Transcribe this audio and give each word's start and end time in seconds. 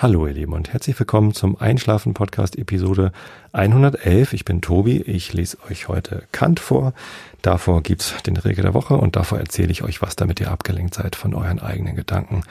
Hallo 0.00 0.28
ihr 0.28 0.32
Lieben 0.32 0.52
und 0.52 0.72
herzlich 0.72 0.96
willkommen 0.96 1.34
zum 1.34 1.60
Einschlafen 1.60 2.14
Podcast 2.14 2.56
Episode 2.56 3.10
111. 3.50 4.32
Ich 4.32 4.44
bin 4.44 4.60
Tobi, 4.60 4.98
ich 4.98 5.32
lese 5.32 5.58
euch 5.68 5.88
heute 5.88 6.22
Kant 6.30 6.60
vor. 6.60 6.94
Davor 7.42 7.82
gibt's 7.82 8.14
den 8.22 8.36
Regel 8.36 8.62
der 8.62 8.74
Woche 8.74 8.94
und 8.94 9.16
davor 9.16 9.40
erzähle 9.40 9.72
ich 9.72 9.82
euch 9.82 10.00
was, 10.00 10.14
damit 10.14 10.38
ihr 10.38 10.52
abgelenkt 10.52 10.94
seid 10.94 11.16
von 11.16 11.34
euren 11.34 11.58
eigenen 11.58 11.96
Gedanken 11.96 12.44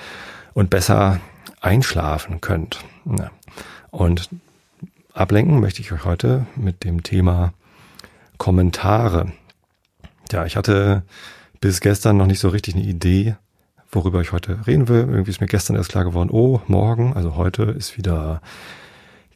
und 0.55 0.69
besser 0.69 1.21
einschlafen 1.61 2.41
könnt. 2.41 2.83
Und 3.91 4.29
ablenken 5.13 5.61
möchte 5.61 5.79
ich 5.79 5.93
euch 5.93 6.03
heute 6.03 6.47
mit 6.57 6.83
dem 6.83 7.01
Thema 7.01 7.53
Kommentare. 8.37 9.31
Ja, 10.33 10.45
ich 10.45 10.57
hatte 10.57 11.03
bis 11.61 11.79
gestern 11.79 12.17
noch 12.17 12.27
nicht 12.27 12.41
so 12.41 12.49
richtig 12.49 12.75
eine 12.75 12.83
Idee, 12.83 13.37
worüber 13.91 14.21
ich 14.21 14.31
heute 14.31 14.65
reden 14.67 14.87
will. 14.87 15.07
Irgendwie 15.09 15.31
ist 15.31 15.41
mir 15.41 15.47
gestern 15.47 15.75
erst 15.75 15.89
klar 15.89 16.03
geworden, 16.03 16.29
oh, 16.31 16.61
morgen, 16.67 17.13
also 17.13 17.35
heute 17.35 17.63
ist 17.63 17.97
wieder 17.97 18.41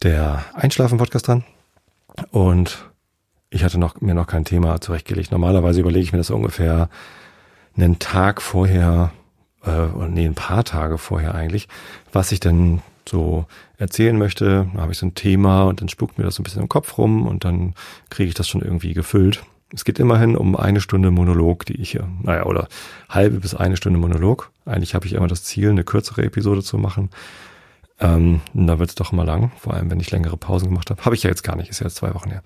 der 0.03 0.43
Einschlafen-Podcast 0.53 1.27
dran. 1.27 1.43
Und 2.31 2.89
ich 3.49 3.63
hatte 3.63 3.77
noch, 3.77 4.01
mir 4.01 4.13
noch 4.13 4.27
kein 4.27 4.45
Thema 4.45 4.81
zurechtgelegt. 4.81 5.31
Normalerweise 5.31 5.79
überlege 5.79 6.03
ich 6.03 6.11
mir 6.11 6.17
das 6.17 6.29
ungefähr 6.29 6.89
einen 7.75 7.99
Tag 7.99 8.41
vorher, 8.41 9.11
äh, 9.63 9.87
nee, 10.09 10.25
ein 10.25 10.35
paar 10.35 10.63
Tage 10.63 10.97
vorher 10.97 11.35
eigentlich, 11.35 11.67
was 12.11 12.31
ich 12.31 12.39
denn 12.39 12.81
so 13.07 13.45
erzählen 13.77 14.17
möchte. 14.17 14.69
Da 14.73 14.81
habe 14.81 14.91
ich 14.91 14.97
so 14.97 15.05
ein 15.05 15.15
Thema 15.15 15.63
und 15.63 15.81
dann 15.81 15.89
spuckt 15.89 16.17
mir 16.17 16.23
das 16.23 16.35
so 16.35 16.41
ein 16.41 16.43
bisschen 16.43 16.61
im 16.61 16.69
Kopf 16.69 16.97
rum 16.97 17.27
und 17.27 17.45
dann 17.45 17.73
kriege 18.09 18.29
ich 18.29 18.35
das 18.35 18.47
schon 18.47 18.61
irgendwie 18.61 18.93
gefüllt. 18.93 19.43
Es 19.73 19.85
geht 19.85 19.99
immerhin 19.99 20.35
um 20.35 20.55
eine 20.55 20.81
Stunde 20.81 21.11
Monolog, 21.11 21.65
die 21.65 21.79
ich 21.79 21.91
hier, 21.91 22.07
naja, 22.21 22.45
oder 22.45 22.67
halbe 23.09 23.39
bis 23.39 23.55
eine 23.55 23.77
Stunde 23.77 23.99
Monolog. 23.99 24.51
Eigentlich 24.65 24.95
habe 24.95 25.05
ich 25.05 25.13
immer 25.13 25.27
das 25.27 25.43
Ziel, 25.43 25.69
eine 25.69 25.83
kürzere 25.83 26.23
Episode 26.23 26.61
zu 26.61 26.77
machen. 26.77 27.09
Ähm, 27.99 28.41
da 28.53 28.79
wird 28.79 28.89
es 28.89 28.95
doch 28.95 29.13
immer 29.13 29.23
lang, 29.23 29.51
vor 29.57 29.73
allem 29.73 29.89
wenn 29.89 29.99
ich 29.99 30.11
längere 30.11 30.35
Pausen 30.35 30.69
gemacht 30.69 30.89
habe. 30.89 31.05
Habe 31.05 31.15
ich 31.15 31.23
ja 31.23 31.29
jetzt 31.29 31.43
gar 31.43 31.55
nicht, 31.55 31.69
ist 31.69 31.79
ja 31.79 31.85
jetzt 31.85 31.95
zwei 31.95 32.13
Wochen 32.13 32.31
her. 32.31 32.41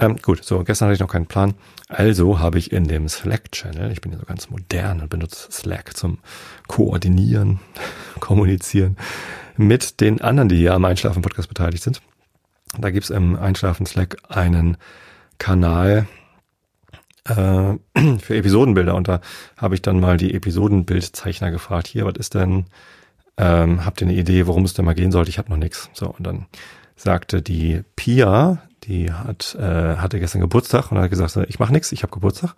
Ähm, 0.00 0.16
gut, 0.16 0.42
so, 0.42 0.64
gestern 0.64 0.86
hatte 0.86 0.94
ich 0.94 1.00
noch 1.00 1.12
keinen 1.12 1.26
Plan. 1.26 1.54
Also 1.88 2.38
habe 2.38 2.58
ich 2.58 2.72
in 2.72 2.88
dem 2.88 3.06
Slack-Channel, 3.06 3.92
ich 3.92 4.00
bin 4.00 4.12
ja 4.12 4.18
so 4.18 4.24
ganz 4.24 4.48
modern 4.48 5.02
und 5.02 5.10
benutze 5.10 5.52
Slack 5.52 5.94
zum 5.94 6.18
Koordinieren, 6.66 7.60
Kommunizieren 8.20 8.96
mit 9.58 10.00
den 10.00 10.22
anderen, 10.22 10.48
die 10.48 10.56
hier 10.56 10.72
am 10.72 10.86
Einschlafen-Podcast 10.86 11.48
beteiligt 11.48 11.82
sind. 11.82 12.00
Da 12.78 12.90
gibt's 12.90 13.10
im 13.10 13.36
Einschlafen-Slack 13.36 14.16
einen 14.28 14.78
Kanal, 15.38 16.06
äh, 17.24 17.74
für 18.18 18.36
Episodenbilder 18.36 18.94
und 18.94 19.08
da 19.08 19.20
habe 19.56 19.74
ich 19.74 19.82
dann 19.82 20.00
mal 20.00 20.16
die 20.16 20.34
Episodenbildzeichner 20.34 21.50
gefragt, 21.50 21.86
hier, 21.86 22.04
was 22.04 22.14
ist 22.16 22.34
denn, 22.34 22.66
ähm, 23.36 23.84
habt 23.84 24.00
ihr 24.00 24.08
eine 24.08 24.16
Idee, 24.16 24.46
worum 24.46 24.64
es 24.64 24.74
denn 24.74 24.84
mal 24.84 24.94
gehen 24.94 25.12
sollte? 25.12 25.30
Ich 25.30 25.38
habe 25.38 25.50
noch 25.50 25.56
nichts. 25.56 25.90
So, 25.92 26.08
und 26.08 26.26
dann 26.26 26.46
sagte 26.96 27.42
die 27.42 27.82
Pia, 27.96 28.58
die 28.84 29.12
hat, 29.12 29.54
äh, 29.54 29.96
hatte 29.96 30.20
gestern 30.20 30.40
Geburtstag 30.40 30.90
und 30.90 30.98
hat 30.98 31.10
gesagt, 31.10 31.36
ich 31.48 31.58
mache 31.58 31.72
nichts, 31.72 31.92
ich 31.92 32.02
habe 32.02 32.12
Geburtstag. 32.12 32.54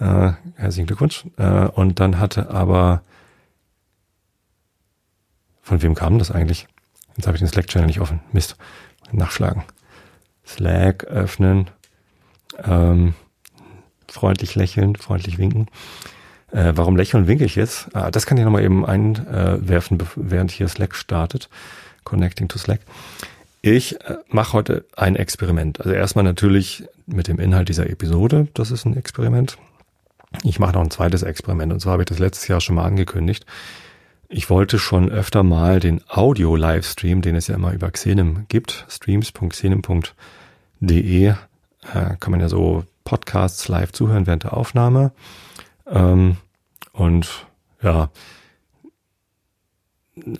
Äh, 0.00 0.32
herzlichen 0.56 0.86
Glückwunsch. 0.86 1.24
Äh, 1.36 1.66
und 1.66 2.00
dann 2.00 2.18
hatte 2.18 2.50
aber, 2.50 3.02
von 5.62 5.82
wem 5.82 5.94
kam 5.94 6.18
das 6.18 6.30
eigentlich? 6.30 6.66
Jetzt 7.16 7.26
habe 7.26 7.36
ich 7.36 7.40
den 7.40 7.48
Slack-Channel 7.48 7.86
nicht 7.86 8.00
offen. 8.00 8.20
Mist. 8.32 8.56
Nachschlagen. 9.10 9.64
Slack 10.46 11.04
öffnen. 11.04 11.68
Ähm, 12.62 13.14
freundlich 14.08 14.54
lächeln, 14.54 14.96
freundlich 14.96 15.38
winken. 15.38 15.68
Äh, 16.50 16.72
warum 16.74 16.96
lächeln 16.96 17.26
winke 17.26 17.44
ich 17.44 17.56
jetzt? 17.56 17.94
Ah, 17.94 18.10
das 18.10 18.26
kann 18.26 18.38
ich 18.38 18.44
nochmal 18.44 18.64
eben 18.64 18.86
einwerfen, 18.86 19.98
während 20.16 20.50
hier 20.50 20.68
Slack 20.68 20.94
startet. 20.94 21.48
Connecting 22.04 22.48
to 22.48 22.58
Slack. 22.58 22.80
Ich 23.60 24.00
äh, 24.00 24.16
mache 24.28 24.54
heute 24.54 24.86
ein 24.96 25.16
Experiment. 25.16 25.80
Also 25.80 25.92
erstmal 25.92 26.24
natürlich 26.24 26.84
mit 27.06 27.28
dem 27.28 27.38
Inhalt 27.38 27.68
dieser 27.68 27.90
Episode. 27.90 28.48
Das 28.54 28.70
ist 28.70 28.86
ein 28.86 28.96
Experiment. 28.96 29.58
Ich 30.42 30.58
mache 30.58 30.72
noch 30.72 30.82
ein 30.82 30.90
zweites 30.90 31.22
Experiment. 31.22 31.72
Und 31.72 31.80
zwar 31.80 31.92
habe 31.92 32.02
ich 32.02 32.08
das 32.08 32.18
letztes 32.18 32.48
Jahr 32.48 32.60
schon 32.60 32.76
mal 32.76 32.84
angekündigt. 32.84 33.46
Ich 34.30 34.50
wollte 34.50 34.78
schon 34.78 35.10
öfter 35.10 35.42
mal 35.42 35.80
den 35.80 36.02
Audio-Livestream, 36.06 37.22
den 37.22 37.34
es 37.34 37.46
ja 37.46 37.54
immer 37.54 37.72
über 37.72 37.90
Xenem 37.90 38.44
gibt, 38.48 38.84
streams.xenem.de, 38.88 41.28
äh, 41.28 41.34
kann 42.20 42.30
man 42.30 42.40
ja 42.40 42.50
so 42.50 42.84
Podcasts 43.08 43.68
live 43.68 43.90
zuhören 43.92 44.26
während 44.26 44.42
der 44.42 44.54
Aufnahme. 44.54 45.12
Ähm, 45.86 46.36
und 46.92 47.46
ja, 47.82 48.10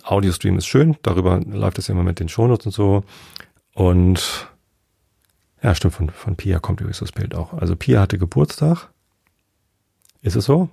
Audio-Stream 0.03 0.55
ist 0.59 0.67
schön, 0.67 0.95
darüber 1.01 1.39
läuft 1.39 1.79
es 1.79 1.89
immer 1.89 2.03
mit 2.03 2.19
den 2.19 2.29
Shownotes 2.29 2.67
und 2.67 2.71
so. 2.71 3.03
Und 3.73 4.51
ja, 5.63 5.73
stimmt, 5.73 5.95
von, 5.95 6.11
von 6.11 6.35
Pia 6.35 6.59
kommt 6.59 6.79
übrigens 6.79 6.99
das 6.99 7.11
Bild 7.11 7.33
auch. 7.33 7.53
Also 7.53 7.75
Pia 7.75 8.01
hatte 8.01 8.19
Geburtstag. 8.19 8.91
Ist 10.21 10.35
es 10.35 10.45
so? 10.45 10.69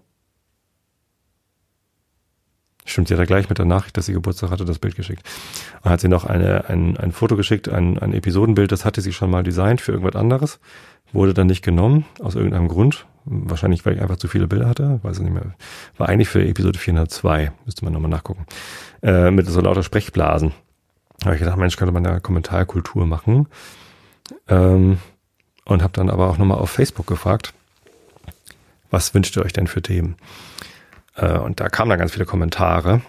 Stimmt, 2.86 3.08
sie 3.08 3.14
hat 3.14 3.18
ja 3.18 3.26
gleich 3.26 3.48
mit 3.48 3.58
der 3.58 3.64
Nachricht, 3.66 3.96
dass 3.96 4.06
sie 4.06 4.12
Geburtstag 4.12 4.50
hatte, 4.50 4.64
das 4.64 4.78
Bild 4.78 4.94
geschickt. 4.94 5.22
Und 5.82 5.90
hat 5.90 6.00
sie 6.00 6.08
noch 6.08 6.24
eine, 6.24 6.68
ein, 6.68 6.96
ein 6.96 7.10
Foto 7.10 7.36
geschickt, 7.36 7.68
ein, 7.68 7.98
ein 7.98 8.14
Episodenbild, 8.14 8.70
das 8.70 8.84
hatte 8.84 9.00
sie 9.00 9.12
schon 9.12 9.30
mal 9.30 9.42
designt 9.42 9.80
für 9.80 9.92
irgendwas 9.92 10.14
anderes, 10.14 10.60
wurde 11.12 11.34
dann 11.34 11.48
nicht 11.48 11.62
genommen, 11.62 12.06
aus 12.20 12.36
irgendeinem 12.36 12.68
Grund. 12.68 13.06
Wahrscheinlich, 13.24 13.84
weil 13.84 13.96
ich 13.96 14.02
einfach 14.02 14.18
zu 14.18 14.28
viele 14.28 14.46
Bilder 14.46 14.68
hatte, 14.68 15.00
weiß 15.02 15.16
ich 15.18 15.24
nicht 15.24 15.34
mehr. 15.34 15.54
War 15.98 16.08
eigentlich 16.08 16.28
für 16.28 16.46
Episode 16.46 16.78
402, 16.78 17.50
müsste 17.64 17.84
man 17.84 17.92
nochmal 17.92 18.10
nachgucken. 18.10 18.46
Äh, 19.02 19.32
mit 19.32 19.46
so 19.46 19.60
lauter 19.60 19.82
Sprechblasen. 19.82 20.52
Da 21.18 21.26
habe 21.26 21.34
ich 21.34 21.40
gedacht, 21.40 21.56
Mensch, 21.56 21.76
könnte 21.76 21.92
man 21.92 22.04
da 22.04 22.20
Kommentarkultur 22.20 23.04
machen. 23.04 23.48
Ähm, 24.48 24.98
und 25.64 25.82
habe 25.82 25.92
dann 25.92 26.08
aber 26.08 26.30
auch 26.30 26.38
nochmal 26.38 26.58
auf 26.58 26.70
Facebook 26.70 27.08
gefragt, 27.08 27.52
was 28.90 29.12
wünscht 29.12 29.36
ihr 29.36 29.44
euch 29.44 29.52
denn 29.52 29.66
für 29.66 29.82
Themen? 29.82 30.16
Äh, 31.16 31.38
und 31.38 31.60
da 31.60 31.68
kamen 31.68 31.90
dann 31.90 31.98
ganz 31.98 32.12
viele 32.12 32.26
Kommentare. 32.26 33.00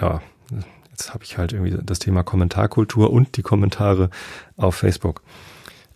Ja, 0.00 0.20
jetzt 0.90 1.12
habe 1.12 1.24
ich 1.24 1.38
halt 1.38 1.52
irgendwie 1.52 1.76
das 1.82 1.98
Thema 1.98 2.22
Kommentarkultur 2.22 3.10
und 3.10 3.36
die 3.36 3.42
Kommentare 3.42 4.10
auf 4.56 4.76
Facebook. 4.76 5.22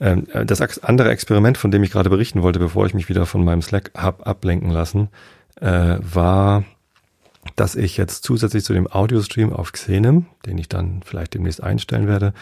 Ähm, 0.01 0.27
äh, 0.33 0.45
das 0.45 0.83
andere 0.83 1.11
Experiment, 1.11 1.59
von 1.59 1.71
dem 1.71 1.83
ich 1.83 1.91
gerade 1.91 2.11
berichten 2.11 2.43
wollte, 2.43 2.59
bevor 2.59 2.87
ich 2.87 2.95
mich 2.95 3.09
wieder 3.09 3.27
von 3.27 3.45
meinem 3.45 3.63
Slack 3.63 3.93
hab 3.95 4.27
ablenken 4.27 4.71
lassen, 4.71 5.09
äh, 5.61 5.97
war, 6.01 6.65
dass 7.57 7.77
ich 7.77 7.97
jetzt 7.97 8.25
zusätzlich 8.25 8.65
zu 8.65 8.73
dem 8.73 8.91
Audiostream 8.91 9.53
auf 9.53 9.73
Xenem, 9.73 10.27
den 10.47 10.59
ich 10.59 10.69
dann 10.69 11.03
vielleicht 11.05 11.35
demnächst 11.35 11.63
einstellen 11.63 12.09
werde, 12.09 12.33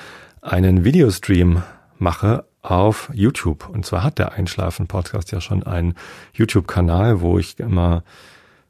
einen 0.41 0.85
Videostream 0.85 1.63
mache 1.99 2.45
auf 2.63 3.11
YouTube. 3.13 3.69
Und 3.69 3.85
zwar 3.85 4.05
hat 4.05 4.19
der 4.19 4.33
Einschlafen-Podcast 4.33 5.33
ja 5.33 5.41
schon 5.41 5.63
einen 5.65 5.95
YouTube-Kanal, 6.33 7.21
wo 7.21 7.39
ich 7.39 7.59
immer 7.59 8.05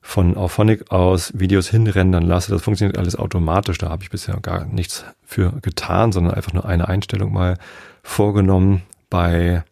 von 0.03 0.37
Auphonic 0.37 0.91
aus 0.91 1.33
Videos 1.39 1.69
hinrendern 1.69 2.25
lasse. 2.25 2.51
Das 2.51 2.63
funktioniert 2.63 2.99
alles 2.99 3.17
automatisch. 3.17 3.79
Da 3.79 3.89
habe 3.89 4.03
ich 4.03 4.11
bisher 4.11 4.37
gar 4.41 4.65
nichts 4.67 5.05
für 5.25 5.53
getan, 5.63 6.13
sondern 6.13 6.35
einfach 6.35 6.53
nur 6.53 6.67
eine 6.67 6.89
Einstellung 6.89 7.33
mal 7.33 7.57
vorgenommen 8.03 8.83
bei 9.09 9.65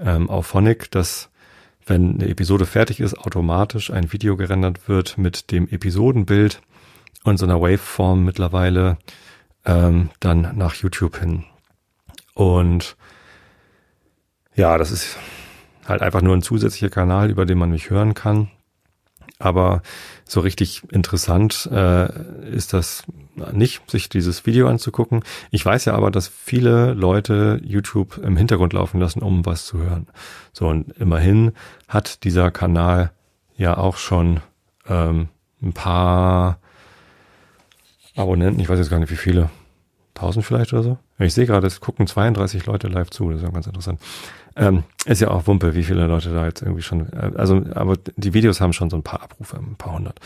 ähm, 0.00 0.30
Auphonic, 0.30 0.90
dass 0.90 1.28
wenn 1.86 2.14
eine 2.14 2.28
Episode 2.28 2.66
fertig 2.66 3.00
ist, 3.00 3.18
automatisch 3.18 3.90
ein 3.90 4.12
Video 4.12 4.36
gerendert 4.36 4.88
wird 4.88 5.18
mit 5.18 5.52
dem 5.52 5.68
Episodenbild 5.68 6.60
und 7.24 7.38
so 7.38 7.44
einer 7.44 7.60
Waveform 7.60 8.24
mittlerweile 8.24 8.98
ähm, 9.64 10.10
dann 10.20 10.56
nach 10.56 10.74
YouTube 10.74 11.18
hin. 11.18 11.44
Und 12.34 12.96
ja, 14.54 14.78
das 14.78 14.90
ist 14.90 15.16
halt 15.86 16.02
einfach 16.02 16.22
nur 16.22 16.34
ein 16.34 16.42
zusätzlicher 16.42 16.90
Kanal, 16.90 17.30
über 17.30 17.46
den 17.46 17.58
man 17.58 17.70
mich 17.70 17.90
hören 17.90 18.14
kann. 18.14 18.50
Aber 19.38 19.82
so 20.24 20.40
richtig 20.40 20.82
interessant 20.90 21.68
äh, 21.72 22.50
ist 22.50 22.72
das 22.72 23.04
nicht, 23.52 23.88
sich 23.88 24.08
dieses 24.08 24.46
Video 24.46 24.68
anzugucken. 24.68 25.22
Ich 25.50 25.64
weiß 25.64 25.84
ja 25.84 25.94
aber, 25.94 26.10
dass 26.10 26.26
viele 26.26 26.92
Leute 26.94 27.60
YouTube 27.62 28.18
im 28.18 28.36
Hintergrund 28.36 28.72
laufen 28.72 28.98
lassen, 29.00 29.22
um 29.22 29.46
was 29.46 29.64
zu 29.66 29.78
hören. 29.78 30.08
So, 30.52 30.66
und 30.68 30.90
immerhin 30.98 31.52
hat 31.86 32.24
dieser 32.24 32.50
Kanal 32.50 33.12
ja 33.56 33.76
auch 33.76 33.96
schon 33.96 34.40
ähm, 34.88 35.28
ein 35.62 35.72
paar 35.72 36.58
Abonnenten, 38.16 38.60
ich 38.60 38.68
weiß 38.68 38.78
jetzt 38.78 38.90
gar 38.90 38.98
nicht 38.98 39.12
wie 39.12 39.16
viele, 39.16 39.50
1000 40.16 40.44
vielleicht 40.44 40.72
oder 40.72 40.82
so. 40.82 40.98
Ich 41.18 41.34
sehe 41.34 41.46
gerade, 41.46 41.66
es 41.66 41.80
gucken 41.80 42.06
32 42.06 42.66
Leute 42.66 42.88
live 42.88 43.10
zu, 43.10 43.30
das 43.30 43.40
ist 43.40 43.44
ja 43.44 43.50
ganz 43.50 43.66
interessant. 43.66 44.00
Ähm, 44.54 44.84
ist 45.04 45.20
ja 45.20 45.30
auch 45.30 45.46
Wumpe, 45.46 45.74
wie 45.74 45.82
viele 45.82 46.06
Leute 46.06 46.30
da 46.30 46.46
jetzt 46.46 46.62
irgendwie 46.62 46.82
schon, 46.82 47.12
äh, 47.12 47.32
also, 47.36 47.62
aber 47.74 47.96
die 48.16 48.34
Videos 48.34 48.60
haben 48.60 48.72
schon 48.72 48.90
so 48.90 48.96
ein 48.96 49.02
paar 49.02 49.22
Abrufe, 49.22 49.56
ein 49.56 49.76
paar 49.76 49.94
hundert. 49.94 50.20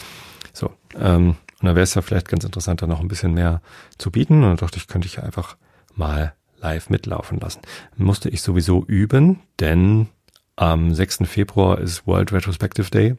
So, 0.53 0.71
ähm, 0.99 1.37
und 1.61 1.67
da 1.67 1.75
wäre 1.75 1.85
es 1.85 1.95
ja 1.95 2.03
vielleicht 2.03 2.29
ganz 2.29 2.45
interessant, 2.45 2.83
da 2.83 2.87
noch 2.87 3.01
ein 3.01 3.09
bisschen 3.09 3.33
mehr 3.33 3.63
zu 3.97 4.11
bieten. 4.11 4.43
Und 4.43 4.61
da 4.61 4.67
dachte 4.67 4.79
ich, 4.79 4.89
könnte 4.89 5.07
ich 5.07 5.23
einfach 5.23 5.57
mal 5.95 6.35
live 6.61 6.91
mitlaufen 6.91 7.41
lassen. 7.41 7.61
Musste 7.97 8.29
ich 8.29 8.43
sowieso 8.43 8.85
üben, 8.85 9.41
denn 9.61 10.09
am 10.57 10.95
6. 10.95 11.21
Februar 11.25 11.79
ist 11.79 12.07
World 12.07 12.33
Retrospective 12.33 12.91
Day, 12.91 13.17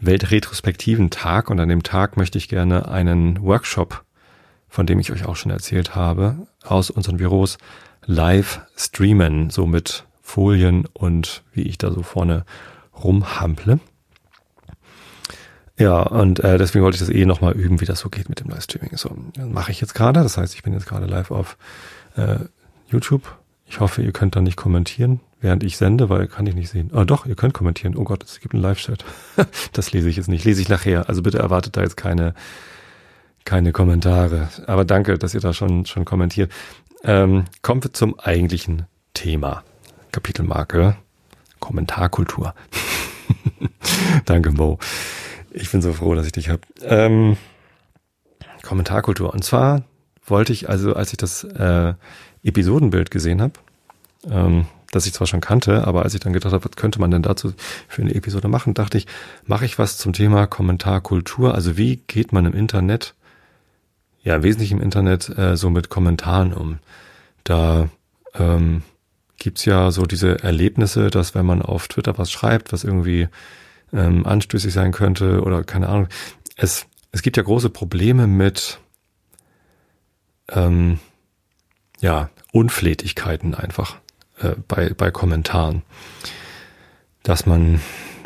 Weltretrospektiven 0.00 1.10
Tag 1.10 1.48
und 1.50 1.60
an 1.60 1.68
dem 1.68 1.82
Tag 1.84 2.16
möchte 2.16 2.38
ich 2.38 2.48
gerne 2.48 2.88
einen 2.88 3.40
Workshop 3.42 4.04
von 4.72 4.86
dem 4.86 4.98
ich 4.98 5.12
euch 5.12 5.26
auch 5.26 5.36
schon 5.36 5.52
erzählt 5.52 5.94
habe, 5.94 6.46
aus 6.64 6.90
unseren 6.90 7.16
Büros 7.16 7.58
live 8.04 8.60
streamen, 8.76 9.50
so 9.50 9.66
mit 9.66 10.06
Folien 10.20 10.86
und 10.92 11.42
wie 11.52 11.62
ich 11.62 11.78
da 11.78 11.90
so 11.90 12.02
vorne 12.02 12.44
rumhample. 13.02 13.80
Ja, 15.78 16.02
und 16.02 16.40
äh, 16.40 16.58
deswegen 16.58 16.84
wollte 16.84 16.96
ich 16.96 17.00
das 17.00 17.08
eh 17.08 17.24
nochmal 17.24 17.54
üben, 17.54 17.80
wie 17.80 17.86
das 17.86 18.00
so 18.00 18.08
geht 18.08 18.28
mit 18.28 18.40
dem 18.40 18.48
Livestreaming. 18.48 18.96
So, 18.96 19.16
mache 19.36 19.72
ich 19.72 19.80
jetzt 19.80 19.94
gerade. 19.94 20.22
Das 20.22 20.36
heißt, 20.36 20.54
ich 20.54 20.62
bin 20.62 20.74
jetzt 20.74 20.86
gerade 20.86 21.06
live 21.06 21.30
auf 21.30 21.56
äh, 22.16 22.36
YouTube. 22.88 23.22
Ich 23.66 23.80
hoffe, 23.80 24.02
ihr 24.02 24.12
könnt 24.12 24.36
da 24.36 24.42
nicht 24.42 24.56
kommentieren, 24.56 25.20
während 25.40 25.64
ich 25.64 25.78
sende, 25.78 26.10
weil 26.10 26.28
kann 26.28 26.46
ich 26.46 26.54
nicht 26.54 26.68
sehen. 26.68 26.90
Ah 26.92 27.04
doch, 27.04 27.24
ihr 27.24 27.34
könnt 27.34 27.54
kommentieren. 27.54 27.96
Oh 27.96 28.04
Gott, 28.04 28.22
es 28.22 28.38
gibt 28.38 28.52
einen 28.54 28.62
Live-Chat. 28.62 29.04
das 29.72 29.92
lese 29.92 30.10
ich 30.10 30.16
jetzt 30.16 30.28
nicht. 30.28 30.44
Lese 30.44 30.60
ich 30.60 30.68
nachher. 30.68 31.08
Also 31.08 31.22
bitte 31.22 31.38
erwartet 31.38 31.76
da 31.76 31.80
jetzt 31.80 31.96
keine, 31.96 32.34
keine 33.44 33.72
Kommentare. 33.72 34.48
Aber 34.66 34.84
danke, 34.84 35.18
dass 35.18 35.34
ihr 35.34 35.40
da 35.40 35.52
schon, 35.52 35.86
schon 35.86 36.04
kommentiert. 36.04 36.52
Ähm, 37.04 37.44
kommen 37.62 37.82
wir 37.82 37.92
zum 37.92 38.18
eigentlichen 38.18 38.86
Thema. 39.14 39.62
Kapitelmarke 40.12 40.96
Kommentarkultur. 41.62 42.54
danke, 44.24 44.50
Mo. 44.50 44.78
Ich 45.52 45.70
bin 45.70 45.80
so 45.80 45.92
froh, 45.92 46.14
dass 46.14 46.26
ich 46.26 46.32
dich 46.32 46.48
habe. 46.48 46.62
Ähm, 46.82 47.36
Kommentarkultur. 48.62 49.32
Und 49.32 49.44
zwar 49.44 49.84
wollte 50.26 50.52
ich 50.52 50.68
also, 50.68 50.94
als 50.94 51.12
ich 51.12 51.18
das 51.18 51.44
äh, 51.44 51.94
Episodenbild 52.42 53.10
gesehen 53.10 53.40
habe, 53.40 53.54
ähm, 54.28 54.66
das 54.90 55.06
ich 55.06 55.14
zwar 55.14 55.26
schon 55.26 55.40
kannte, 55.40 55.86
aber 55.86 56.02
als 56.02 56.14
ich 56.14 56.20
dann 56.20 56.32
gedacht 56.32 56.52
habe, 56.52 56.64
was 56.64 56.76
könnte 56.76 57.00
man 57.00 57.10
denn 57.10 57.22
dazu 57.22 57.54
für 57.88 58.02
eine 58.02 58.14
Episode 58.14 58.48
machen, 58.48 58.74
dachte 58.74 58.98
ich, 58.98 59.06
mache 59.46 59.64
ich 59.64 59.78
was 59.78 59.98
zum 59.98 60.12
Thema 60.12 60.46
Kommentarkultur. 60.46 61.54
Also 61.54 61.76
wie 61.76 61.96
geht 62.06 62.32
man 62.32 62.44
im 62.44 62.54
Internet, 62.54 63.14
ja 64.22 64.42
wesentlich 64.42 64.72
im 64.72 64.80
Internet, 64.80 65.28
äh, 65.36 65.56
so 65.56 65.70
mit 65.70 65.88
Kommentaren 65.88 66.52
um? 66.52 66.78
Da 67.44 67.88
ähm, 68.34 68.82
gibt's 69.36 69.64
ja 69.64 69.90
so 69.90 70.04
diese 70.06 70.42
Erlebnisse, 70.42 71.10
dass 71.10 71.34
wenn 71.34 71.46
man 71.46 71.62
auf 71.62 71.88
Twitter 71.88 72.16
was 72.18 72.30
schreibt, 72.30 72.72
was 72.72 72.84
irgendwie 72.84 73.28
ähm, 73.92 74.26
anstößig 74.26 74.72
sein 74.72 74.92
könnte 74.92 75.42
oder 75.42 75.64
keine 75.64 75.88
Ahnung, 75.88 76.08
es, 76.56 76.86
es 77.10 77.22
gibt 77.22 77.36
ja 77.36 77.42
große 77.42 77.70
Probleme 77.70 78.26
mit 78.26 78.78
ähm, 80.50 80.98
ja, 82.00 82.30
Unflätigkeiten 82.52 83.54
einfach 83.54 83.96
äh, 84.40 84.54
bei, 84.68 84.90
bei 84.90 85.10
Kommentaren. 85.10 85.82
Dass 87.22 87.46
man, 87.46 87.80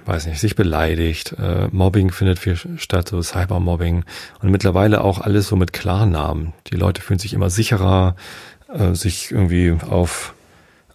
weiß 0.06 0.26
nicht, 0.26 0.40
sich 0.40 0.54
beleidigt, 0.54 1.34
äh, 1.38 1.68
Mobbing 1.72 2.12
findet 2.12 2.38
viel 2.38 2.56
statt, 2.56 3.08
so 3.08 3.20
Cybermobbing 3.22 4.04
und 4.40 4.50
mittlerweile 4.50 5.02
auch 5.02 5.20
alles 5.20 5.48
so 5.48 5.56
mit 5.56 5.72
Klarnamen. 5.72 6.52
Die 6.68 6.76
Leute 6.76 7.02
fühlen 7.02 7.18
sich 7.18 7.34
immer 7.34 7.50
sicherer, 7.50 8.14
äh, 8.72 8.94
sich 8.94 9.32
irgendwie 9.32 9.76
auf, 9.88 10.34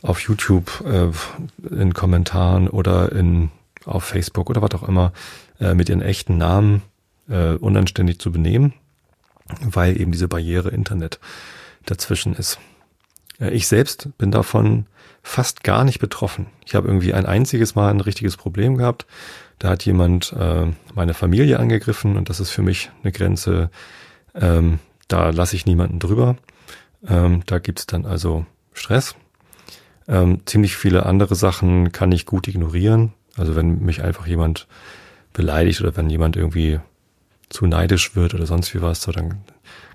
auf 0.01 0.21
YouTube 0.21 0.83
äh, 0.85 1.75
in 1.75 1.93
Kommentaren 1.93 2.69
oder 2.69 3.11
in, 3.11 3.51
auf 3.85 4.05
Facebook 4.05 4.49
oder 4.49 4.61
was 4.61 4.71
auch 4.71 4.87
immer 4.87 5.11
äh, 5.59 5.73
mit 5.73 5.89
ihren 5.89 6.01
echten 6.01 6.37
Namen 6.37 6.81
äh, 7.29 7.53
unanständig 7.53 8.19
zu 8.19 8.31
benehmen, 8.31 8.73
weil 9.61 9.99
eben 9.99 10.11
diese 10.11 10.27
Barriere 10.27 10.69
Internet 10.69 11.19
dazwischen 11.85 12.33
ist. 12.33 12.59
Ich 13.49 13.67
selbst 13.67 14.09
bin 14.19 14.29
davon 14.29 14.85
fast 15.23 15.63
gar 15.63 15.83
nicht 15.83 15.99
betroffen. 15.99 16.47
Ich 16.65 16.75
habe 16.75 16.87
irgendwie 16.87 17.13
ein 17.13 17.25
einziges 17.25 17.73
Mal 17.73 17.89
ein 17.89 18.01
richtiges 18.01 18.37
Problem 18.37 18.77
gehabt. 18.77 19.07
Da 19.57 19.69
hat 19.69 19.85
jemand 19.85 20.33
äh, 20.33 20.67
meine 20.93 21.13
Familie 21.13 21.59
angegriffen 21.59 22.17
und 22.17 22.29
das 22.29 22.39
ist 22.39 22.51
für 22.51 22.61
mich 22.61 22.91
eine 23.01 23.11
Grenze. 23.11 23.69
Ähm, 24.35 24.79
da 25.07 25.29
lasse 25.29 25.55
ich 25.55 25.65
niemanden 25.65 25.99
drüber. 25.99 26.37
Ähm, 27.07 27.41
da 27.47 27.59
gibt's 27.59 27.87
dann 27.87 28.05
also 28.05 28.45
Stress. 28.73 29.15
Ähm, 30.07 30.41
ziemlich 30.45 30.75
viele 30.75 31.05
andere 31.05 31.35
Sachen 31.35 31.91
kann 31.91 32.11
ich 32.11 32.25
gut 32.25 32.47
ignorieren. 32.47 33.13
Also 33.37 33.55
wenn 33.55 33.79
mich 33.79 34.03
einfach 34.03 34.27
jemand 34.27 34.67
beleidigt 35.33 35.81
oder 35.81 35.95
wenn 35.95 36.09
jemand 36.09 36.35
irgendwie 36.35 36.79
zu 37.49 37.65
neidisch 37.65 38.15
wird 38.15 38.33
oder 38.33 38.45
sonst 38.45 38.73
wie 38.73 38.81
was, 38.81 39.01
so 39.01 39.11
dann 39.11 39.43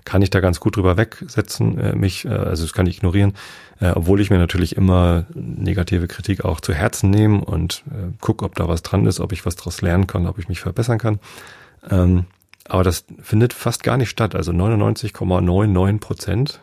kann 0.07 0.21
ich 0.21 0.29
da 0.29 0.39
ganz 0.39 0.61
gut 0.61 0.77
drüber 0.77 0.95
wegsetzen, 0.95 1.77
äh, 1.77 1.93
mich, 1.93 2.23
äh, 2.23 2.29
also 2.29 2.63
das 2.63 2.71
kann 2.71 2.87
ich 2.87 2.97
ignorieren, 2.97 3.33
äh, 3.81 3.89
obwohl 3.89 4.21
ich 4.21 4.29
mir 4.29 4.37
natürlich 4.37 4.77
immer 4.77 5.25
negative 5.33 6.07
Kritik 6.07 6.45
auch 6.45 6.61
zu 6.61 6.73
Herzen 6.73 7.09
nehme 7.09 7.43
und 7.43 7.83
äh, 7.91 8.13
gucke, 8.21 8.45
ob 8.45 8.55
da 8.55 8.69
was 8.69 8.83
dran 8.83 9.05
ist, 9.05 9.19
ob 9.19 9.33
ich 9.33 9.45
was 9.45 9.57
daraus 9.57 9.81
lernen 9.81 10.07
kann, 10.07 10.25
ob 10.25 10.39
ich 10.39 10.47
mich 10.47 10.61
verbessern 10.61 10.97
kann. 10.97 11.19
Ähm, 11.91 12.23
aber 12.69 12.85
das 12.85 13.03
findet 13.21 13.51
fast 13.51 13.83
gar 13.83 13.97
nicht 13.97 14.09
statt. 14.09 14.33
Also 14.33 14.53
99,99 14.53 15.99
Prozent 15.99 16.61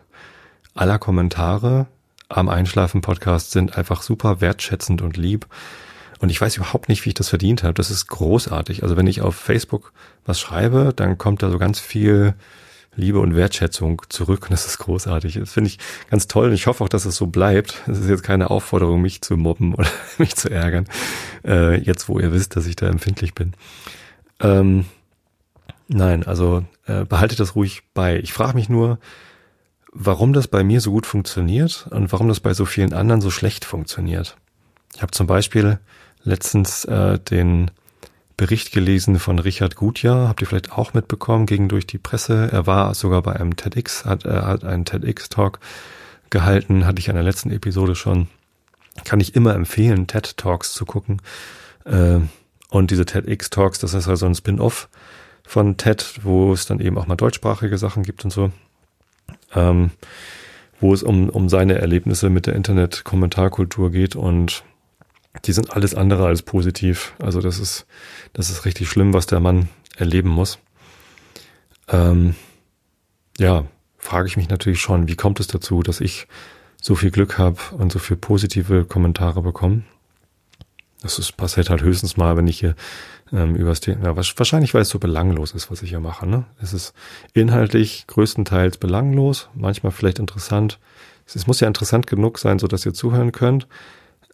aller 0.75 0.99
Kommentare 0.99 1.87
am 2.31 2.49
Einschlafen-Podcast 2.49 3.51
sind 3.51 3.77
einfach 3.77 4.01
super 4.01 4.41
wertschätzend 4.41 5.03
und 5.03 5.19
lieb. 5.19 5.47
Und 6.19 6.31
ich 6.31 6.41
weiß 6.41 6.57
überhaupt 6.57 6.89
nicht, 6.89 7.05
wie 7.05 7.11
ich 7.11 7.15
das 7.15 7.29
verdient 7.29 7.63
habe. 7.63 7.75
Das 7.75 7.91
ist 7.91 8.07
großartig. 8.07 8.83
Also 8.83 8.97
wenn 8.97 9.07
ich 9.07 9.21
auf 9.21 9.37
Facebook 9.37 9.93
was 10.25 10.41
schreibe, 10.41 10.95
dann 10.97 11.19
kommt 11.19 11.43
da 11.43 11.51
so 11.51 11.59
ganz 11.59 11.79
viel 11.79 12.35
Liebe 12.97 13.21
und 13.21 13.35
Wertschätzung 13.35 14.03
zurück 14.09 14.45
und 14.45 14.53
das 14.53 14.67
ist 14.67 14.79
großartig. 14.79 15.35
Das 15.35 15.53
finde 15.53 15.69
ich 15.69 15.79
ganz 16.11 16.27
toll 16.29 16.49
und 16.49 16.55
ich 16.55 16.67
hoffe 16.67 16.85
auch, 16.85 16.89
dass 16.89 17.05
es 17.05 17.17
so 17.17 17.27
bleibt. 17.27 17.83
Es 17.87 17.99
ist 17.99 18.09
jetzt 18.09 18.23
keine 18.23 18.51
Aufforderung, 18.51 19.03
mich 19.03 19.21
zu 19.21 19.37
mobben 19.37 19.75
oder 19.75 19.89
mich 20.19 20.37
zu 20.37 20.51
ärgern, 20.51 20.87
äh, 21.45 21.81
jetzt 21.81 22.09
wo 22.09 22.19
ihr 22.21 22.33
wisst, 22.33 22.57
dass 22.57 22.67
ich 22.67 22.77
da 22.77 22.87
empfindlich 22.89 23.35
bin. 23.35 23.55
Ähm, 24.41 24.85
nein, 25.89 26.25
also 26.25 26.65
äh, 26.87 27.05
behaltet 27.05 27.41
das 27.41 27.55
ruhig 27.55 27.83
bei. 27.95 28.19
Ich 28.19 28.33
frage 28.33 28.55
mich 28.55 28.69
nur, 28.69 28.99
warum 29.93 30.33
das 30.33 30.49
bei 30.49 30.65
mir 30.65 30.81
so 30.81 30.91
gut 30.91 31.07
funktioniert 31.07 31.87
und 31.91 32.13
warum 32.13 32.29
das 32.29 32.41
bei 32.41 32.55
so 32.55 32.65
vielen 32.65 32.93
anderen 32.93 33.21
so 33.21 33.31
schlecht 33.31 33.65
funktioniert. 33.65 34.37
Ich 34.95 35.03
habe 35.03 35.13
zum 35.13 35.27
Beispiel 35.27 35.79
letztens 36.23 36.85
äh, 36.85 37.19
den 37.19 37.71
Bericht 38.37 38.73
gelesen 38.73 39.19
von 39.19 39.39
Richard 39.39 39.77
Gutjahr, 39.77 40.29
habt 40.29 40.41
ihr 40.41 40.47
vielleicht 40.47 40.73
auch 40.73 40.93
mitbekommen, 40.93 41.47
gegen 41.47 41.69
durch 41.69 41.87
die 41.87 41.99
Presse. 41.99 42.49
Er 42.51 42.67
war 42.67 42.95
sogar 42.95 43.23
bei 43.23 43.35
einem 43.35 43.57
TEDx, 43.57 44.05
hat, 44.05 44.25
er 44.25 44.47
hat 44.47 44.65
einen 44.65 44.85
TEDx-Talk 44.85 45.61
gehalten, 46.31 46.85
hatte 46.85 46.99
ich 46.99 47.09
in 47.09 47.15
der 47.15 47.23
letzten 47.23 47.51
Episode 47.51 47.95
schon. 47.95 48.29
Kann 49.05 49.21
ich 49.21 49.37
immer 49.37 49.55
empfehlen, 49.55 50.07
TED-Talks 50.07 50.73
zu 50.73 50.85
gucken. 50.85 51.23
Äh, 51.85 52.21
und 52.71 52.91
diese 52.91 53.07
TEDx-Talks, 53.07 53.79
das 53.79 53.95
ist 53.95 54.09
also 54.09 54.27
ein 54.27 54.35
Spin-off 54.35 54.89
von 55.47 55.77
TED, 55.77 56.21
wo 56.23 56.53
es 56.53 56.67
dann 56.67 56.81
eben 56.81 56.99
auch 56.99 57.07
mal 57.07 57.17
deutschsprachige 57.17 57.79
Sachen 57.79 58.03
gibt 58.03 58.25
und 58.25 58.33
so. 58.33 58.51
Ähm, 59.55 59.91
wo 60.81 60.93
es 60.93 61.05
um, 61.05 61.29
um 61.29 61.49
seine 61.49 61.79
Erlebnisse 61.79 62.31
mit 62.31 62.47
der 62.47 62.57
Internet-Kommentarkultur 62.57 63.91
geht 63.91 64.17
und 64.17 64.65
die 65.45 65.53
sind 65.53 65.73
alles 65.73 65.95
andere 65.95 66.27
als 66.27 66.43
positiv. 66.43 67.15
Also 67.19 67.41
das 67.41 67.59
ist, 67.59 67.87
das 68.33 68.51
ist 68.51 68.65
richtig 68.65 68.89
schlimm, 68.89 69.13
was 69.13 69.27
der 69.27 69.41
Mann 69.41 69.69
erleben 69.97 70.31
muss. 70.31 70.59
Ähm, 71.89 72.35
ja, 73.39 73.65
frage 73.99 74.29
ich 74.29 74.37
mich 74.37 74.49
natürlich 74.49 74.81
schon, 74.81 75.09
wie 75.09 75.17
kommt 75.17 75.41
es 75.41 75.47
dazu, 75.47 75.83
dass 75.83 76.01
ich 76.01 76.29
so 76.81 76.95
viel 76.95 77.11
Glück 77.11 77.39
habe 77.39 77.59
und 77.73 77.93
so 77.93 77.99
viel 77.99 78.17
positive 78.17 78.85
Kommentare 78.85 79.43
bekomme. 79.43 79.83
Das 81.03 81.19
ist, 81.19 81.37
passiert 81.37 81.69
halt 81.69 81.83
höchstens 81.83 82.17
mal, 82.17 82.37
wenn 82.37 82.47
ich 82.47 82.59
hier 82.61 82.75
ähm, 83.33 83.57
übers 83.57 83.81
Thema, 83.81 84.05
ja, 84.05 84.17
wahrscheinlich, 84.17 84.73
weil 84.73 84.83
es 84.83 84.89
so 84.89 84.99
belanglos 84.99 85.53
ist, 85.53 85.71
was 85.71 85.83
ich 85.83 85.91
hier 85.91 86.01
mache. 86.01 86.27
Ne? 86.27 86.45
Es 86.61 86.73
ist 86.73 86.95
inhaltlich 87.35 88.07
größtenteils 88.07 88.79
belanglos, 88.79 89.49
manchmal 89.55 89.93
vielleicht 89.93 90.19
interessant. 90.19 90.79
Es 91.27 91.47
muss 91.47 91.61
ja 91.61 91.69
interessant 91.69 92.07
genug 92.07 92.39
sein, 92.39 92.59
so 92.59 92.67
dass 92.67 92.87
ihr 92.87 92.95
zuhören 92.95 93.33
könnt. 93.33 93.67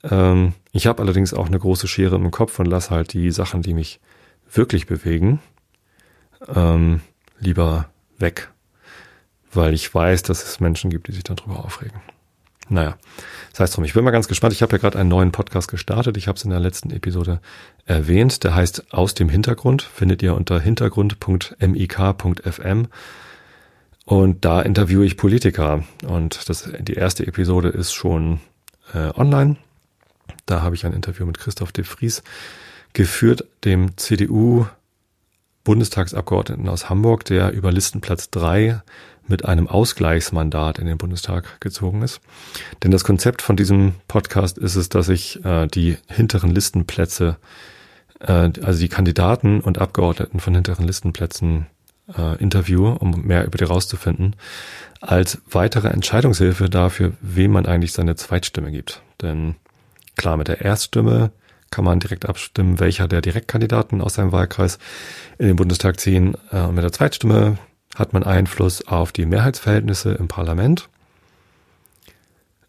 Ähm, 0.02 0.54
ich 0.73 0.87
habe 0.87 1.02
allerdings 1.02 1.35
auch 1.35 1.47
eine 1.47 1.59
große 1.59 1.88
Schere 1.88 2.16
im 2.16 2.30
Kopf 2.30 2.59
und 2.59 2.66
lasse 2.66 2.90
halt 2.90 3.12
die 3.12 3.30
Sachen, 3.30 3.62
die 3.62 3.75
mich 3.75 4.00
wirklich 4.52 4.87
bewegen, 4.87 5.40
ähm, 6.54 7.00
lieber 7.38 7.88
weg, 8.19 8.50
weil 9.52 9.75
ich 9.75 9.95
weiß, 9.95 10.23
dass 10.23 10.45
es 10.45 10.61
Menschen 10.61 10.90
gibt, 10.90 11.09
die 11.09 11.12
sich 11.12 11.25
darüber 11.25 11.64
aufregen. 11.64 12.00
Naja, 12.71 12.97
das 13.50 13.61
heißt 13.61 13.76
drum, 13.76 13.85
ich 13.85 13.92
bin 13.95 14.04
mal 14.04 14.12
ganz 14.12 14.28
gespannt. 14.28 14.52
Ich 14.52 14.62
habe 14.62 14.71
ja 14.73 14.78
gerade 14.78 14.97
einen 14.97 15.09
neuen 15.09 15.33
Podcast 15.33 15.66
gestartet. 15.69 16.16
Ich 16.16 16.28
habe 16.28 16.37
es 16.37 16.45
in 16.45 16.50
der 16.50 16.61
letzten 16.61 16.92
Episode 16.92 17.40
erwähnt. 17.85 18.45
Der 18.45 18.54
heißt 18.54 18.95
Aus 18.95 19.14
dem 19.14 19.28
Hintergrund. 19.28 19.83
Findet 19.83 20.23
ihr 20.23 20.37
unter 20.37 20.61
hintergrund.mik.fm. 20.61 22.87
Und 24.04 24.45
da 24.45 24.62
interviewe 24.62 25.04
ich 25.04 25.16
Politiker. 25.16 25.83
Und 26.07 26.49
das, 26.49 26.71
die 26.78 26.95
erste 26.95 27.26
Episode 27.26 27.71
ist 27.71 27.92
schon 27.92 28.38
äh, 28.95 29.11
online. 29.16 29.57
Da 30.47 30.63
habe 30.63 30.75
ich 30.75 30.87
ein 30.87 30.93
Interview 30.93 31.27
mit 31.27 31.39
Christoph 31.39 31.73
de 31.73 31.85
Vries 31.85 32.23
geführt, 32.93 33.45
dem 33.65 33.97
CDU 33.97 34.67
Bundestagsabgeordneten 35.65 36.69
aus 36.69 36.89
Hamburg, 36.89 37.25
der 37.27 37.53
über 37.53 37.71
Listenplatz 37.71 38.31
drei 38.31 38.81
mit 39.27 39.45
einem 39.45 39.69
Ausgleichsmandat 39.69 40.79
in 40.79 40.87
den 40.87 40.99
Bundestag 40.99 41.61
gezogen 41.61 42.03
ist. 42.03 42.21
Denn 42.83 42.91
das 42.91 43.05
Konzept 43.05 43.43
von 43.43 43.57
diesem 43.57 43.95
Podcast 44.09 44.59
ist 44.59 44.77
es, 44.77 44.89
dass 44.89 45.09
ich 45.09 45.45
äh, 45.45 45.67
die 45.69 45.97
hinteren 46.09 46.51
Listenplätze, 46.51 47.37
äh, 48.21 48.51
also 48.63 48.81
die 48.81 48.89
Kandidaten 48.89 49.61
und 49.61 49.79
Abgeordneten 49.79 50.41
von 50.41 50.55
hinteren 50.55 50.87
Listenplätzen 50.87 51.67
äh, 52.17 52.37
Interview, 52.43 52.89
um 52.89 53.23
mehr 53.23 53.47
über 53.47 53.59
die 53.59 53.65
rauszufinden, 53.65 54.37
als 55.01 55.39
weitere 55.51 55.89
Entscheidungshilfe 55.89 56.69
dafür, 56.69 57.13
wem 57.21 57.53
man 57.53 57.67
eigentlich 57.67 57.93
seine 57.93 58.17
Zweitstimme 58.17 58.73
gibt. 58.73 59.03
Denn 59.23 59.55
klar, 60.21 60.37
mit 60.37 60.49
der 60.49 60.61
Erststimme 60.61 61.33
kann 61.71 61.85
man 61.85 61.99
direkt 61.99 62.29
abstimmen, 62.29 62.79
welcher 62.79 63.09
der 63.09 63.23
Direktkandidaten 63.23 64.03
aus 64.03 64.15
seinem 64.15 64.33
Wahlkreis 64.33 64.79
in 65.39 65.47
den 65.47 65.57
Bundestag 65.57 65.99
ziehen. 65.99 66.37
Äh, 66.53 66.62
und 66.62 66.75
mit 66.75 66.85
der 66.85 66.93
Zweitstimme 66.93 67.59
hat 67.95 68.12
man 68.12 68.23
Einfluss 68.23 68.87
auf 68.87 69.12
die 69.12 69.27
Mehrheitsverhältnisse 69.27 70.12
im 70.12 70.29
Parlament. 70.29 70.89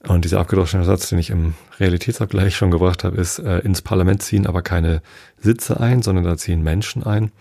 Und 0.08 0.26
dieser 0.26 0.40
abgedroschene 0.40 0.84
Satz, 0.84 1.10
den 1.10 1.20
ich 1.20 1.30
im 1.30 1.54
Realitätsabgleich 1.80 2.56
schon 2.56 2.72
gebracht 2.72 3.04
habe, 3.04 3.18
ist, 3.18 3.40
äh, 3.40 3.60
ins 3.60 3.82
Parlament 3.82 4.24
ziehen 4.24 4.48
aber 4.48 4.62
keine 4.62 5.02
Sitze 5.38 5.80
ein, 5.80 6.02
sondern 6.02 6.24
da 6.24 6.38
ziehen 6.38 6.64
Menschen 6.64 7.04
ein. 7.04 7.32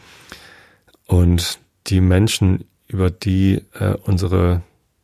Und 1.06 1.58
die 1.86 2.00
Menschen, 2.00 2.64
über 2.86 3.10
die 3.10 3.62
äh, 3.78 3.94
unsere 4.02 4.62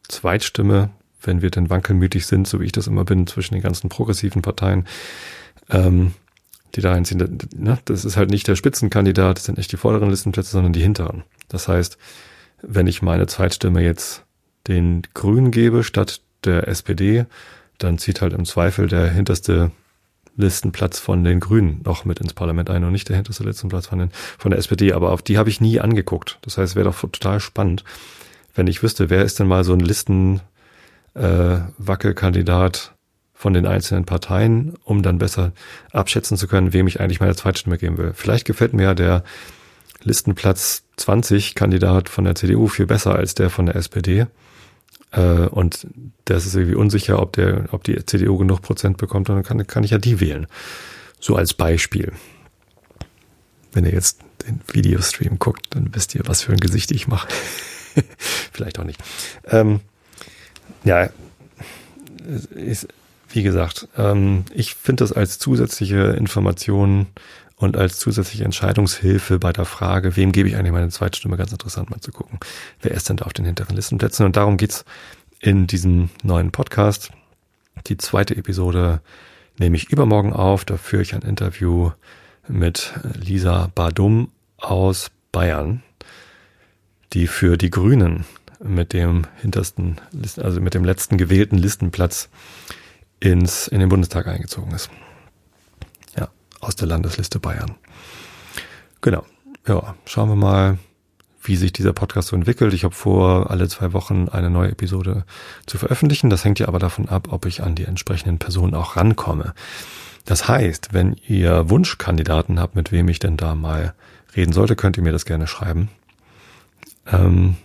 Zweitstimme, 0.09 0.91
wenn 1.27 1.43
wir 1.43 1.51
denn 1.51 1.71
wankelmütig 1.71 2.27
sind, 2.27 2.47
so 2.47 2.61
wie 2.61 2.65
ich 2.65 2.73
das 2.73 2.87
immer 2.87 3.05
bin, 3.05 3.27
zwischen 3.27 3.55
den 3.55 3.63
ganzen 3.63 3.89
progressiven 3.89 4.43
Parteien, 4.43 4.87
ähm, 5.71 6.13
die 6.75 6.81
da 6.81 6.93
einziehen, 6.93 7.39
ne, 7.57 7.79
das 7.85 8.05
ist 8.05 8.17
halt 8.17 8.31
nicht 8.31 8.49
der 8.49 8.57
Spitzenkandidat, 8.57 9.39
das 9.39 9.45
sind 9.45 9.59
nicht 9.59 9.73
die 9.73 9.77
vorderen 9.77 10.11
Listenplätze, 10.11 10.51
sondern 10.51 10.73
die 10.73 10.83
hinteren. 10.83 11.25
Das 11.49 11.69
heißt, 11.69 11.97
wenn 12.63 12.87
ich 12.87 13.03
meine 13.03 13.27
Zweitstimme 13.27 13.83
jetzt 13.83 14.25
den 14.67 15.03
Grünen 15.15 15.51
gebe 15.51 15.85
statt 15.85 16.21
der 16.45 16.69
SPD, 16.69 17.27
dann 17.79 17.99
zieht 17.99 18.21
halt 18.21 18.33
im 18.33 18.45
Zweifel 18.45 18.89
der 18.89 19.11
hinterste 19.11 19.71
Listenplatz 20.37 20.99
von 20.99 21.25
den 21.25 21.41
Grünen 21.41 21.81
noch 21.85 22.05
mit 22.05 22.21
ins 22.21 22.35
Parlament 22.35 22.69
ein 22.69 22.85
und 22.85 22.93
nicht 22.93 23.09
der 23.09 23.17
hinterste 23.17 23.45
Listenplatz 23.45 23.87
von, 23.87 23.99
den, 23.99 24.11
von 24.39 24.51
der 24.51 24.59
SPD. 24.59 24.93
Aber 24.93 25.13
auf 25.13 25.23
die 25.23 25.39
habe 25.39 25.49
ich 25.49 25.61
nie 25.61 25.81
angeguckt. 25.81 26.39
Das 26.43 26.59
heißt, 26.59 26.77
wäre 26.77 26.91
doch 26.91 27.01
total 27.01 27.41
spannend, 27.41 27.85
wenn 28.55 28.67
ich 28.67 28.83
wüsste, 28.83 29.11
wer 29.11 29.25
ist 29.25 29.39
denn 29.39 29.49
mal 29.49 29.65
so 29.65 29.73
ein 29.73 29.81
Listen 29.81 30.41
äh, 31.17 31.61
Wackelkandidat 31.79 32.95
von 33.35 33.53
den 33.53 33.67
einzelnen 33.67 34.05
Parteien, 34.05 34.75
um 34.85 35.03
dann 35.03 35.19
besser 35.19 35.53
abschätzen 35.93 36.37
zu 36.37 36.49
können, 36.49 36.73
wem 36.73 36.87
ich 36.87 37.01
eigentlich 37.01 37.21
meine 37.21 37.37
Zweitstimme 37.37 37.79
geben 37.79 37.99
will. 37.99 38.13
Vielleicht 38.15 38.47
gefällt 38.47 38.73
mir 38.73 38.85
ja 38.85 38.95
der 38.95 39.25
Listenplatz 40.03 40.85
20 40.97 41.55
Kandidat 41.55 42.09
von 42.09 42.25
der 42.25 42.35
CDU 42.35 42.69
viel 42.69 42.87
besser 42.87 43.15
als 43.15 43.35
der 43.35 43.51
von 43.51 43.67
der 43.67 43.77
SPD. 43.77 44.27
Äh, 45.13 45.47
und 45.49 45.87
das 46.25 46.47
ist 46.47 46.55
irgendwie 46.55 46.77
unsicher, 46.77 47.21
ob 47.21 47.33
der, 47.35 47.67
ob 47.73 47.85
die 47.85 48.05
CDU 48.07 48.39
genug 48.39 48.63
Prozent 48.63 48.97
bekommt, 48.97 49.29
dann 49.29 49.43
kann, 49.43 49.67
kann 49.67 49.85
ich 49.85 49.91
ja 49.91 49.99
die 49.99 50.21
wählen. 50.21 50.47
So 51.21 51.37
als 51.37 51.55
Beispiel. 51.55 52.13
Wenn 53.73 53.85
ihr 53.85 53.93
jetzt 53.93 54.21
den 54.47 54.61
Videostream 54.73 55.39
guckt, 55.39 55.67
dann 55.71 55.95
wisst 55.95 56.15
ihr, 56.15 56.23
was 56.27 56.43
für 56.43 56.53
ein 56.53 56.61
Gesicht 56.61 56.91
ich 56.91 57.09
mache. 57.09 57.29
Vielleicht 58.53 58.79
auch 58.79 58.85
nicht. 58.85 59.01
Ähm, 59.45 59.81
ja, 60.87 61.11
ist, 62.55 62.89
wie 63.29 63.43
gesagt, 63.43 63.89
ähm, 63.99 64.45
ich 64.55 64.75
finde 64.75 65.03
das 65.03 65.13
als 65.13 65.39
zusätzliche 65.39 65.99
Information 66.13 67.07
und 67.57 67.77
als 67.77 67.99
zusätzliche 67.99 68.45
Entscheidungshilfe 68.45 69.39
bei 69.39 69.53
der 69.53 69.65
Frage, 69.65 70.17
wem 70.17 70.31
gebe 70.31 70.49
ich 70.49 70.57
eigentlich 70.57 70.73
meine 70.73 70.91
Zweitstimme, 70.91 71.37
ganz 71.37 71.53
interessant 71.53 71.91
mal 71.91 72.01
zu 72.01 72.13
gucken. 72.13 72.39
Wer 72.81 72.93
ist 72.93 73.09
denn 73.09 73.17
da 73.17 73.25
auf 73.25 73.33
den 73.33 73.47
hinteren 73.47 73.75
Listenplätzen? 73.75 74.27
Und 74.27 74.37
darum 74.37 74.57
geht's 74.57 74.85
in 75.41 75.67
diesem 75.67 76.11
neuen 76.23 76.53
Podcast. 76.53 77.11
Die 77.89 77.97
zweite 77.97 78.37
Episode 78.37 79.01
nehme 79.59 79.77
ich 79.77 79.91
übermorgen 79.91 80.33
auf. 80.33 80.65
Da 80.65 80.77
führe 80.77 81.03
ich 81.03 81.15
ein 81.15 81.23
Interview 81.23 81.91
mit 82.47 82.95
Lisa 83.15 83.71
Badum 83.75 84.31
aus 84.59 85.11
Bayern, 85.33 85.83
die 87.13 87.27
für 87.27 87.57
die 87.57 87.71
Grünen 87.71 88.25
mit 88.63 88.93
dem 88.93 89.27
hintersten, 89.37 90.01
also 90.37 90.61
mit 90.61 90.75
dem 90.75 90.85
letzten 90.85 91.19
gewählten 91.19 91.57
Listenplatz 91.59 92.29
ins, 93.21 93.69
in 93.69 93.81
den 93.81 93.89
Bundestag 93.89 94.27
eingezogen 94.27 94.73
ist. 94.73 94.91
Ja, 96.19 96.29
aus 96.61 96.77
der 96.77 96.89
Landesliste 96.89 97.39
Bayern. 97.39 97.75
Genau. 99.01 99.25
Ja, 99.67 99.95
schauen 100.05 100.29
wir 100.29 100.37
mal, 100.37 100.79
wie 101.43 101.57
sich 101.57 101.73
dieser 101.73 101.93
Podcast 101.93 102.29
so 102.29 102.37
entwickelt. 102.37 102.73
Ich 102.75 102.85
habe 102.85 102.95
vor, 102.95 103.51
alle 103.51 103.69
zwei 103.69 103.93
Wochen 103.93 104.29
eine 104.29 104.51
neue 104.51 104.71
Episode 104.71 105.25
zu 105.67 105.79
veröffentlichen. 105.79 106.31
Das 106.31 106.45
hängt 106.45 106.59
ja 106.59 106.69
aber 106.69 106.79
davon 106.79 107.09
ab, 107.09 107.29
ob 107.31 107.47
ich 107.47 107.63
an 107.63 107.75
die 107.75 107.85
entsprechenden 107.85 108.39
Personen 108.39 108.75
auch 108.75 108.97
rankomme. 108.97 109.55
Das 110.25 110.49
heißt, 110.49 110.93
wenn 110.93 111.15
ihr 111.29 111.71
Wunschkandidaten 111.71 112.59
habt, 112.59 112.75
mit 112.75 112.91
wem 112.91 113.09
ich 113.09 113.21
denn 113.21 113.37
da 113.37 113.55
mal 113.55 113.95
reden 114.37 114.53
sollte, 114.53 114.77
könnt 114.77 114.97
ihr 114.97 115.03
mir 115.03 115.13
das 115.13 115.25
gerne 115.25 115.47
schreiben. 115.47 115.89
Ähm, 117.07 117.57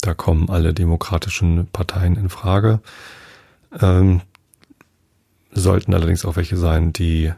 da 0.00 0.14
kommen 0.14 0.48
alle 0.48 0.74
demokratischen 0.74 1.66
Parteien 1.72 2.16
in 2.16 2.28
Frage. 2.28 2.80
Ähm, 3.80 4.22
sollten 5.52 5.94
allerdings 5.94 6.24
auch 6.24 6.36
welche 6.36 6.56
sein, 6.56 6.92
die 6.92 7.32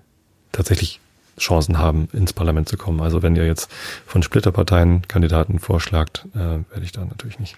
tatsächlich 0.53 1.01
Chancen 1.39 1.79
haben, 1.79 2.09
ins 2.13 2.33
Parlament 2.33 2.69
zu 2.69 2.77
kommen. 2.77 3.01
Also 3.01 3.23
wenn 3.23 3.35
ihr 3.35 3.47
jetzt 3.47 3.71
von 4.07 4.23
Splitterparteien 4.23 5.09
Kandidaten 5.09 5.59
vorschlagt, 5.59 6.27
äh, 6.35 6.39
werde 6.39 6.83
ich 6.83 6.93
da 6.93 7.05
natürlich 7.05 7.39
nicht 7.39 7.57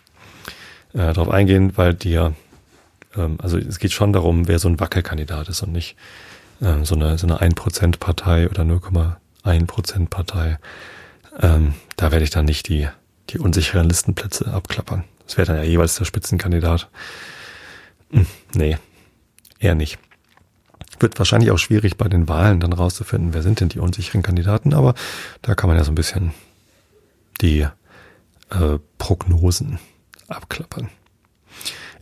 äh, 0.94 1.12
drauf 1.12 1.28
eingehen, 1.28 1.76
weil 1.76 1.94
die 1.94 2.12
ja, 2.12 2.32
ähm, 3.16 3.38
also 3.42 3.59
es 3.59 3.78
geht 3.78 3.92
schon 3.92 4.12
darum, 4.12 4.47
wer 4.47 4.59
so 4.59 4.68
ein 4.68 4.78
Wackelkandidat 4.78 5.49
ist 5.49 5.62
und 5.62 5.73
nicht 5.73 5.97
äh, 6.61 6.85
so 6.85 6.94
eine 6.94 7.18
so 7.18 7.26
eine 7.26 7.40
1% 7.40 7.99
Partei 7.99 8.49
oder 8.49 8.62
0,1% 8.62 10.09
Partei. 10.09 10.59
Ähm, 11.40 11.75
da 11.97 12.12
werde 12.12 12.25
ich 12.25 12.30
dann 12.30 12.44
nicht 12.44 12.68
die 12.68 12.88
die 13.33 13.39
unsicheren 13.39 13.89
Listenplätze 13.89 14.53
abklappern. 14.53 15.05
Das 15.27 15.37
wäre 15.37 15.47
dann 15.47 15.57
ja 15.57 15.62
jeweils 15.62 15.97
der 15.97 16.05
Spitzenkandidat. 16.05 16.89
Hm, 18.11 18.27
nee, 18.55 18.77
eher 19.59 19.75
nicht. 19.75 19.99
Wird 20.99 21.19
wahrscheinlich 21.19 21.51
auch 21.51 21.59
schwierig 21.59 21.97
bei 21.97 22.09
den 22.09 22.29
Wahlen 22.29 22.61
dann 22.61 22.73
rauszufinden, 22.73 23.35
wer 23.35 23.43
sind 23.43 23.61
denn 23.61 23.69
die 23.69 23.81
unsicheren 23.81 24.23
Kandidaten, 24.23 24.75
aber 24.75 24.95
da 25.41 25.55
kann 25.55 25.69
man 25.69 25.77
ja 25.77 25.85
so 25.85 25.91
ein 25.91 25.97
bisschen 25.97 26.33
die 27.41 27.67
äh, 28.51 28.79
Prognosen 28.99 29.79
abklappern. 30.29 30.89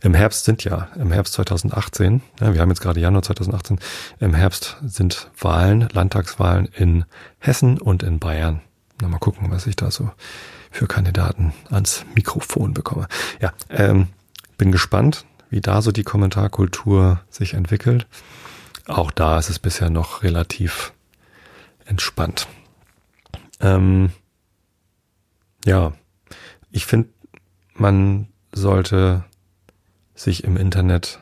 Im 0.03 0.13
Herbst 0.15 0.45
sind 0.45 0.63
ja, 0.63 0.89
im 0.95 1.11
Herbst 1.11 1.33
2018, 1.33 2.21
ja, 2.39 2.53
wir 2.53 2.61
haben 2.61 2.69
jetzt 2.69 2.81
gerade 2.81 2.99
Januar 2.99 3.21
2018, 3.21 3.79
im 4.19 4.33
Herbst 4.33 4.77
sind 4.83 5.29
Wahlen, 5.39 5.87
Landtagswahlen 5.93 6.65
in 6.65 7.05
Hessen 7.37 7.79
und 7.79 8.01
in 8.01 8.19
Bayern. 8.19 8.61
Na, 9.01 9.07
mal 9.07 9.17
gucken, 9.17 9.49
was 9.49 9.65
ich 9.65 9.75
da 9.75 9.89
so 9.89 10.11
für 10.69 10.85
Kandidaten 10.85 11.53
ans 11.71 12.05
Mikrofon 12.13 12.75
bekomme. 12.75 13.07
Ja, 13.41 13.51
ähm, 13.69 14.09
bin 14.57 14.71
gespannt, 14.71 15.25
wie 15.49 15.59
da 15.59 15.81
so 15.81 15.91
die 15.91 16.03
Kommentarkultur 16.03 17.19
sich 17.31 17.55
entwickelt. 17.55 18.05
Auch 18.85 19.09
da 19.09 19.39
ist 19.39 19.49
es 19.49 19.57
bisher 19.57 19.89
noch 19.89 20.21
relativ 20.21 20.93
entspannt. 21.85 22.47
Ähm, 23.59 24.11
ja, 25.65 25.93
ich 26.69 26.85
finde, 26.85 27.09
man 27.73 28.27
sollte 28.51 29.23
sich 30.13 30.43
im 30.43 30.57
Internet 30.57 31.20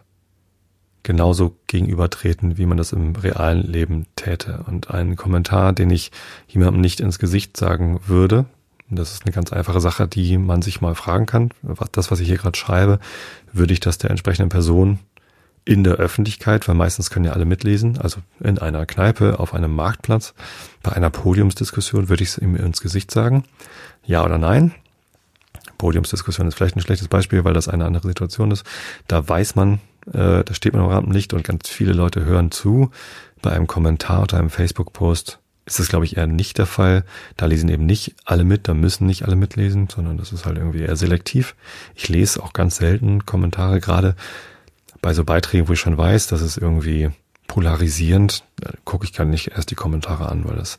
genauso 1.04 1.56
gegenübertreten, 1.68 2.58
wie 2.58 2.66
man 2.66 2.78
das 2.78 2.92
im 2.92 3.16
realen 3.16 3.64
Leben 3.64 4.06
täte. 4.16 4.64
Und 4.68 4.92
ein 4.92 5.16
Kommentar, 5.16 5.74
den 5.74 5.90
ich 5.90 6.12
jemandem 6.48 6.82
nicht 6.82 7.00
ins 7.00 7.20
Gesicht 7.20 7.58
sagen 7.58 8.00
würde, 8.06 8.46
das 8.90 9.14
ist 9.14 9.26
eine 9.26 9.34
ganz 9.34 9.54
einfache 9.54 9.82
Sache, 9.82 10.08
die 10.08 10.38
man 10.38 10.62
sich 10.62 10.82
mal 10.82 10.96
fragen 10.96 11.28
kann. 11.28 11.52
Das, 11.92 12.10
was 12.10 12.20
ich 12.20 12.28
hier 12.28 12.38
gerade 12.38 12.58
schreibe, 12.58 13.00
würde 13.54 13.74
ich 13.74 13.80
das 13.80 14.00
der 14.00 14.10
entsprechenden 14.10 14.50
Person 14.50 15.00
in 15.64 15.84
der 15.84 15.96
Öffentlichkeit, 15.96 16.68
weil 16.68 16.76
meistens 16.76 17.12
können 17.12 17.26
ja 17.26 17.34
alle 17.34 17.46
mitlesen, 17.46 18.00
also 18.00 18.22
in 18.40 18.58
einer 18.58 18.88
Kneipe, 18.88 19.40
auf 19.40 19.54
einem 19.54 19.76
Marktplatz, 19.76 20.34
bei 20.82 20.92
einer 20.94 21.12
Podiumsdiskussion 21.12 22.10
würde 22.10 22.24
ich 22.24 22.30
es 22.30 22.38
ihm 22.40 22.56
ins 22.56 22.82
Gesicht 22.82 23.12
sagen. 23.12 23.44
Ja 24.04 24.26
oder 24.26 24.40
nein? 24.40 24.74
Podiumsdiskussion 25.78 26.48
ist 26.48 26.56
vielleicht 26.56 26.76
ein 26.76 26.82
schlechtes 26.82 27.08
Beispiel, 27.08 27.44
weil 27.44 27.54
das 27.54 27.68
eine 27.68 27.86
andere 27.86 28.08
Situation 28.08 28.50
ist. 28.50 28.66
Da 29.08 29.28
weiß 29.28 29.56
man, 29.56 29.80
äh, 30.14 30.44
da 30.44 30.54
steht 30.54 30.74
man 30.74 30.84
am 30.84 30.90
Rampenlicht 30.90 31.34
und 31.34 31.44
ganz 31.44 31.70
viele 31.70 31.94
Leute 31.94 32.26
hören 32.26 32.52
zu. 32.52 32.92
Bei 33.42 33.52
einem 33.52 33.68
Kommentar 33.68 34.24
oder 34.24 34.38
einem 34.38 34.50
Facebook-Post 34.50 35.40
ist 35.66 35.80
das, 35.80 35.88
glaube 35.88 36.06
ich, 36.06 36.18
eher 36.18 36.28
nicht 36.28 36.58
der 36.58 36.66
Fall. 36.66 37.04
Da 37.38 37.46
lesen 37.46 37.70
eben 37.70 37.86
nicht 37.86 38.16
alle 38.26 38.44
mit, 38.44 38.68
da 38.68 38.74
müssen 38.74 39.06
nicht 39.06 39.24
alle 39.24 39.36
mitlesen, 39.36 39.88
sondern 39.88 40.18
das 40.18 40.32
ist 40.32 40.46
halt 40.46 40.58
irgendwie 40.58 40.82
eher 40.82 40.96
selektiv. 40.96 41.56
Ich 41.96 42.10
lese 42.10 42.42
auch 42.42 42.54
ganz 42.54 42.78
selten 42.78 43.26
Kommentare, 43.26 43.80
gerade 43.80 44.16
bei 45.02 45.14
so 45.14 45.24
Beiträgen, 45.24 45.68
wo 45.68 45.74
ich 45.74 45.80
schon 45.80 45.98
weiß, 45.98 46.28
dass 46.28 46.42
es 46.42 46.58
irgendwie 46.58 47.12
polarisierend, 47.48 48.44
gucke 48.84 49.06
ich 49.06 49.14
gar 49.14 49.26
nicht 49.26 49.52
erst 49.52 49.72
die 49.72 49.76
Kommentare 49.76 50.30
an, 50.30 50.48
weil 50.48 50.56
das 50.56 50.78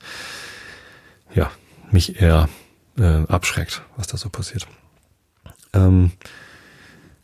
ja 1.34 1.50
mich 1.90 2.20
eher 2.20 2.48
äh, 2.98 3.24
abschreckt, 3.28 3.82
was 3.96 4.06
da 4.06 4.16
so 4.16 4.28
passiert. 4.28 4.66
Ähm, 5.72 6.12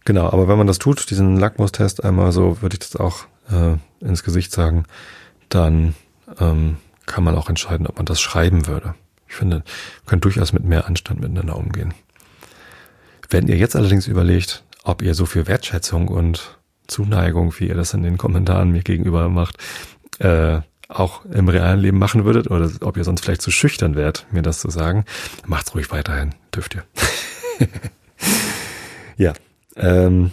genau, 0.06 0.30
aber 0.30 0.48
wenn 0.48 0.56
man 0.56 0.66
das 0.66 0.78
tut, 0.78 1.10
diesen 1.10 1.36
Lackmustest 1.36 2.02
einmal 2.02 2.32
so, 2.32 2.62
würde 2.62 2.74
ich 2.74 2.80
das 2.80 2.96
auch 2.96 3.26
äh, 3.50 3.76
ins 4.04 4.22
Gesicht 4.22 4.52
sagen, 4.52 4.84
dann 5.50 5.94
ähm, 6.40 6.78
kann 7.04 7.22
man 7.22 7.36
auch 7.36 7.50
entscheiden, 7.50 7.86
ob 7.86 7.96
man 7.96 8.06
das 8.06 8.20
schreiben 8.20 8.66
würde. 8.66 8.94
Ich 9.28 9.34
finde, 9.34 9.62
könnt 10.06 10.24
durchaus 10.24 10.52
mit 10.54 10.64
mehr 10.64 10.86
Anstand 10.86 11.20
miteinander 11.20 11.56
umgehen. 11.56 11.92
Wenn 13.28 13.48
ihr 13.48 13.56
jetzt 13.56 13.76
allerdings 13.76 14.06
überlegt, 14.06 14.64
ob 14.84 15.02
ihr 15.02 15.14
so 15.14 15.26
viel 15.26 15.46
Wertschätzung 15.46 16.08
und 16.08 16.58
Zuneigung, 16.86 17.52
wie 17.58 17.68
ihr 17.68 17.74
das 17.74 17.92
in 17.92 18.02
den 18.02 18.18
Kommentaren 18.18 18.70
mir 18.70 18.82
gegenüber 18.82 19.28
macht, 19.28 19.58
äh, 20.20 20.60
auch 20.88 21.24
im 21.24 21.48
realen 21.48 21.80
Leben 21.80 21.98
machen 21.98 22.24
würdet 22.24 22.48
oder 22.48 22.70
ob 22.80 22.96
ihr 22.96 23.02
sonst 23.02 23.24
vielleicht 23.24 23.42
zu 23.42 23.50
schüchtern 23.50 23.96
wärt, 23.96 24.26
mir 24.30 24.42
das 24.42 24.60
zu 24.60 24.70
sagen, 24.70 25.04
macht's 25.44 25.74
ruhig 25.74 25.90
weiterhin, 25.90 26.34
dürft 26.54 26.76
ihr. 26.76 26.84
ja, 29.16 29.32
ähm, 29.76 30.30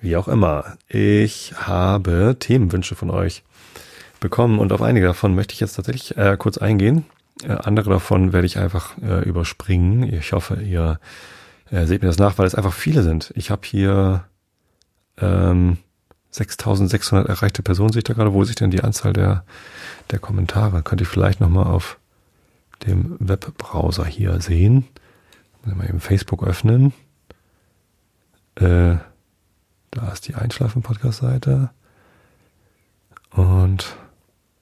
wie 0.00 0.16
auch 0.16 0.28
immer. 0.28 0.76
Ich 0.88 1.54
habe 1.56 2.36
Themenwünsche 2.38 2.94
von 2.94 3.10
euch 3.10 3.42
bekommen 4.20 4.58
und 4.58 4.72
auf 4.72 4.82
einige 4.82 5.06
davon 5.06 5.34
möchte 5.34 5.54
ich 5.54 5.60
jetzt 5.60 5.74
tatsächlich 5.74 6.16
äh, 6.16 6.36
kurz 6.38 6.58
eingehen. 6.58 7.04
Äh, 7.42 7.52
andere 7.52 7.90
davon 7.90 8.32
werde 8.32 8.46
ich 8.46 8.58
einfach 8.58 8.96
äh, 8.98 9.22
überspringen. 9.22 10.02
Ich 10.02 10.32
hoffe, 10.32 10.62
ihr 10.62 11.00
äh, 11.70 11.86
seht 11.86 12.02
mir 12.02 12.08
das 12.08 12.18
nach, 12.18 12.38
weil 12.38 12.46
es 12.46 12.54
einfach 12.54 12.72
viele 12.72 13.02
sind. 13.02 13.32
Ich 13.34 13.50
habe 13.50 13.62
hier 13.64 14.24
ähm, 15.18 15.78
6600 16.30 17.28
erreichte 17.28 17.62
Personen, 17.62 17.92
sehe 17.92 18.00
ich 18.00 18.04
da 18.04 18.14
gerade. 18.14 18.32
Wo 18.32 18.44
sich 18.44 18.56
denn 18.56 18.70
die 18.70 18.82
Anzahl 18.82 19.12
der, 19.12 19.44
der 20.10 20.18
Kommentare? 20.18 20.82
Könnte 20.82 21.02
ich 21.02 21.08
vielleicht 21.08 21.40
nochmal 21.40 21.66
auf 21.66 21.98
dem 22.86 23.16
Webbrowser 23.18 24.04
hier 24.04 24.40
sehen. 24.40 24.86
Mal 25.64 25.88
eben 25.88 26.00
Facebook 26.00 26.46
öffnen. 26.46 26.92
Äh, 28.56 28.96
da 29.90 30.12
ist 30.12 30.28
die 30.28 30.34
Einschlafen-Podcast-Seite. 30.34 31.70
Und 33.30 33.96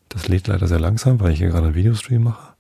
das 0.09 0.29
lädt 0.29 0.47
leider 0.47 0.67
sehr 0.67 0.81
langsam, 0.81 1.21
weil 1.21 1.33
ich 1.33 1.39
hier 1.39 1.49
gerade 1.49 1.67
einen 1.67 1.75
Videostream 1.75 2.23
mache. 2.23 2.55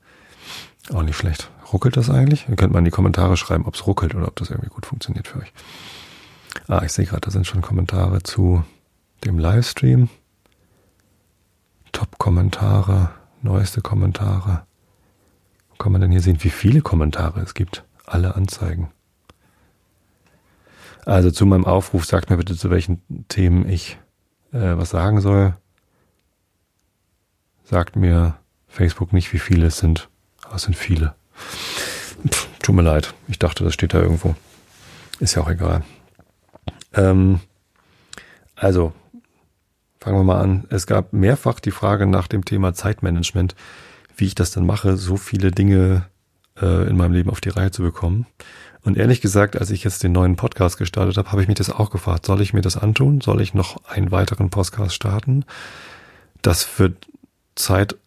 Auch 0.93 1.03
nicht 1.03 1.17
schlecht. 1.17 1.51
Ruckelt 1.73 1.97
das 1.97 2.09
eigentlich? 2.09 2.49
Ihr 2.49 2.57
könnt 2.57 2.73
mal 2.73 2.79
in 2.79 2.85
die 2.87 2.91
Kommentare 2.91 3.37
schreiben, 3.37 3.67
ob 3.67 3.75
es 3.75 3.87
ruckelt 3.87 4.15
oder 4.15 4.27
ob 4.27 4.37
das 4.37 4.51
irgendwie 4.51 4.71
gut 4.71 4.87
funktioniert 4.87 5.29
für 5.29 5.41
euch. 5.41 5.53
Ah, 6.67 6.83
ich 6.85 6.93
sehe 6.93 7.05
gerade, 7.05 7.21
da 7.21 7.31
sind 7.31 7.47
schon 7.47 7.61
Kommentare 7.61 8.23
zu 8.23 8.65
dem 9.25 9.39
Livestream. 9.39 10.09
Top-Kommentare, 11.93 13.11
neueste 13.43 13.81
Kommentare. 13.81 14.67
kann 15.79 15.93
man 15.93 16.01
denn 16.01 16.11
hier 16.11 16.23
sehen, 16.23 16.43
wie 16.43 16.51
viele 16.51 16.81
Kommentare 16.81 17.41
es 17.41 17.55
gibt? 17.55 17.85
Alle 18.07 18.35
anzeigen. 18.35 18.91
Also 21.05 21.31
zu 21.31 21.47
meinem 21.47 21.64
Aufruf, 21.64 22.05
sagt 22.05 22.31
mir 22.31 22.37
bitte, 22.37 22.57
zu 22.57 22.71
welchen 22.71 23.26
Themen 23.28 23.69
ich 23.69 23.99
äh, 24.52 24.76
was 24.76 24.90
sagen 24.90 25.21
soll. 25.21 25.57
Sagt 27.64 27.97
mir 27.97 28.37
Facebook 28.67 29.12
nicht, 29.12 29.33
wie 29.33 29.38
viele 29.38 29.67
es 29.67 29.78
sind. 29.78 30.09
Es 30.55 30.62
sind 30.62 30.76
viele. 30.76 31.14
Pff, 32.26 32.49
tut 32.62 32.75
mir 32.75 32.83
leid. 32.83 33.14
Ich 33.28 33.38
dachte, 33.38 33.64
das 33.64 33.75
steht 33.75 33.95
da 33.95 34.00
irgendwo. 34.00 34.35
Ist 35.21 35.35
ja 35.35 35.43
auch 35.43 35.50
egal. 35.50 35.83
Ähm, 36.95 37.40
also, 38.57 38.93
fangen 40.00 40.17
wir 40.17 40.25
mal 40.25 40.40
an. 40.40 40.64
Es 40.71 40.87
gab 40.87 41.12
mehrfach 41.12 41.61
die 41.61 41.71
Frage 41.71 42.07
nach 42.07 42.28
dem 42.28 42.45
Thema 42.45 42.75
Zeitmanagement, 42.75 43.55
wie 44.17 44.26
ich 44.26 44.35
das 44.35 44.50
dann 44.50 44.67
mache, 44.67 44.97
so 44.97 45.17
viele 45.17 45.50
Dinge 45.50 46.07
äh, 46.61 46.88
in 46.88 46.97
meinem 46.97 47.12
Leben 47.12 47.31
auf 47.31 47.40
die 47.40 47.50
Reihe 47.50 47.71
zu 47.71 47.83
bekommen. 47.83 48.26
Und 48.88 48.97
ehrlich 48.97 49.21
gesagt, 49.21 49.54
als 49.59 49.68
ich 49.68 49.85
jetzt 49.85 50.02
den 50.02 50.12
neuen 50.12 50.37
Podcast 50.37 50.78
gestartet 50.78 51.18
habe, 51.18 51.30
habe 51.30 51.42
ich 51.42 51.49
mich 51.49 51.59
das 51.59 51.68
auch 51.68 51.90
gefragt. 51.90 52.25
Soll 52.25 52.40
ich 52.40 52.54
mir 52.54 52.62
das 52.62 52.78
antun? 52.78 53.21
Soll 53.21 53.42
ich 53.42 53.52
noch 53.52 53.85
einen 53.85 54.11
weiteren 54.11 54.49
Podcast 54.49 54.95
starten? 54.95 55.45
Das 56.40 56.78
wird 56.78 57.07
Zeit 57.54 57.99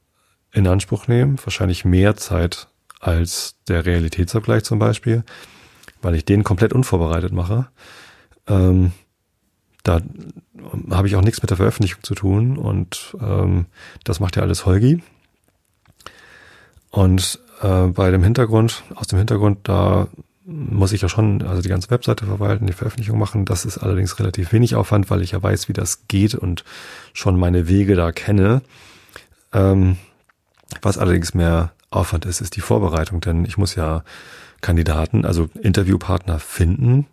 in 0.52 0.66
Anspruch 0.66 1.08
nehmen, 1.08 1.38
wahrscheinlich 1.44 1.86
mehr 1.86 2.16
Zeit 2.16 2.68
als 3.00 3.58
der 3.68 3.86
Realitätsabgleich 3.86 4.64
zum 4.64 4.80
Beispiel, 4.80 5.24
weil 6.02 6.16
ich 6.16 6.26
den 6.26 6.44
komplett 6.44 6.74
unvorbereitet 6.74 7.32
mache. 7.32 7.68
Ähm, 8.48 8.92
da 9.84 10.02
habe 10.90 11.08
ich 11.08 11.16
auch 11.16 11.22
nichts 11.22 11.44
mit 11.44 11.52
der 11.52 11.58
Veröffentlichung 11.58 12.02
zu 12.02 12.16
tun 12.16 12.58
und 12.58 13.16
ähm, 13.22 13.68
das 14.04 14.20
macht 14.20 14.36
ja 14.36 14.42
alles 14.42 14.66
Holgi. 14.66 15.04
Und 16.90 17.40
äh, 17.62 17.86
bei 17.86 18.10
dem 18.10 18.24
Hintergrund, 18.24 18.82
aus 18.96 19.06
dem 19.06 19.20
Hintergrund, 19.20 19.70
da 19.70 20.08
muss 20.52 20.92
ich 20.92 21.02
ja 21.02 21.10
schon, 21.10 21.42
also 21.44 21.62
die 21.62 21.70
ganze 21.70 21.90
Webseite 21.90 22.26
verwalten, 22.26 22.68
die 22.68 22.74
Veröffentlichung 22.74 23.18
machen. 23.18 23.46
Das 23.46 23.66
ist 23.66 23.78
allerdings 23.78 24.20
relativ 24.20 24.52
wenig 24.52 24.76
Aufwand, 24.76 25.10
weil 25.10 25.22
ich 25.22 25.32
ja 25.32 25.42
weiß, 25.42 25.70
wie 25.70 25.74
das 25.74 26.08
geht 26.08 26.36
und 26.36 26.64
schon 27.14 27.40
meine 27.40 27.68
Wege 27.68 27.96
da 27.96 28.12
kenne. 28.12 28.62
Ähm, 29.54 29.98
was 30.82 30.98
allerdings 30.98 31.34
mehr 31.34 31.72
Aufwand 31.90 32.26
ist, 32.26 32.42
ist 32.42 32.56
die 32.56 32.62
Vorbereitung, 32.62 33.22
denn 33.22 33.46
ich 33.46 33.58
muss 33.58 33.76
ja 33.76 34.04
Kandidaten, 34.62 35.26
also 35.26 35.50
Interviewpartner 35.62 36.40
finden, 36.40 37.08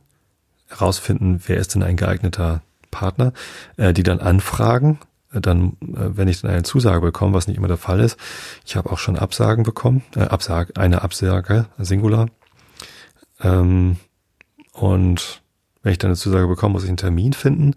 herausfinden, 0.69 1.41
wer 1.47 1.57
ist 1.57 1.75
denn 1.75 1.83
ein 1.83 1.97
geeigneter 1.97 2.63
Partner, 2.91 3.33
äh, 3.77 3.93
die 3.93 4.03
dann 4.03 4.21
anfragen, 4.21 4.99
äh, 5.33 5.41
dann, 5.41 5.77
äh, 5.83 6.17
wenn 6.17 6.29
ich 6.29 6.43
dann 6.43 6.51
eine 6.51 6.63
Zusage 6.63 7.01
bekomme, 7.01 7.35
was 7.35 7.49
nicht 7.49 7.57
immer 7.57 7.69
der 7.69 7.77
Fall 7.77 8.01
ist. 8.01 8.19
Ich 8.65 8.77
habe 8.77 8.91
auch 8.91 8.99
schon 8.99 9.19
Absagen 9.19 9.65
bekommen, 9.65 10.03
äh, 10.15 10.21
Absage, 10.21 10.75
eine 10.77 11.03
Absage, 11.03 11.67
Singular. 11.79 12.29
Ähm, 13.43 13.97
und 14.73 15.43
wenn 15.83 15.93
ich 15.93 15.99
dann 15.99 16.11
eine 16.11 16.17
Zusage 16.17 16.47
bekomme, 16.47 16.73
muss 16.73 16.85
ich 16.85 16.91
einen 16.91 16.97
Termin 16.97 17.33
finden. 17.33 17.75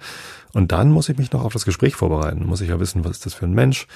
Und 0.54 0.72
dann 0.72 0.92
muss 0.92 1.10
ich 1.10 1.18
mich 1.18 1.32
noch 1.32 1.44
auf 1.44 1.54
das 1.54 1.66
Gespräch 1.66 1.96
vorbereiten. 1.96 2.46
Muss 2.46 2.62
ich 2.62 2.70
ja 2.70 2.80
wissen, 2.80 3.06
was 3.06 3.12
ist 3.12 3.26
das 3.26 3.34
für 3.34 3.46
ein 3.46 3.54
Mensch. 3.54 3.88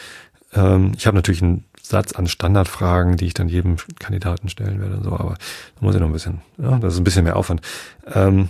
Ähm, 0.54 0.93
ich 0.97 1.06
habe 1.08 1.15
natürlich 1.15 1.41
einen 1.41 1.65
Satz 1.82 2.13
an 2.13 2.28
Standardfragen, 2.28 3.17
die 3.17 3.25
ich 3.25 3.34
dann 3.34 3.49
jedem 3.49 3.78
Kandidaten 3.99 4.49
stellen 4.49 4.80
werde 4.80 4.97
und 4.97 5.04
so, 5.04 5.12
aber 5.12 5.36
da 5.75 5.86
muss 5.86 5.95
ich 5.95 6.01
noch 6.01 6.08
ein 6.08 6.13
bisschen, 6.13 6.41
ja, 6.58 6.80
das 6.80 6.93
ist 6.93 6.99
ein 6.99 7.04
bisschen 7.04 7.25
mehr 7.25 7.36
Aufwand. 7.36 7.62
Ähm, 8.12 8.49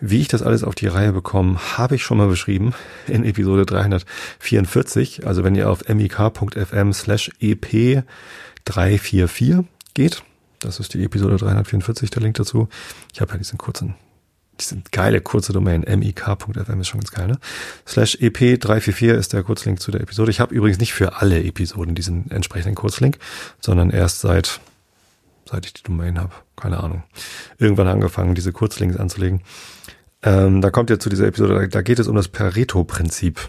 wie 0.00 0.20
ich 0.20 0.28
das 0.28 0.42
alles 0.42 0.64
auf 0.64 0.74
die 0.74 0.88
Reihe 0.88 1.12
bekomme, 1.12 1.58
habe 1.78 1.94
ich 1.94 2.02
schon 2.02 2.18
mal 2.18 2.28
beschrieben 2.28 2.74
in 3.06 3.24
Episode 3.24 3.64
344. 3.64 5.26
Also 5.26 5.44
wenn 5.44 5.54
ihr 5.54 5.70
auf 5.70 5.88
mik.fm 5.88 6.92
slash 6.92 7.30
ep 7.40 8.04
344 8.64 9.64
geht, 9.94 10.22
das 10.64 10.80
ist 10.80 10.94
die 10.94 11.04
Episode 11.04 11.36
344, 11.36 12.10
der 12.10 12.22
Link 12.22 12.36
dazu. 12.36 12.68
Ich 13.12 13.20
habe 13.20 13.32
ja 13.32 13.38
diesen 13.38 13.58
kurzen, 13.58 13.94
diesen 14.60 14.84
geile 14.90 15.20
kurze 15.20 15.52
Domain, 15.52 15.84
mik.fm 15.86 16.80
ist 16.80 16.88
schon 16.88 17.00
ganz 17.00 17.10
geil, 17.10 17.26
ne? 17.26 17.38
Slash 17.86 18.16
ep344 18.16 19.12
ist 19.14 19.32
der 19.32 19.42
Kurzlink 19.42 19.80
zu 19.80 19.90
der 19.90 20.00
Episode. 20.00 20.30
Ich 20.30 20.40
habe 20.40 20.54
übrigens 20.54 20.78
nicht 20.78 20.94
für 20.94 21.16
alle 21.16 21.42
Episoden 21.42 21.94
diesen 21.94 22.30
entsprechenden 22.30 22.74
Kurzlink, 22.74 23.18
sondern 23.60 23.90
erst 23.90 24.20
seit, 24.20 24.60
seit 25.48 25.66
ich 25.66 25.74
die 25.74 25.82
Domain 25.82 26.18
habe, 26.18 26.32
keine 26.56 26.82
Ahnung, 26.82 27.02
irgendwann 27.58 27.88
angefangen, 27.88 28.34
diese 28.34 28.52
Kurzlinks 28.52 28.96
anzulegen. 28.96 29.42
Ähm, 30.22 30.62
da 30.62 30.70
kommt 30.70 30.88
ihr 30.88 30.98
zu 30.98 31.10
dieser 31.10 31.26
Episode, 31.26 31.68
da 31.68 31.82
geht 31.82 31.98
es 31.98 32.08
um 32.08 32.16
das 32.16 32.28
Pareto-Prinzip. 32.28 33.48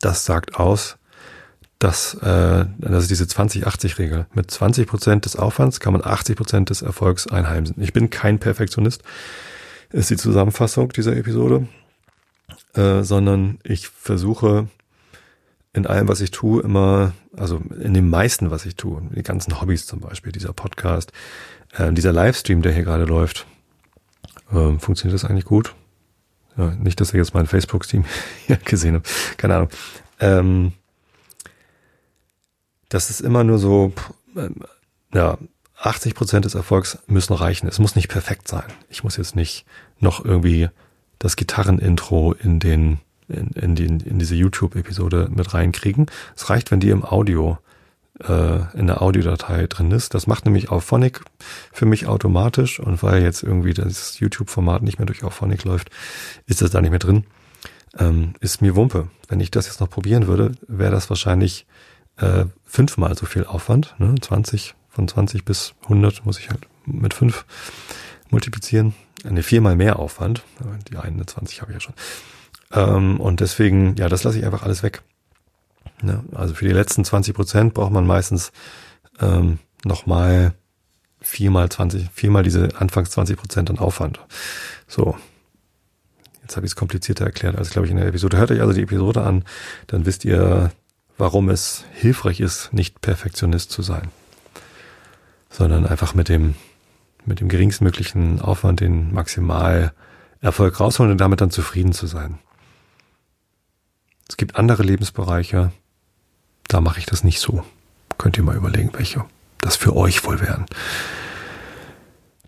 Das 0.00 0.26
sagt 0.26 0.56
aus, 0.56 0.98
dass 1.84 2.14
äh, 2.14 2.64
das 2.78 3.02
ist 3.02 3.10
diese 3.10 3.24
20-80-Regel. 3.24 4.26
Mit 4.32 4.50
20 4.50 4.88
Prozent 4.88 5.26
des 5.26 5.36
Aufwands 5.36 5.80
kann 5.80 5.92
man 5.92 6.02
80 6.02 6.34
Prozent 6.34 6.70
des 6.70 6.80
Erfolgs 6.80 7.26
einheimsen. 7.26 7.76
Ich 7.78 7.92
bin 7.92 8.08
kein 8.08 8.38
Perfektionist, 8.38 9.02
ist 9.90 10.08
die 10.08 10.16
Zusammenfassung 10.16 10.88
dieser 10.94 11.14
Episode, 11.14 11.68
äh, 12.72 13.02
sondern 13.02 13.58
ich 13.64 13.88
versuche 13.88 14.68
in 15.74 15.86
allem, 15.86 16.08
was 16.08 16.22
ich 16.22 16.30
tue, 16.30 16.62
immer, 16.62 17.12
also 17.36 17.60
in 17.78 17.92
dem 17.92 18.08
meisten, 18.08 18.50
was 18.50 18.64
ich 18.64 18.76
tue, 18.76 19.02
die 19.14 19.22
ganzen 19.22 19.60
Hobbys 19.60 19.86
zum 19.86 20.00
Beispiel, 20.00 20.32
dieser 20.32 20.54
Podcast, 20.54 21.12
äh, 21.76 21.92
dieser 21.92 22.14
Livestream, 22.14 22.62
der 22.62 22.72
hier 22.72 22.84
gerade 22.84 23.04
läuft, 23.04 23.46
ähm, 24.50 24.80
funktioniert 24.80 25.22
das 25.22 25.28
eigentlich 25.28 25.44
gut? 25.44 25.74
Ja, 26.56 26.70
nicht, 26.70 26.98
dass 26.98 27.12
ihr 27.12 27.18
jetzt 27.18 27.34
mein 27.34 27.46
Facebook-Team 27.46 28.06
gesehen 28.64 28.94
habt. 28.94 29.10
Keine 29.36 29.56
Ahnung. 29.56 29.68
Ähm, 30.20 30.72
das 32.94 33.10
ist 33.10 33.20
immer 33.20 33.42
nur 33.42 33.58
so, 33.58 33.92
ja, 35.12 35.36
80 35.76 36.14
Prozent 36.14 36.44
des 36.44 36.54
Erfolgs 36.54 36.98
müssen 37.08 37.34
reichen. 37.34 37.66
Es 37.66 37.80
muss 37.80 37.96
nicht 37.96 38.08
perfekt 38.08 38.46
sein. 38.46 38.62
Ich 38.88 39.02
muss 39.02 39.16
jetzt 39.16 39.34
nicht 39.34 39.66
noch 39.98 40.24
irgendwie 40.24 40.68
das 41.18 41.34
Gitarrenintro 41.34 42.34
in 42.34 42.60
den 42.60 43.00
in, 43.26 43.48
in, 43.48 43.74
den, 43.74 44.00
in 44.00 44.18
diese 44.18 44.34
YouTube-Episode 44.34 45.28
mit 45.34 45.54
reinkriegen. 45.54 46.06
Es 46.36 46.50
reicht, 46.50 46.70
wenn 46.70 46.78
die 46.78 46.90
im 46.90 47.04
Audio 47.04 47.58
äh, 48.20 48.78
in 48.78 48.86
der 48.86 49.02
Audiodatei 49.02 49.66
drin 49.66 49.90
ist. 49.90 50.14
Das 50.14 50.26
macht 50.26 50.44
nämlich 50.44 50.70
Auphonic 50.70 51.22
für 51.72 51.86
mich 51.86 52.06
automatisch 52.06 52.78
und 52.78 53.02
weil 53.02 53.22
jetzt 53.22 53.42
irgendwie 53.42 53.74
das 53.74 54.20
YouTube-Format 54.20 54.82
nicht 54.82 54.98
mehr 54.98 55.06
durch 55.06 55.24
Auphonic 55.24 55.64
läuft, 55.64 55.90
ist 56.46 56.62
das 56.62 56.70
da 56.70 56.80
nicht 56.80 56.90
mehr 56.90 56.98
drin. 56.98 57.24
Ähm, 57.98 58.34
ist 58.40 58.60
mir 58.60 58.76
Wumpe. 58.76 59.08
Wenn 59.28 59.40
ich 59.40 59.50
das 59.50 59.66
jetzt 59.66 59.80
noch 59.80 59.90
probieren 59.90 60.26
würde, 60.26 60.52
wäre 60.68 60.92
das 60.92 61.08
wahrscheinlich 61.08 61.66
äh, 62.16 62.44
fünfmal 62.64 63.16
so 63.16 63.26
viel 63.26 63.44
Aufwand. 63.44 63.94
Ne? 63.98 64.14
20, 64.20 64.74
von 64.88 65.08
20 65.08 65.44
bis 65.44 65.74
100 65.84 66.24
muss 66.24 66.38
ich 66.38 66.50
halt 66.50 66.66
mit 66.86 67.14
fünf 67.14 67.44
multiplizieren. 68.30 68.94
Eine 69.24 69.42
viermal 69.42 69.76
mehr 69.76 69.98
Aufwand. 69.98 70.42
Die 70.90 70.96
21 70.96 71.62
habe 71.62 71.72
ich 71.72 71.76
ja 71.76 71.80
schon. 71.80 71.94
Ähm, 72.72 73.20
und 73.20 73.40
deswegen, 73.40 73.96
ja, 73.96 74.08
das 74.08 74.24
lasse 74.24 74.38
ich 74.38 74.44
einfach 74.44 74.62
alles 74.62 74.82
weg. 74.82 75.02
Ne? 76.02 76.24
Also 76.34 76.54
für 76.54 76.66
die 76.66 76.74
letzten 76.74 77.04
20 77.04 77.34
Prozent 77.34 77.74
braucht 77.74 77.92
man 77.92 78.06
meistens 78.06 78.52
ähm, 79.20 79.58
nochmal 79.84 80.54
viermal 81.20 81.70
20, 81.70 82.10
viermal 82.12 82.42
diese 82.42 82.68
anfangs 82.78 83.10
20 83.10 83.36
Prozent 83.38 83.70
an 83.70 83.78
Aufwand. 83.78 84.20
So. 84.86 85.16
Jetzt 86.42 86.56
habe 86.56 86.66
ich 86.66 86.72
es 86.72 86.76
komplizierter 86.76 87.24
erklärt 87.24 87.56
als, 87.56 87.70
glaube 87.70 87.86
ich, 87.86 87.90
in 87.90 87.96
der 87.96 88.06
Episode. 88.06 88.36
Hört 88.36 88.50
euch 88.50 88.60
also 88.60 88.74
die 88.74 88.82
Episode 88.82 89.22
an, 89.22 89.44
dann 89.86 90.04
wisst 90.04 90.26
ihr, 90.26 90.70
warum 91.18 91.48
es 91.48 91.84
hilfreich 91.92 92.40
ist, 92.40 92.72
nicht 92.72 93.00
Perfektionist 93.00 93.70
zu 93.70 93.82
sein, 93.82 94.08
sondern 95.50 95.86
einfach 95.86 96.14
mit 96.14 96.28
dem, 96.28 96.54
mit 97.24 97.40
dem 97.40 97.48
geringstmöglichen 97.48 98.40
Aufwand 98.40 98.80
den 98.80 99.12
maximal 99.12 99.92
Erfolg 100.40 100.78
rausholen 100.80 101.12
und 101.12 101.18
damit 101.18 101.40
dann 101.40 101.50
zufrieden 101.50 101.92
zu 101.92 102.06
sein. 102.06 102.38
Es 104.28 104.36
gibt 104.36 104.56
andere 104.56 104.82
Lebensbereiche, 104.82 105.72
da 106.68 106.80
mache 106.80 106.98
ich 106.98 107.06
das 107.06 107.24
nicht 107.24 107.40
so. 107.40 107.64
Könnt 108.18 108.36
ihr 108.36 108.44
mal 108.44 108.56
überlegen, 108.56 108.90
welche 108.94 109.24
das 109.60 109.76
für 109.76 109.96
euch 109.96 110.24
wohl 110.24 110.40
wären. 110.40 110.66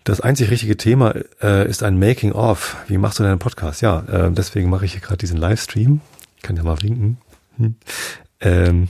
Das 0.03 0.21
einzig 0.21 0.49
richtige 0.49 0.77
Thema 0.77 1.15
äh, 1.41 1.67
ist 1.69 1.83
ein 1.83 1.99
Making 1.99 2.31
of. 2.31 2.77
Wie 2.87 2.97
machst 2.97 3.19
du 3.19 3.23
deinen 3.23 3.39
Podcast? 3.39 3.81
Ja, 3.81 3.99
äh, 4.07 4.31
deswegen 4.31 4.69
mache 4.69 4.85
ich 4.85 4.93
hier 4.93 5.01
gerade 5.01 5.17
diesen 5.17 5.37
Livestream. 5.37 5.99
Ich 6.37 6.43
kann 6.43 6.55
ja 6.55 6.63
mal 6.63 6.81
winken. 6.81 7.17
Hm. 7.57 7.75
Ähm, 8.41 8.89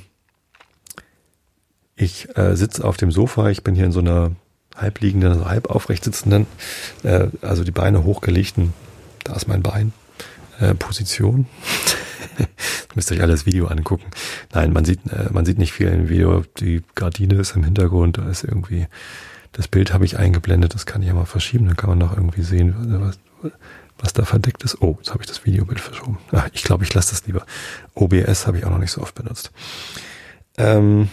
ich 1.95 2.36
äh, 2.38 2.55
sitze 2.55 2.83
auf 2.83 2.97
dem 2.97 3.12
Sofa. 3.12 3.49
Ich 3.49 3.63
bin 3.63 3.75
hier 3.75 3.86
in 3.86 3.91
so 3.91 3.99
einer 3.99 4.31
halbliegenden, 4.75 5.31
also 5.31 5.49
halb 5.49 5.69
aufrecht 5.69 6.03
sitzenden, 6.03 6.45
äh, 7.03 7.27
also 7.41 7.63
die 7.63 7.71
Beine 7.71 8.03
hochgelegten. 8.03 8.73
Da 9.23 9.33
ist 9.33 9.47
mein 9.47 9.63
Bein. 9.63 9.93
Äh, 10.60 10.75
Position. 10.75 11.47
müsst 12.97 13.12
ihr 13.12 13.17
euch 13.17 13.23
alles 13.23 13.45
Video 13.45 13.67
angucken. 13.67 14.05
Nein, 14.53 14.73
man 14.73 14.83
sieht, 14.83 14.99
äh, 15.12 15.29
man 15.31 15.45
sieht 15.45 15.60
nicht 15.60 15.71
viel 15.71 15.88
im 15.88 16.10
Video. 16.10 16.43
Die 16.60 16.81
Gardine 16.95 17.36
ist 17.36 17.55
im 17.55 17.63
Hintergrund, 17.63 18.17
da 18.17 18.27
ist 18.27 18.43
irgendwie, 18.43 18.88
das 19.53 19.67
Bild 19.67 19.93
habe 19.93 20.03
ich 20.03 20.17
eingeblendet, 20.17 20.73
das 20.73 20.86
kann 20.86 21.01
ich 21.01 21.07
ja 21.07 21.13
mal 21.13 21.25
verschieben, 21.25 21.67
dann 21.67 21.77
kann 21.77 21.89
man 21.89 21.99
noch 21.99 22.17
irgendwie 22.17 22.41
sehen, 22.41 22.75
was, 22.99 23.19
was 23.99 24.13
da 24.13 24.25
verdeckt 24.25 24.63
ist. 24.63 24.81
Oh, 24.81 24.95
jetzt 24.97 25.12
habe 25.12 25.23
ich 25.23 25.27
das 25.27 25.45
Videobild 25.45 25.79
verschoben. 25.79 26.19
Ach, 26.31 26.49
ich 26.53 26.63
glaube, 26.63 26.83
ich 26.83 26.93
lasse 26.93 27.12
das 27.12 27.25
lieber. 27.25 27.45
OBS 27.95 28.47
habe 28.47 28.57
ich 28.57 28.65
auch 28.65 28.69
noch 28.69 28.77
nicht 28.77 28.91
so 28.91 29.01
oft 29.01 29.15
benutzt. 29.15 29.51
Ähm, 30.57 31.10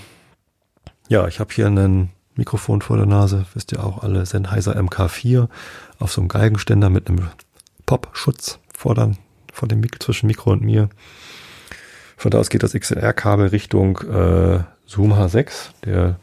ja, 1.08 1.26
ich 1.28 1.40
habe 1.40 1.52
hier 1.52 1.66
einen 1.66 2.10
Mikrofon 2.36 2.82
vor 2.82 2.96
der 2.96 3.06
Nase, 3.06 3.46
wisst 3.54 3.72
ihr 3.72 3.84
auch 3.84 4.02
alle, 4.02 4.26
Sennheiser 4.26 4.76
MK4 4.76 5.48
auf 5.98 6.12
so 6.12 6.20
einem 6.20 6.28
Geigenständer 6.28 6.90
mit 6.90 7.08
einem 7.08 7.28
Pop-Schutz 7.86 8.58
vor, 8.76 8.94
dann, 8.94 9.18
vor 9.52 9.68
dem 9.68 9.80
Mik 9.80 10.02
zwischen 10.02 10.26
Mikro 10.26 10.52
und 10.52 10.62
mir. 10.62 10.88
Von 12.16 12.30
da 12.30 12.38
aus 12.38 12.48
geht 12.48 12.62
das 12.62 12.72
XLR-Kabel 12.72 13.48
Richtung 13.48 13.98
äh, 13.98 14.64
Zoom 14.86 15.12
H6. 15.12 15.70
Der 15.84 16.16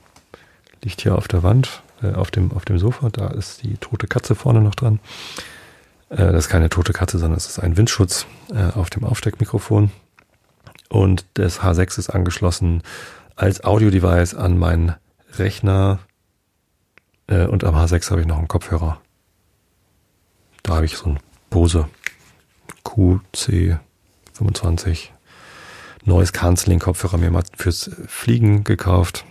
liegt 0.84 1.02
hier 1.02 1.16
auf 1.16 1.28
der 1.28 1.44
Wand, 1.44 1.82
äh, 2.02 2.14
auf, 2.14 2.32
dem, 2.32 2.52
auf 2.54 2.66
dem 2.66 2.80
Sofa. 2.80 3.10
Da 3.10 3.28
ist 3.28 3.64
die 3.64 3.78
tote 3.78 4.08
Katze 4.08 4.36
vorne 4.36 4.62
noch 4.62 4.76
dran. 4.76 5.00
Äh, 6.12 6.32
das 6.32 6.46
ist 6.46 6.50
keine 6.50 6.70
tote 6.70 6.94
Katze, 6.94 7.18
sondern 7.18 7.38
es 7.38 7.48
ist 7.48 7.60
ein 7.60 7.78
Windschutz 7.78 8.28
äh, 8.54 8.72
auf 8.78 8.90
dem 8.90 9.04
Aufsteckmikrofon. 9.04 9.92
Und 10.90 11.26
das 11.36 11.62
H6 11.62 11.98
ist 11.98 12.10
angeschlossen 12.10 12.84
als 13.36 13.64
Audio-Device 13.64 14.36
an 14.36 14.60
meinen 14.60 14.94
Rechner. 15.38 16.00
Äh, 17.28 17.46
und 17.46 17.64
am 17.64 17.76
H6 17.76 18.12
habe 18.12 18.22
ich 18.22 18.28
noch 18.28 18.38
einen 18.38 18.50
Kopfhörer. 18.50 19.02
Da 20.64 20.76
habe 20.76 20.86
ich 20.86 20.98
so 20.98 21.10
ein 21.10 21.20
Bose 21.50 21.88
QC25 22.86 23.80
neues 26.04 26.34
Canceling-Kopfhörer 26.34 27.18
mir 27.18 27.32
mal 27.32 27.44
fürs 27.56 27.90
Fliegen 28.08 28.64
gekauft. 28.64 29.26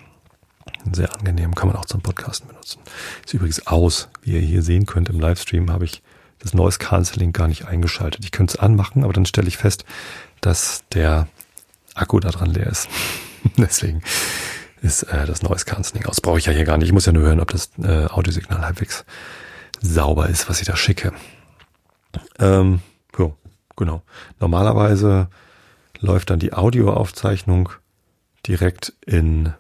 Sehr 0.93 1.15
angenehm, 1.15 1.55
kann 1.55 1.69
man 1.69 1.77
auch 1.77 1.85
zum 1.85 2.01
Podcasten 2.01 2.49
benutzen. 2.49 2.81
Ist 3.25 3.35
übrigens 3.35 3.67
aus, 3.67 4.09
wie 4.23 4.33
ihr 4.33 4.41
hier 4.41 4.63
sehen 4.63 4.87
könnt 4.87 5.11
im 5.11 5.21
Livestream, 5.21 5.71
habe 5.71 5.85
ich 5.85 6.03
das 6.41 6.55
Noise 6.55 6.79
Canceling 6.79 7.33
gar 7.33 7.49
nicht 7.49 7.67
eingeschaltet. 7.67 8.25
Ich 8.25 8.33
könnte 8.33 8.55
es 8.55 8.61
anmachen, 8.61 9.05
aber 9.05 9.13
dann 9.13 9.27
stelle 9.27 9.49
ich 9.49 9.59
fest, 9.59 9.85
dass 10.41 10.83
der 10.93 11.29
Akku 11.95 12.19
da 12.19 12.31
dran 12.31 12.51
leer 12.51 12.67
ist. 12.67 12.89
Deswegen 13.57 14.03
ist 14.83 15.05
äh, 15.05 15.27
das 15.27 15.43
Noise 15.43 15.67
Canceling 15.67 16.07
aus. 16.07 16.21
Brauche 16.21 16.39
ich 16.39 16.47
ja 16.47 16.53
hier 16.53 16.65
gar 16.65 16.79
nicht. 16.79 16.89
Ich 16.89 16.93
muss 16.93 17.07
ja 17.07 17.13
nur 17.13 17.25
hören, 17.25 17.41
ob 17.41 17.51
das 17.51 17.71
äh, 17.83 18.07
Audiosignal 18.07 18.63
halbwegs 18.63 19.05
sauber 19.81 20.29
ist, 20.29 20.49
was 20.49 20.61
ich 20.61 20.67
da 20.67 20.77
schicke. 20.77 21.13
Ähm, 22.39 22.81
jo, 23.17 23.37
genau. 23.77 24.03
Normalerweise 24.41 25.29
läuft 26.01 26.31
dann 26.31 26.39
die 26.39 26.55
Audioaufzeichnung 26.55 27.71
direkt 28.47 28.95
in 29.05 29.53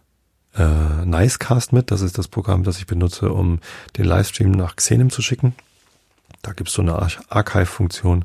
äh, 0.56 1.04
Nicecast 1.04 1.72
mit. 1.72 1.90
Das 1.90 2.00
ist 2.00 2.16
das 2.16 2.28
Programm, 2.28 2.64
das 2.64 2.78
ich 2.78 2.86
benutze, 2.86 3.32
um 3.32 3.60
den 3.98 4.06
Livestream 4.06 4.50
nach 4.50 4.76
Xenem 4.76 5.10
zu 5.10 5.20
schicken. 5.20 5.54
Da 6.42 6.52
gibt's 6.52 6.72
so 6.72 6.82
eine 6.82 6.96
Archive-Funktion. 7.28 8.24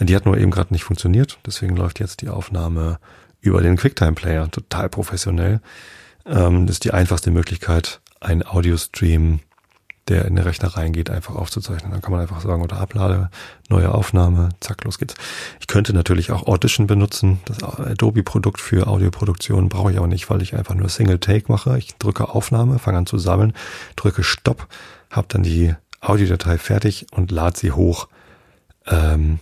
Die 0.00 0.16
hat 0.16 0.26
nur 0.26 0.36
eben 0.36 0.50
gerade 0.50 0.72
nicht 0.72 0.84
funktioniert. 0.84 1.38
Deswegen 1.46 1.76
läuft 1.76 2.00
jetzt 2.00 2.20
die 2.20 2.28
Aufnahme 2.28 2.98
über 3.40 3.60
den 3.60 3.76
QuickTime-Player. 3.76 4.50
Total 4.50 4.88
professionell. 4.88 5.60
Ähm, 6.26 6.66
das 6.66 6.76
ist 6.76 6.84
die 6.84 6.92
einfachste 6.92 7.30
Möglichkeit, 7.30 8.00
einen 8.20 8.42
Audiostream 8.42 9.40
der 10.08 10.26
in 10.26 10.36
den 10.36 10.44
Rechner 10.44 10.68
reingeht, 10.68 11.08
einfach 11.10 11.34
aufzuzeichnen. 11.34 11.90
Dann 11.90 12.02
kann 12.02 12.12
man 12.12 12.20
einfach 12.20 12.40
sagen, 12.40 12.62
oder 12.62 12.76
ablade, 12.76 13.30
neue 13.68 13.92
Aufnahme, 13.92 14.50
zack, 14.60 14.84
los 14.84 14.98
geht's. 14.98 15.14
Ich 15.60 15.66
könnte 15.66 15.94
natürlich 15.94 16.30
auch 16.30 16.46
Audition 16.46 16.86
benutzen, 16.86 17.40
das 17.46 17.62
Adobe-Produkt 17.62 18.60
für 18.60 18.86
Audioproduktion 18.86 19.68
brauche 19.68 19.92
ich 19.92 19.98
aber 19.98 20.06
nicht, 20.06 20.28
weil 20.28 20.42
ich 20.42 20.54
einfach 20.54 20.74
nur 20.74 20.88
Single 20.88 21.18
Take 21.18 21.50
mache. 21.50 21.78
Ich 21.78 21.96
drücke 21.96 22.28
Aufnahme, 22.28 22.78
fange 22.78 22.98
an 22.98 23.06
zu 23.06 23.18
sammeln, 23.18 23.54
drücke 23.96 24.22
Stopp, 24.22 24.68
habe 25.10 25.26
dann 25.30 25.42
die 25.42 25.74
Audiodatei 26.04 26.58
fertig 26.58 27.06
und 27.12 27.30
lade 27.30 27.58
sie 27.58 27.72
hoch 27.72 28.08
ähm, 28.86 29.38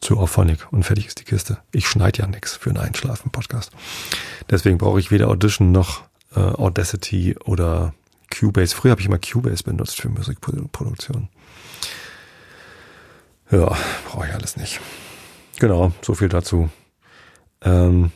zu 0.00 0.18
Auphonic 0.18 0.72
und 0.72 0.84
fertig 0.84 1.06
ist 1.06 1.20
die 1.20 1.24
Kiste. 1.24 1.58
Ich 1.72 1.86
schneide 1.86 2.20
ja 2.20 2.26
nichts 2.26 2.56
für 2.56 2.70
einen 2.70 2.78
Einschlafen-Podcast. 2.78 3.72
Deswegen 4.48 4.78
brauche 4.78 4.98
ich 4.98 5.10
weder 5.10 5.28
Audition 5.28 5.72
noch 5.72 6.02
äh, 6.34 6.40
Audacity 6.40 7.36
oder 7.44 7.92
Cubase. 8.30 8.74
Früher 8.74 8.92
habe 8.92 9.00
ich 9.00 9.06
immer 9.06 9.18
Cubase 9.18 9.64
benutzt 9.64 10.00
für 10.00 10.08
Musikproduktion. 10.08 11.28
Ja, 13.50 13.76
brauche 14.06 14.26
ich 14.26 14.32
alles 14.32 14.56
nicht. 14.56 14.80
Genau, 15.58 15.92
so 16.02 16.14
viel 16.14 16.28
dazu. 16.28 16.70
Ähm, 17.62 18.12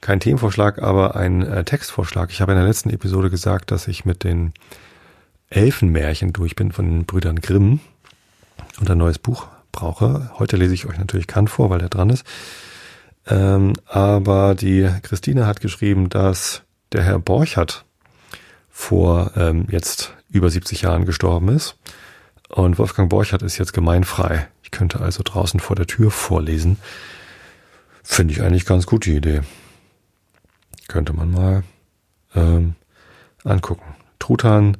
kein 0.00 0.20
Themenvorschlag, 0.20 0.82
aber 0.82 1.16
ein 1.16 1.42
äh, 1.42 1.64
Textvorschlag. 1.64 2.30
Ich 2.30 2.40
habe 2.40 2.52
in 2.52 2.58
der 2.58 2.66
letzten 2.66 2.90
Episode 2.90 3.30
gesagt, 3.30 3.70
dass 3.70 3.88
ich 3.88 4.04
mit 4.04 4.24
den 4.24 4.52
Elfenmärchen 5.50 6.32
durch 6.32 6.56
bin 6.56 6.72
von 6.72 6.86
den 6.86 7.06
Brüdern 7.06 7.40
Grimm 7.40 7.80
und 8.80 8.90
ein 8.90 8.98
neues 8.98 9.18
Buch 9.18 9.46
brauche. 9.72 10.30
Heute 10.38 10.56
lese 10.56 10.74
ich 10.74 10.86
euch 10.86 10.98
natürlich 10.98 11.26
Kant 11.26 11.50
vor, 11.50 11.70
weil 11.70 11.78
der 11.78 11.88
dran 11.88 12.10
ist. 12.10 12.24
Ähm, 13.26 13.74
aber 13.86 14.54
die 14.54 14.88
Christine 15.02 15.46
hat 15.46 15.60
geschrieben, 15.60 16.08
dass 16.08 16.62
der 16.92 17.02
Herr 17.02 17.18
Borchert 17.18 17.84
vor 18.70 19.32
ähm, 19.36 19.66
jetzt 19.70 20.14
über 20.30 20.50
70 20.50 20.82
Jahren 20.82 21.04
gestorben 21.04 21.48
ist. 21.48 21.76
Und 22.48 22.78
Wolfgang 22.78 23.10
Borchardt 23.10 23.42
ist 23.42 23.58
jetzt 23.58 23.72
gemeinfrei. 23.72 24.48
Ich 24.62 24.70
könnte 24.70 25.00
also 25.00 25.22
draußen 25.22 25.60
vor 25.60 25.76
der 25.76 25.86
Tür 25.86 26.10
vorlesen. 26.10 26.78
Finde 28.02 28.32
ich 28.32 28.42
eigentlich 28.42 28.64
ganz 28.64 28.86
gute 28.86 29.10
Idee. 29.10 29.42
Könnte 30.88 31.12
man 31.12 31.30
mal 31.30 31.62
ähm, 32.34 32.74
angucken. 33.44 33.84
Truthahn, 34.18 34.78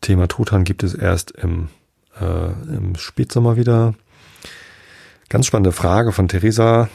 Thema 0.00 0.28
Truthahn 0.28 0.64
gibt 0.64 0.82
es 0.82 0.94
erst 0.94 1.32
im, 1.32 1.68
äh, 2.20 2.50
im 2.74 2.96
Spätsommer 2.96 3.56
wieder. 3.56 3.94
Ganz 5.28 5.46
spannende 5.46 5.72
Frage 5.72 6.12
von 6.12 6.28
Theresa, 6.28 6.88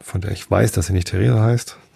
von 0.00 0.20
der 0.20 0.32
ich 0.32 0.50
weiß, 0.50 0.72
dass 0.72 0.86
sie 0.86 0.92
nicht 0.92 1.08
Theresa 1.08 1.42
heißt. 1.42 1.76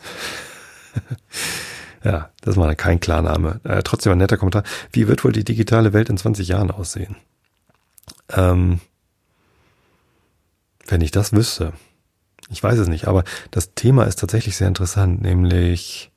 Ja, 2.05 2.31
das 2.43 2.57
war 2.57 2.75
kein 2.75 3.01
Klarname. 3.01 3.61
Äh, 3.65 3.83
trotzdem 3.83 4.13
ein 4.13 4.19
netter 4.19 4.37
Kommentar. 4.37 4.63
Wie 4.93 5.09
wird 5.09 5.25
wohl 5.25 5.33
die 5.33 5.45
digitale 5.45 5.93
Welt 5.93 6.09
in 6.09 6.17
20 6.17 6.47
Jahren 6.49 6.71
aussehen? 6.71 7.17
Ähm, 8.31 8.81
wenn 10.87 11.01
ich 11.01 11.11
das 11.11 11.33
wüsste. 11.33 11.73
Ich 12.51 12.63
weiß 12.63 12.79
es 12.79 12.89
nicht, 12.89 13.09
aber 13.09 13.25
das 13.51 13.75
Thema 13.75 14.05
ist 14.05 14.19
tatsächlich 14.19 14.57
sehr 14.57 14.69
interessant, 14.69 15.21
nämlich 15.21 16.11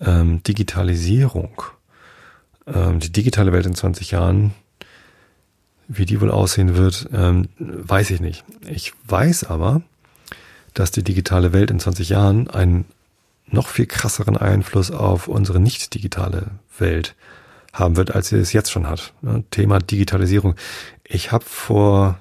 ähm, 0.00 0.42
Digitalisierung. 0.42 1.62
Ähm, 2.66 3.00
die 3.00 3.12
digitale 3.12 3.52
Welt 3.52 3.66
in 3.66 3.74
20 3.74 4.10
Jahren, 4.10 4.54
wie 5.88 6.04
die 6.04 6.20
wohl 6.20 6.30
aussehen 6.30 6.76
wird, 6.76 7.08
ähm, 7.12 7.48
weiß 7.58 8.10
ich 8.10 8.20
nicht. 8.20 8.44
Ich 8.68 8.92
weiß 9.06 9.44
aber, 9.44 9.82
dass 10.74 10.90
die 10.90 11.04
digitale 11.04 11.52
Welt 11.52 11.70
in 11.70 11.80
20 11.80 12.08
Jahren 12.08 12.50
ein 12.50 12.84
noch 13.46 13.68
viel 13.68 13.86
krasseren 13.86 14.36
Einfluss 14.36 14.90
auf 14.90 15.28
unsere 15.28 15.60
nicht 15.60 15.94
digitale 15.94 16.50
Welt 16.78 17.14
haben 17.72 17.96
wird, 17.96 18.14
als 18.14 18.30
sie 18.30 18.36
es 18.36 18.52
jetzt 18.52 18.72
schon 18.72 18.88
hat. 18.88 19.12
Thema 19.50 19.78
Digitalisierung. 19.78 20.56
Ich 21.04 21.30
habe 21.30 21.44
vor 21.44 22.18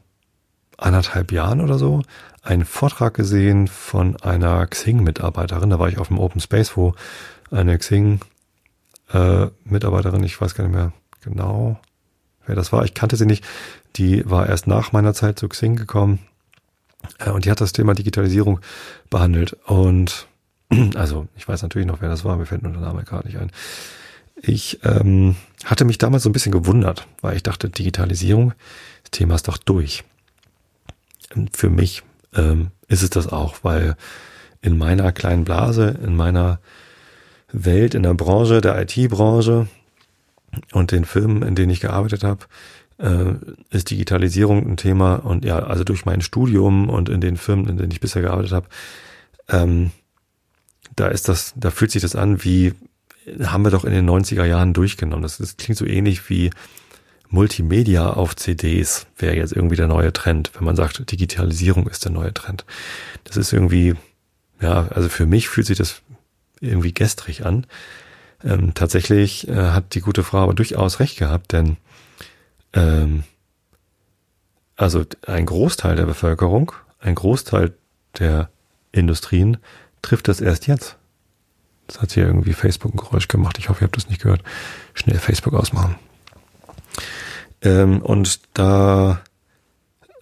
anderthalb 0.78 1.32
Jahren 1.32 1.62
oder 1.62 1.80
so 1.80 2.04
einen 2.44 2.66
Vortrag 2.66 3.16
gesehen 3.16 3.68
von 3.68 4.18
einer 4.22 4.68
Xing-Mitarbeiterin. 4.68 5.70
Da 5.70 5.80
war 5.80 5.90
ich 5.90 5.98
auf 5.98 6.10
dem 6.10 6.20
Open 6.20 6.40
Space, 6.40 6.78
wo 6.78 6.94
eine 7.50 7.78
Xing 7.78 8.20
äh, 9.16 9.50
Mitarbeiterin, 9.64 10.24
ich 10.24 10.40
weiß 10.40 10.56
gar 10.56 10.66
nicht 10.66 10.76
mehr 10.76 10.92
genau, 11.24 11.80
wer 12.46 12.56
das 12.56 12.72
war. 12.72 12.84
Ich 12.84 12.94
kannte 12.94 13.16
sie 13.16 13.26
nicht. 13.26 13.46
Die 13.96 14.30
war 14.30 14.48
erst 14.48 14.68
nach 14.68 14.92
meiner 14.92 15.14
Zeit 15.14 15.40
zu 15.40 15.48
Xing 15.48 15.76
gekommen. 15.76 16.20
Äh, 17.20 17.32
und 17.32 17.46
die 17.46 17.52
hat 17.52 17.62
das 17.62 17.72
Thema 17.72 17.94
Digitalisierung 17.94 18.60
behandelt. 19.10 19.54
Und 19.66 20.28
also, 20.96 21.28
ich 21.38 21.48
weiß 21.48 21.62
natürlich 21.62 21.88
noch, 21.88 22.02
wer 22.02 22.10
das 22.10 22.26
war, 22.26 22.36
mir 22.36 22.46
fällt 22.46 22.64
nur 22.64 22.74
der 22.74 22.82
Name 22.82 23.04
gerade 23.04 23.28
nicht 23.28 23.38
ein. 23.38 23.52
Ich 24.36 24.82
ähm, 24.84 25.38
hatte 25.64 25.86
mich 25.86 25.98
damals 25.98 26.24
so 26.24 26.30
ein 26.30 26.34
bisschen 26.34 26.52
gewundert, 26.52 27.08
weil 27.22 27.38
ich 27.38 27.44
dachte, 27.44 27.70
Digitalisierung, 27.70 28.54
das 29.04 29.12
Thema 29.12 29.36
ist 29.36 29.48
doch 29.48 29.58
durch. 29.58 30.04
Für 31.54 31.70
mich 31.70 32.04
ähm, 32.36 32.72
ist 32.88 33.02
es 33.02 33.10
das 33.10 33.28
auch, 33.28 33.60
weil 33.64 33.96
in 34.62 34.78
meiner 34.78 35.14
kleinen 35.14 35.46
Blase, 35.46 35.98
in 36.04 36.16
meiner 36.16 36.60
Welt, 37.52 37.96
in 37.96 38.04
der 38.04 38.14
Branche, 38.14 38.62
der 38.62 38.82
IT-Branche 38.82 39.68
und 40.72 40.92
den 40.92 41.06
Firmen, 41.06 41.44
in 41.44 41.56
denen 41.56 41.72
ich 41.72 41.80
gearbeitet 41.80 42.24
habe, 42.24 42.46
äh, 42.98 43.34
ist 43.70 43.90
Digitalisierung 43.90 44.66
ein 44.66 44.78
Thema. 44.78 45.16
Und 45.16 45.46
ja, 45.46 45.60
also 45.60 45.84
durch 45.84 46.06
mein 46.06 46.22
Studium 46.22 46.90
und 46.90 47.10
in 47.10 47.22
den 47.22 47.38
Firmen, 47.38 47.68
in 47.68 47.78
denen 47.78 47.92
ich 47.92 48.00
bisher 48.00 48.22
gearbeitet 48.22 48.52
habe, 48.52 48.68
ähm, 49.50 49.92
da 50.96 51.08
ist 51.08 51.28
das, 51.28 51.54
da 51.56 51.72
fühlt 51.72 51.92
sich 51.92 52.02
das 52.02 52.16
an 52.16 52.44
wie, 52.44 52.74
haben 53.44 53.64
wir 53.64 53.72
doch 53.72 53.86
in 53.86 53.92
den 53.92 54.10
90er 54.10 54.46
Jahren 54.46 54.74
durchgenommen. 54.74 55.24
Das, 55.24 55.38
das 55.38 55.58
klingt 55.58 55.78
so 55.78 55.86
ähnlich 55.86 56.30
wie 56.30 56.52
Multimedia 57.30 58.12
auf 58.12 58.36
CDs 58.36 59.08
wäre 59.18 59.36
jetzt 59.36 59.52
irgendwie 59.52 59.76
der 59.76 59.88
neue 59.88 60.14
Trend, 60.14 60.52
wenn 60.56 60.64
man 60.64 60.76
sagt, 60.76 61.12
Digitalisierung 61.12 61.88
ist 61.88 62.06
der 62.06 62.12
neue 62.12 62.34
Trend. 62.34 62.66
Das 63.24 63.36
ist 63.36 63.52
irgendwie, 63.52 63.96
ja, 64.62 64.88
also 64.90 65.10
für 65.10 65.26
mich 65.26 65.50
fühlt 65.50 65.68
sich 65.68 65.78
das 65.78 66.02
irgendwie 66.60 66.94
gestrig 66.94 67.46
an. 67.46 67.66
Ähm, 68.44 68.74
tatsächlich 68.74 69.48
äh, 69.48 69.56
hat 69.56 69.96
die 69.96 70.02
gute 70.02 70.24
Frau 70.24 70.40
aber 70.40 70.54
durchaus 70.54 71.00
recht 71.00 71.18
gehabt, 71.18 71.54
denn 71.54 71.78
ähm, 72.74 73.24
also 74.76 75.06
ein 75.26 75.46
Großteil 75.46 75.96
der 75.96 76.06
Bevölkerung, 76.06 76.74
ein 77.00 77.16
Großteil 77.16 77.74
der 78.20 78.50
Industrien 78.92 79.58
trifft 80.02 80.28
das 80.28 80.42
erst 80.42 80.68
jetzt. 80.68 80.98
Das 81.88 82.02
hat 82.02 82.12
hier 82.12 82.26
irgendwie 82.26 82.54
Facebook 82.54 82.94
ein 82.94 82.98
Geräusch 82.98 83.28
gemacht. 83.28 83.58
Ich 83.60 83.70
hoffe, 83.70 83.82
ihr 83.82 83.88
habt 83.88 83.98
das 83.98 84.10
nicht 84.10 84.22
gehört. 84.22 84.44
Schnell 84.94 85.20
Facebook 85.20 85.54
ausmachen. 85.54 85.96
Ähm, 87.62 88.02
und 88.02 88.42
da, 88.54 89.22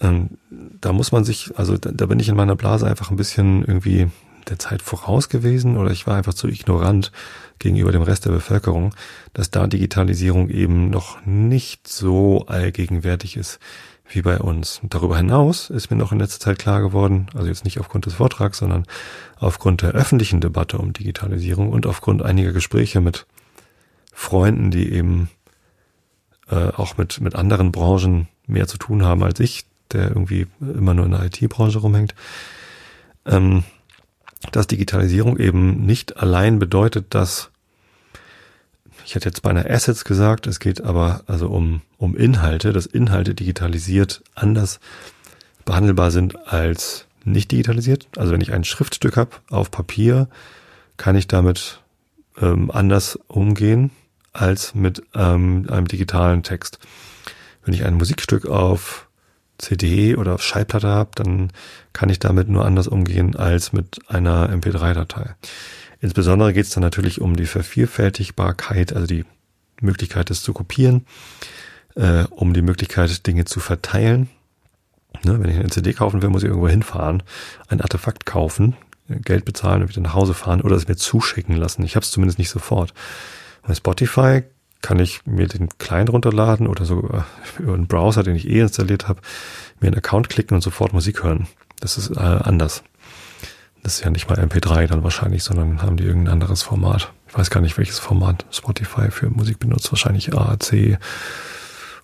ähm, 0.02 0.38
da 0.50 0.94
muss 0.94 1.12
man 1.12 1.24
sich, 1.24 1.58
also 1.58 1.78
da, 1.78 1.92
da 1.92 2.06
bin 2.06 2.20
ich 2.20 2.30
in 2.30 2.36
meiner 2.36 2.56
Blase 2.56 2.86
einfach 2.86 3.12
ein 3.12 3.18
bisschen 3.18 3.64
irgendwie 3.66 4.10
der 4.50 4.60
Zeit 4.60 4.82
voraus 4.82 5.30
gewesen 5.30 5.78
oder 5.78 5.92
ich 5.92 6.08
war 6.08 6.16
einfach 6.16 6.34
zu 6.34 6.48
ignorant 6.48 7.12
gegenüber 7.60 7.92
dem 7.92 8.02
Rest 8.02 8.26
der 8.26 8.32
Bevölkerung, 8.32 8.94
dass 9.34 9.52
da 9.52 9.68
Digitalisierung 9.68 10.50
eben 10.50 10.90
noch 10.90 11.26
nicht 11.26 11.88
so 11.88 12.46
allgegenwärtig 12.48 13.38
ist 13.38 13.60
wie 14.10 14.22
bei 14.22 14.40
uns. 14.40 14.80
Und 14.84 14.94
darüber 14.94 15.18
hinaus 15.18 15.70
ist 15.70 15.90
mir 15.90 15.98
noch 15.98 16.12
in 16.12 16.20
letzter 16.20 16.40
Zeit 16.40 16.60
klar 16.60 16.82
geworden, 16.82 17.28
also 17.34 17.48
jetzt 17.48 17.66
nicht 17.66 17.80
aufgrund 17.80 18.06
des 18.06 18.16
Vortrags, 18.16 18.58
sondern 18.60 18.86
aufgrund 19.38 19.82
der 19.82 19.92
öffentlichen 19.92 20.42
Debatte 20.42 20.78
um 20.78 20.94
Digitalisierung 20.94 21.70
und 21.70 21.86
aufgrund 21.86 22.22
einiger 22.22 22.52
Gespräche 22.52 23.02
mit 23.02 23.26
Freunden, 24.12 24.72
die 24.72 24.92
eben 24.92 25.30
äh, 26.50 26.70
auch 26.70 26.98
mit, 26.98 27.22
mit 27.22 27.36
anderen 27.36 27.72
Branchen 27.72 28.28
mehr 28.46 28.68
zu 28.68 28.78
tun 28.78 29.04
haben 29.04 29.24
als 29.24 29.40
ich, 29.40 29.66
der 29.92 30.10
irgendwie 30.10 30.48
immer 30.60 30.94
nur 30.94 31.06
in 31.06 31.12
der 31.12 31.26
IT-Branche 31.26 31.80
rumhängt, 31.80 32.14
ähm, 33.26 33.64
dass 34.52 34.68
Digitalisierung 34.68 35.38
eben 35.38 35.86
nicht 35.86 36.18
allein 36.18 36.60
bedeutet, 36.60 37.08
dass 37.10 37.50
ich 39.06 39.16
hätte 39.16 39.28
jetzt 39.30 39.42
beinahe 39.42 39.70
Assets 39.70 40.06
gesagt, 40.06 40.48
es 40.48 40.60
geht 40.60 40.82
aber 40.82 41.24
also 41.28 41.48
um, 41.50 41.82
um 41.98 42.16
Inhalte, 42.16 42.72
dass 42.72 42.86
Inhalte 42.86 43.36
digitalisiert 43.36 44.24
anders 44.34 44.80
behandelbar 45.66 46.12
sind 46.12 46.48
als 46.48 47.06
nicht 47.26 47.52
digitalisiert. 47.52 48.08
Also 48.18 48.32
wenn 48.32 48.42
ich 48.42 48.54
ein 48.54 48.64
Schriftstück 48.64 49.18
habe 49.18 49.32
auf 49.50 49.72
Papier, 49.72 50.28
kann 50.98 51.16
ich 51.16 51.28
damit 51.28 51.82
ähm, 52.40 52.72
anders 52.72 53.18
umgehen 53.28 53.92
als 54.32 54.74
mit 54.74 55.04
ähm, 55.14 55.68
einem 55.70 55.88
digitalen 55.88 56.44
Text. 56.44 56.80
Wenn 57.64 57.74
ich 57.74 57.86
ein 57.86 57.96
Musikstück 57.96 58.46
auf 58.46 59.08
CD 59.64 60.16
oder 60.16 60.38
Schallplatte 60.38 60.88
habe, 60.88 61.12
dann 61.16 61.52
kann 61.94 62.10
ich 62.10 62.20
damit 62.20 62.50
nur 62.50 62.66
anders 62.66 62.88
umgehen 62.88 63.36
als 63.36 63.74
mit 63.74 64.00
einer 64.08 64.50
MP3-Datei. 64.50 65.36
Insbesondere 66.02 66.54
geht 66.54 66.66
es 66.66 66.72
dann 66.72 66.84
natürlich 66.84 67.22
um 67.22 67.36
die 67.36 67.46
Vervielfältigbarkeit, 67.46 68.94
also 68.94 69.08
die 69.08 69.26
Möglichkeit, 69.80 70.30
es 70.32 70.44
zu 70.44 70.54
kopieren, 70.54 71.06
äh, 71.96 72.26
um 72.30 72.54
die 72.54 72.62
Möglichkeit, 72.62 73.26
Dinge 73.26 73.46
zu 73.46 73.60
verteilen. 73.60 74.30
Ne, 75.24 75.40
wenn 75.40 75.50
ich 75.50 75.58
eine 75.58 75.70
CD 75.70 75.94
kaufen 75.94 76.22
will, 76.22 76.30
muss 76.30 76.44
ich 76.44 76.50
irgendwo 76.50 76.68
hinfahren, 76.68 77.24
ein 77.70 77.82
Artefakt 77.82 78.26
kaufen, 78.26 78.76
Geld 79.08 79.46
bezahlen 79.46 79.82
und 79.82 79.90
wieder 79.90 80.02
nach 80.02 80.14
Hause 80.14 80.34
fahren 80.34 80.62
oder 80.62 80.76
es 80.76 80.88
mir 80.88 80.96
zuschicken 80.96 81.56
lassen. 81.56 81.84
Ich 81.84 81.96
habe 81.96 82.04
es 82.04 82.12
zumindest 82.12 82.40
nicht 82.40 82.50
sofort. 82.50 82.94
Bei 83.66 83.74
Spotify 83.74 84.44
kann 84.84 85.00
ich 85.00 85.26
mir 85.26 85.48
den 85.48 85.70
Client 85.80 86.12
runterladen 86.12 86.68
oder 86.68 86.86
so 86.86 87.00
über 87.00 87.26
einen 87.60 87.88
Browser, 87.88 88.22
den 88.22 88.36
ich 88.36 88.48
eh 88.48 88.60
installiert 88.60 89.08
habe, 89.08 89.22
mir 89.80 89.88
einen 89.88 89.98
Account 89.98 90.30
klicken 90.30 90.56
und 90.56 90.62
sofort 90.62 90.94
Musik 90.94 91.24
hören. 91.24 91.48
Das 91.80 91.98
ist 91.98 92.12
äh, 92.12 92.20
anders. 92.20 92.84
Das 93.82 93.96
ist 93.96 94.04
ja 94.04 94.12
nicht 94.12 94.30
mal 94.30 94.38
MP3 94.38 94.88
dann 94.88 95.04
wahrscheinlich, 95.04 95.44
sondern 95.44 95.82
haben 95.82 95.98
die 95.98 96.04
irgendein 96.04 96.34
anderes 96.34 96.62
Format. 96.62 97.12
Ich 97.28 97.38
weiß 97.38 97.50
gar 97.50 97.62
nicht, 97.62 97.78
welches 97.78 98.00
Format 98.00 98.46
Spotify 98.52 99.10
für 99.10 99.30
Musik 99.30 99.58
benutzt. 99.60 99.92
Wahrscheinlich 99.92 100.34
AAC, 100.34 101.00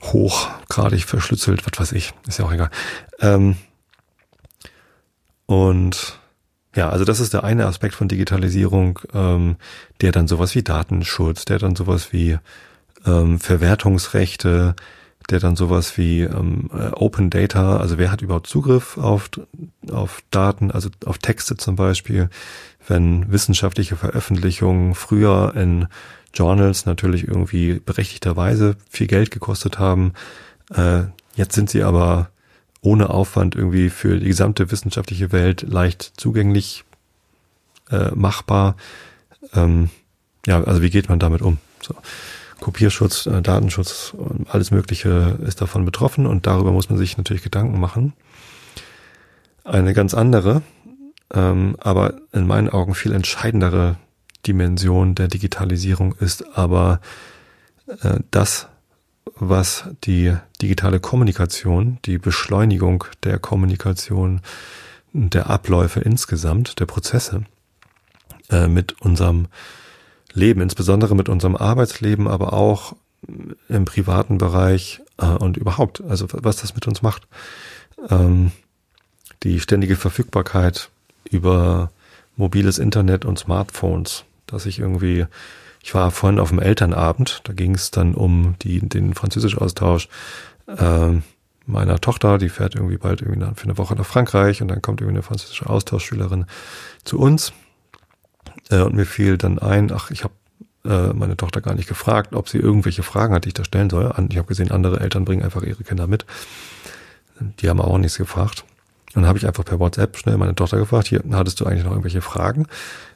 hochgradig 0.02 1.04
verschlüsselt, 1.04 1.65
was 1.65 1.80
weiß 1.80 1.92
ich. 1.92 2.13
Ist 2.28 2.39
ja 2.39 2.46
auch 2.46 2.54
egal. 2.54 2.70
Ähm, 3.20 3.58
und 5.46 6.20
ja, 6.76 6.89
also 6.89 7.04
das 7.04 7.20
ist 7.20 7.34
der 7.34 7.44
eine 7.44 7.65
Aspekt 7.65 7.96
von 7.96 8.08
Digitalisierung, 8.08 9.00
ähm, 9.13 9.58
der 10.02 10.13
dann 10.13 10.28
sowas 10.28 10.56
wie 10.56 10.63
Datenschutz, 10.63 11.44
der 11.44 11.60
dann 11.60 11.76
sowas 11.76 12.13
wie 12.13 12.38
ähm, 13.10 13.39
Verwertungsrechte, 13.39 14.76
der 15.30 15.39
dann 15.39 15.56
sowas 15.56 15.98
wie 15.98 16.22
ähm, 16.22 16.69
äh, 16.74 16.89
Open 16.93 17.30
Data, 17.30 17.78
also 17.78 17.98
wer 17.98 18.12
hat 18.12 18.22
überhaupt 18.22 18.48
Zugriff 18.48 18.98
auf, 18.98 19.30
auf 19.91 20.22
Daten, 20.32 20.72
also 20.72 20.89
auf 21.06 21.17
Texte 21.17 21.58
zum 21.58 21.76
Beispiel, 21.76 22.30
wenn 22.88 23.32
wissenschaftliche 23.32 23.95
Veröffentlichungen 23.95 24.95
früher 24.95 25.54
in 25.56 25.88
Journals 26.34 26.86
natürlich 26.86 27.28
irgendwie 27.28 27.80
berechtigterweise 27.80 28.76
viel 28.89 29.08
Geld 29.08 29.32
gekostet 29.32 29.78
haben, 29.80 30.13
äh, 30.74 31.04
jetzt 31.36 31.56
sind 31.56 31.69
sie 31.69 31.84
aber 31.84 32.30
ohne 32.82 33.10
Aufwand 33.10 33.56
irgendwie 33.56 33.89
für 33.89 34.19
die 34.19 34.28
gesamte 34.28 34.72
wissenschaftliche 34.72 35.32
Welt 35.32 35.63
leicht 35.63 36.13
zugänglich 36.17 36.86
äh, 37.91 38.12
machbar. 38.15 38.76
Ähm, 39.54 39.89
ja, 40.45 40.63
also 40.63 40.82
wie 40.82 40.89
geht 40.89 41.10
man 41.10 41.19
damit 41.19 41.41
um? 41.41 41.58
So. 41.82 41.95
Kopierschutz, 42.60 43.26
äh, 43.26 43.41
Datenschutz, 43.41 44.15
alles 44.48 44.72
Mögliche 44.72 45.38
ist 45.45 45.62
davon 45.62 45.86
betroffen 45.86 46.26
und 46.26 46.48
darüber 46.48 46.72
muss 46.72 46.89
man 46.89 46.98
sich 46.98 47.17
natürlich 47.17 47.43
Gedanken 47.43 47.80
machen. 47.80 48.13
Eine 49.63 49.93
ganz 49.93 50.13
andere, 50.13 50.62
ähm, 51.34 51.76
aber 51.80 52.15
in 52.32 52.48
meinen 52.48 52.69
Augen 52.69 52.95
viel 52.95 53.13
entscheidendere 53.13 53.98
Dimension 54.48 55.15
der 55.15 55.28
Digitalisierung 55.28 56.15
ist 56.19 56.58
aber 56.58 57.02
äh, 58.02 58.19
das, 58.32 58.67
was 59.36 59.89
die 60.04 60.36
digitale 60.62 61.00
Kommunikation, 61.00 62.00
die 62.06 62.17
Beschleunigung 62.17 63.04
der 63.24 63.39
Kommunikation, 63.39 64.41
der 65.13 65.50
Abläufe 65.50 66.00
insgesamt, 66.00 66.80
der 66.80 66.86
Prozesse 66.86 67.43
äh, 68.50 68.67
mit 68.67 69.02
unserem 69.02 69.48
Leben, 70.34 70.62
insbesondere 70.62 71.15
mit 71.15 71.30
unserem 71.30 71.56
Arbeitsleben, 71.56 72.28
aber 72.28 72.54
auch 72.54 72.96
im 73.68 73.86
privaten 73.86 74.38
Bereich 74.38 75.02
äh, 75.18 75.26
und 75.26 75.58
überhaupt, 75.58 76.02
also 76.02 76.28
was 76.32 76.58
das 76.58 76.76
mit 76.76 76.88
uns 76.88 77.02
macht. 77.02 77.28
Ähm, 78.10 78.52
die 79.44 79.60
ständige 79.60 79.96
Verfügbarkeit 79.96 80.89
über 81.30 81.92
mobiles 82.38 82.80
Internet 82.80 83.26
und 83.26 83.39
Smartphones, 83.39 84.24
dass 84.48 84.65
ich 84.65 84.80
irgendwie 84.80 85.26
ich 85.82 85.96
war 85.96 86.12
vorhin 86.12 86.39
auf 86.39 86.50
dem 86.50 86.60
Elternabend, 86.60 87.42
da 87.46 87.54
ging 87.54 87.76
es 87.76 87.92
dann 87.92 88.13
um 88.13 88.56
die, 88.62 88.80
den 88.80 89.13
Französischaustausch 89.13 90.10
äh, 90.68 91.12
meiner 91.65 92.02
Tochter, 92.02 92.38
die 92.38 92.50
fährt 92.50 92.76
irgendwie 92.76 92.98
bald 92.98 93.22
irgendwie 93.22 93.46
für 93.56 93.63
eine 93.63 93.78
Woche 93.78 93.96
nach 93.96 94.06
Frankreich 94.06 94.62
und 94.62 94.68
dann 94.68 94.82
kommt 94.82 95.02
irgendwie 95.02 95.18
eine 95.18 95.24
französische 95.24 95.70
Austauschschülerin 95.70 96.46
zu 97.04 97.20
uns. 97.20 97.54
Äh, 98.69 98.82
und 98.82 98.95
mir 98.95 99.05
fiel 99.05 99.38
dann 99.38 99.60
ein, 99.60 99.91
ach, 99.91 100.12
ich 100.12 100.23
habe 100.23 100.34
äh, 100.86 101.13
meine 101.13 101.38
Tochter 101.38 101.62
gar 101.62 101.75
nicht 101.75 101.88
gefragt, 101.88 102.34
ob 102.34 102.49
sie 102.49 102.58
irgendwelche 102.58 103.03
Fragen 103.03 103.34
hat, 103.34 103.45
die 103.45 103.49
ich 103.49 103.53
da 103.53 103.63
stellen 103.63 103.89
soll. 103.89 104.13
Ich 104.29 104.38
habe 104.38 104.47
gesehen, 104.47 104.71
andere 104.71 104.99
Eltern 104.99 105.25
bringen 105.25 105.43
einfach 105.43 105.63
ihre 105.63 105.84
Kinder 105.84 106.08
mit. 106.08 106.25
Die 107.39 107.69
haben 107.69 107.82
auch 107.82 107.97
nichts 107.97 108.17
gefragt. 108.17 108.63
Und 109.13 109.23
dann 109.23 109.27
habe 109.27 109.38
ich 109.38 109.47
einfach 109.47 109.65
per 109.65 109.79
WhatsApp 109.79 110.17
schnell 110.17 110.38
meine 110.38 110.55
Tochter 110.55 110.77
gefragt, 110.77 111.08
hier, 111.08 111.23
hattest 111.32 111.60
du 111.60 111.65
eigentlich 111.65 111.84
noch 111.84 111.91
irgendwelche 111.91 112.21
Fragen? 112.21 112.67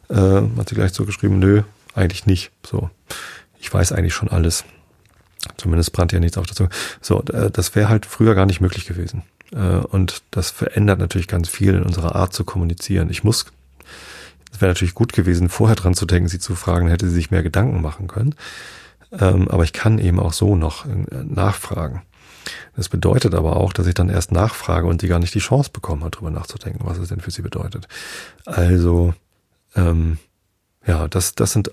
Äh, 0.09 0.41
hat 0.57 0.69
sie 0.69 0.75
gleich 0.75 0.93
so 0.93 1.05
geschrieben, 1.05 1.39
nö, 1.39 1.63
eigentlich 1.93 2.25
nicht. 2.25 2.51
So. 2.65 2.89
ich 3.59 3.73
weiß 3.73 3.93
eigentlich 3.93 4.13
schon 4.13 4.29
alles. 4.29 4.65
Zumindest 5.57 5.93
brannte 5.93 6.15
ja 6.15 6.19
nichts 6.19 6.37
auf 6.37 6.45
dazu. 6.45 6.67
So, 7.01 7.21
äh, 7.31 7.49
das 7.51 7.75
wäre 7.75 7.89
halt 7.89 8.05
früher 8.05 8.35
gar 8.35 8.45
nicht 8.45 8.61
möglich 8.61 8.85
gewesen. 8.85 9.23
Äh, 9.53 9.57
und 9.57 10.23
das 10.31 10.51
verändert 10.51 10.99
natürlich 10.99 11.27
ganz 11.27 11.49
viel 11.49 11.75
in 11.75 11.83
unserer 11.83 12.15
Art 12.15 12.33
zu 12.33 12.43
kommunizieren. 12.43 13.09
Ich 13.09 13.23
muss, 13.23 13.45
es 14.53 14.61
wäre 14.61 14.71
natürlich 14.71 14.93
gut 14.93 15.13
gewesen, 15.13 15.49
vorher 15.49 15.75
dran 15.75 15.95
zu 15.95 16.05
denken, 16.05 16.29
sie 16.29 16.39
zu 16.39 16.55
fragen, 16.55 16.87
hätte 16.87 17.07
sie 17.07 17.15
sich 17.15 17.31
mehr 17.31 17.43
Gedanken 17.43 17.81
machen 17.81 18.07
können. 18.07 18.35
Ähm, 19.11 19.47
aber 19.47 19.63
ich 19.63 19.73
kann 19.73 19.99
eben 19.99 20.19
auch 20.19 20.33
so 20.33 20.55
noch 20.55 20.85
äh, 20.85 20.89
nachfragen. 21.23 22.03
Das 22.75 22.89
bedeutet 22.89 23.33
aber 23.35 23.57
auch, 23.57 23.73
dass 23.73 23.87
ich 23.87 23.93
dann 23.93 24.09
erst 24.09 24.31
nachfrage 24.31 24.87
und 24.87 25.01
sie 25.01 25.07
gar 25.07 25.19
nicht 25.19 25.33
die 25.33 25.39
Chance 25.39 25.69
bekommen 25.71 26.03
hat, 26.03 26.15
darüber 26.15 26.29
nachzudenken, 26.31 26.81
was 26.83 26.97
es 26.97 27.09
denn 27.09 27.21
für 27.21 27.31
sie 27.31 27.41
bedeutet. 27.41 27.87
Also, 28.45 29.13
ähm, 29.75 30.17
ja, 30.85 31.07
das, 31.07 31.35
das 31.35 31.53
sind 31.53 31.71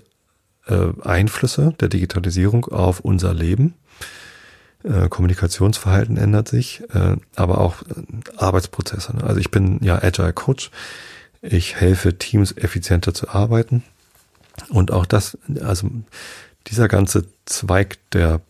äh, 0.67 0.87
Einflüsse 1.03 1.73
der 1.79 1.89
Digitalisierung 1.89 2.65
auf 2.65 2.99
unser 3.01 3.33
Leben. 3.33 3.75
Äh, 4.83 5.09
Kommunikationsverhalten 5.09 6.17
ändert 6.17 6.47
sich, 6.47 6.81
äh, 6.93 7.17
aber 7.35 7.59
auch 7.59 7.83
Arbeitsprozesse. 8.37 9.15
Ne? 9.17 9.23
Also 9.23 9.39
ich 9.39 9.51
bin 9.51 9.79
ja 9.83 10.01
Agile 10.01 10.33
Coach. 10.33 10.71
Ich 11.41 11.75
helfe 11.75 12.17
Teams 12.17 12.51
effizienter 12.55 13.13
zu 13.13 13.29
arbeiten. 13.29 13.83
Und 14.69 14.91
auch 14.91 15.05
das, 15.05 15.37
also 15.61 15.89
dieser 16.67 16.87
ganze 16.87 17.25
Zweig 17.45 17.97
der 18.11 18.41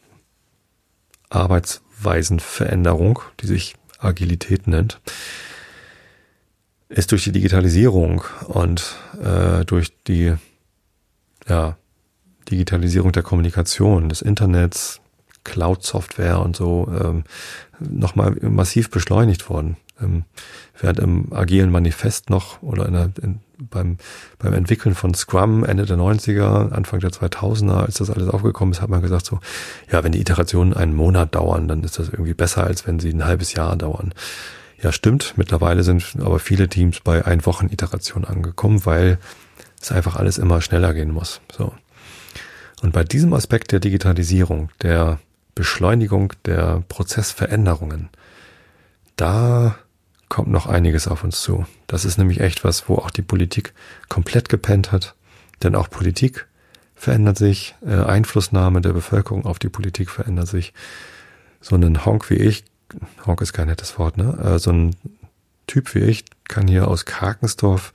Arbeitsweisenveränderung, 1.29 3.21
die 3.39 3.47
sich 3.47 3.75
Agilität 3.99 4.67
nennt, 4.67 4.99
ist 6.89 7.11
durch 7.11 7.23
die 7.23 7.31
Digitalisierung 7.31 8.23
und 8.47 8.97
äh, 9.23 9.63
durch 9.63 9.93
die 10.03 10.33
ja, 11.47 11.77
Digitalisierung 12.49 13.13
der 13.13 13.23
Kommunikation, 13.23 14.09
des 14.09 14.21
Internets, 14.21 14.99
Cloud-Software 15.43 16.39
und 16.39 16.55
so 16.55 16.91
ähm, 16.99 17.23
nochmal 17.79 18.35
massiv 18.41 18.91
beschleunigt 18.91 19.49
worden. 19.49 19.77
Ähm, 20.01 20.23
während 20.79 20.99
im 20.99 21.33
agilen 21.33 21.71
Manifest 21.71 22.29
noch 22.29 22.61
oder 22.61 22.87
in 22.87 22.93
der, 22.93 23.11
in, 23.21 23.39
beim, 23.57 23.97
beim 24.39 24.53
Entwickeln 24.53 24.95
von 24.95 25.13
Scrum 25.13 25.63
Ende 25.63 25.85
der 25.85 25.97
90er, 25.97 26.71
Anfang 26.71 26.99
der 26.99 27.11
2000er, 27.11 27.85
als 27.85 27.95
das 27.95 28.09
alles 28.09 28.27
aufgekommen 28.27 28.73
ist, 28.73 28.81
hat 28.81 28.89
man 28.89 29.01
gesagt 29.01 29.25
so, 29.25 29.39
ja, 29.91 30.03
wenn 30.03 30.11
die 30.11 30.21
Iterationen 30.21 30.73
einen 30.73 30.95
Monat 30.95 31.35
dauern, 31.35 31.67
dann 31.67 31.83
ist 31.83 31.99
das 31.99 32.09
irgendwie 32.09 32.33
besser, 32.33 32.63
als 32.63 32.87
wenn 32.87 32.99
sie 32.99 33.11
ein 33.11 33.25
halbes 33.25 33.53
Jahr 33.53 33.75
dauern. 33.75 34.13
Ja, 34.81 34.91
stimmt. 34.91 35.33
Mittlerweile 35.37 35.83
sind 35.83 36.17
aber 36.19 36.39
viele 36.39 36.67
Teams 36.67 37.01
bei 37.01 37.23
ein 37.25 37.45
Wochen 37.45 37.67
Iteration 37.67 38.25
angekommen, 38.25 38.85
weil 38.85 39.19
es 39.79 39.91
einfach 39.91 40.15
alles 40.15 40.37
immer 40.39 40.61
schneller 40.61 40.93
gehen 40.93 41.11
muss. 41.11 41.41
So. 41.55 41.73
Und 42.81 42.93
bei 42.93 43.03
diesem 43.03 43.33
Aspekt 43.33 43.71
der 43.71 43.79
Digitalisierung, 43.79 44.69
der 44.81 45.19
Beschleunigung 45.53 46.33
der 46.45 46.83
Prozessveränderungen, 46.87 48.09
da 49.15 49.75
kommt 50.31 50.49
noch 50.49 50.65
einiges 50.65 51.09
auf 51.09 51.25
uns 51.25 51.41
zu. 51.41 51.65
Das 51.87 52.05
ist 52.05 52.17
nämlich 52.17 52.39
echt 52.39 52.63
was, 52.63 52.87
wo 52.87 52.95
auch 52.95 53.11
die 53.11 53.21
Politik 53.21 53.73
komplett 54.07 54.47
gepennt 54.47 54.93
hat. 54.93 55.13
Denn 55.61 55.75
auch 55.75 55.89
Politik 55.89 56.47
verändert 56.95 57.37
sich, 57.37 57.75
äh, 57.85 57.95
Einflussnahme 58.01 58.79
der 58.79 58.93
Bevölkerung 58.93 59.45
auf 59.45 59.59
die 59.59 59.67
Politik 59.67 60.09
verändert 60.09 60.47
sich. 60.47 60.73
So 61.59 61.75
ein 61.75 62.05
Honk 62.05 62.29
wie 62.29 62.35
ich, 62.35 62.63
Honk 63.25 63.41
ist 63.41 63.51
kein 63.51 63.67
nettes 63.67 63.99
Wort, 63.99 64.15
ne? 64.15 64.37
Äh, 64.41 64.57
so 64.57 64.71
ein 64.71 64.95
Typ 65.67 65.93
wie 65.95 65.99
ich 65.99 66.23
kann 66.47 66.65
hier 66.65 66.87
aus 66.87 67.03
Karkensdorf 67.03 67.91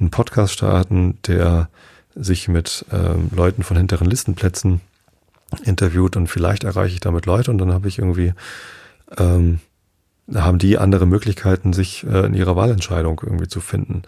einen 0.00 0.10
Podcast 0.10 0.54
starten, 0.54 1.18
der 1.26 1.68
sich 2.14 2.48
mit 2.48 2.86
ähm, 2.90 3.28
Leuten 3.34 3.62
von 3.62 3.76
hinteren 3.76 4.08
Listenplätzen 4.08 4.80
interviewt 5.62 6.16
und 6.16 6.28
vielleicht 6.28 6.64
erreiche 6.64 6.94
ich 6.94 7.00
damit 7.00 7.26
Leute 7.26 7.50
und 7.50 7.58
dann 7.58 7.72
habe 7.72 7.86
ich 7.86 7.98
irgendwie, 7.98 8.32
ähm, 9.18 9.60
haben 10.34 10.58
die 10.58 10.78
andere 10.78 11.06
Möglichkeiten, 11.06 11.72
sich 11.72 12.04
äh, 12.04 12.26
in 12.26 12.34
ihrer 12.34 12.56
Wahlentscheidung 12.56 13.20
irgendwie 13.22 13.48
zu 13.48 13.60
finden. 13.60 14.02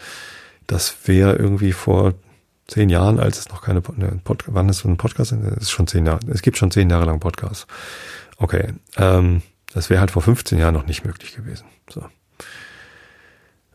Das 0.66 0.94
wäre 1.06 1.36
irgendwie 1.36 1.72
vor 1.72 2.14
zehn 2.66 2.90
Jahren, 2.90 3.18
als 3.18 3.38
es 3.38 3.48
noch 3.48 3.62
keine 3.62 3.82
ne, 3.96 4.20
Pod 4.22 4.44
wann 4.46 4.68
ist 4.68 4.78
so 4.78 4.88
ein 4.88 4.96
Podcast? 4.96 5.32
Es 5.32 5.62
ist 5.62 5.70
schon 5.70 5.86
zehn 5.86 6.06
Jahre. 6.06 6.20
Es 6.28 6.42
gibt 6.42 6.58
schon 6.58 6.70
zehn 6.70 6.90
Jahre 6.90 7.06
lang 7.06 7.20
Podcasts. 7.20 7.66
Okay, 8.36 8.74
ähm, 8.96 9.42
das 9.72 9.90
wäre 9.90 10.00
halt 10.00 10.10
vor 10.10 10.22
15 10.22 10.58
Jahren 10.58 10.74
noch 10.74 10.86
nicht 10.86 11.04
möglich 11.04 11.34
gewesen. 11.34 11.66
So. 11.90 12.04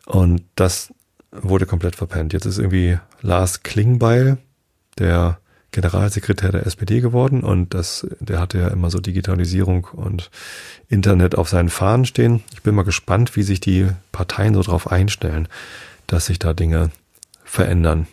Und 0.06 0.44
das 0.54 0.92
wurde 1.32 1.66
komplett 1.66 1.96
verpennt. 1.96 2.32
Jetzt 2.32 2.46
ist 2.46 2.58
irgendwie 2.58 2.98
Lars 3.20 3.62
Klingbeil, 3.62 4.38
der 4.98 5.38
Generalsekretär 5.74 6.52
der 6.52 6.66
SPD 6.66 7.00
geworden 7.00 7.42
und 7.42 7.74
das, 7.74 8.06
der 8.20 8.40
hatte 8.40 8.58
ja 8.58 8.68
immer 8.68 8.90
so 8.90 9.00
Digitalisierung 9.00 9.88
und 9.92 10.30
Internet 10.88 11.34
auf 11.36 11.48
seinen 11.48 11.68
Fahnen 11.68 12.04
stehen. 12.04 12.44
Ich 12.52 12.62
bin 12.62 12.76
mal 12.76 12.84
gespannt, 12.84 13.34
wie 13.34 13.42
sich 13.42 13.58
die 13.58 13.88
Parteien 14.12 14.54
so 14.54 14.62
drauf 14.62 14.92
einstellen, 14.92 15.48
dass 16.06 16.26
sich 16.26 16.38
da 16.38 16.54
Dinge 16.54 16.90
verändern. 17.42 18.06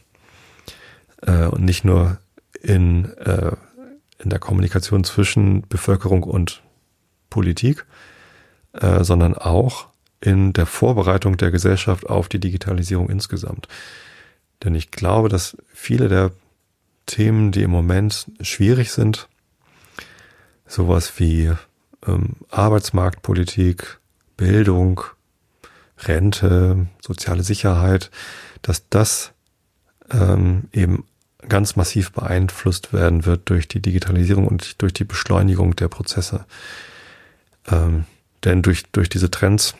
Äh, 1.21 1.45
und 1.45 1.63
nicht 1.63 1.85
nur 1.85 2.17
in, 2.63 3.05
äh, 3.17 3.51
in 4.17 4.31
der 4.31 4.39
Kommunikation 4.39 5.03
zwischen 5.03 5.61
Bevölkerung 5.69 6.23
und 6.23 6.63
Politik, 7.29 7.85
äh, 8.73 9.03
sondern 9.03 9.35
auch 9.35 9.85
in 10.19 10.53
der 10.53 10.65
Vorbereitung 10.65 11.37
der 11.37 11.51
Gesellschaft 11.51 12.09
auf 12.09 12.27
die 12.27 12.39
Digitalisierung 12.39 13.07
insgesamt. 13.07 13.67
Denn 14.63 14.73
ich 14.73 14.89
glaube, 14.89 15.29
dass 15.29 15.55
viele 15.71 16.09
der 16.09 16.31
Themen, 17.05 17.51
die 17.51 17.63
im 17.63 17.71
Moment 17.71 18.27
schwierig 18.41 18.91
sind, 18.91 19.27
sowas 20.65 21.13
wie 21.19 21.51
ähm, 22.07 22.35
Arbeitsmarktpolitik, 22.49 23.99
Bildung, 24.37 25.01
Rente, 25.99 26.87
soziale 27.01 27.43
Sicherheit, 27.43 28.09
dass 28.61 28.87
das 28.89 29.33
ähm, 30.11 30.63
eben 30.71 31.05
ganz 31.47 31.75
massiv 31.75 32.11
beeinflusst 32.11 32.93
werden 32.93 33.25
wird 33.25 33.49
durch 33.49 33.67
die 33.67 33.81
Digitalisierung 33.81 34.47
und 34.47 34.81
durch 34.81 34.93
die 34.93 35.03
Beschleunigung 35.03 35.75
der 35.75 35.87
Prozesse. 35.87 36.45
Ähm, 37.67 38.05
denn 38.43 38.61
durch, 38.61 38.83
durch 38.91 39.09
diese 39.09 39.29
Trends 39.29 39.75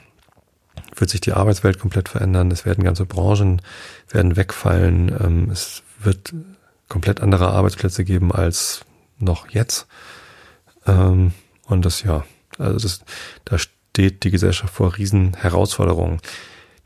wird 0.95 1.09
sich 1.09 1.21
die 1.21 1.33
Arbeitswelt 1.33 1.79
komplett 1.79 2.09
verändern. 2.09 2.51
Es 2.51 2.65
werden 2.65 2.83
ganze 2.83 3.05
Branchen 3.05 3.61
werden 4.09 4.35
wegfallen. 4.35 5.09
Ähm, 5.19 5.49
es 5.51 5.83
wird 5.99 6.33
komplett 6.91 7.21
andere 7.21 7.47
Arbeitsplätze 7.51 8.03
geben 8.03 8.33
als 8.33 8.81
noch 9.17 9.49
jetzt. 9.49 9.87
Ähm, 10.85 11.31
und 11.65 11.85
das 11.85 12.03
ja, 12.03 12.25
also 12.57 12.79
das, 12.79 13.01
da 13.45 13.57
steht 13.57 14.25
die 14.25 14.29
Gesellschaft 14.29 14.73
vor 14.73 14.97
riesen 14.97 15.33
Herausforderungen. 15.35 16.19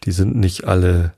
Die 0.04 0.12
sind 0.12 0.36
nicht 0.36 0.66
alle 0.66 1.14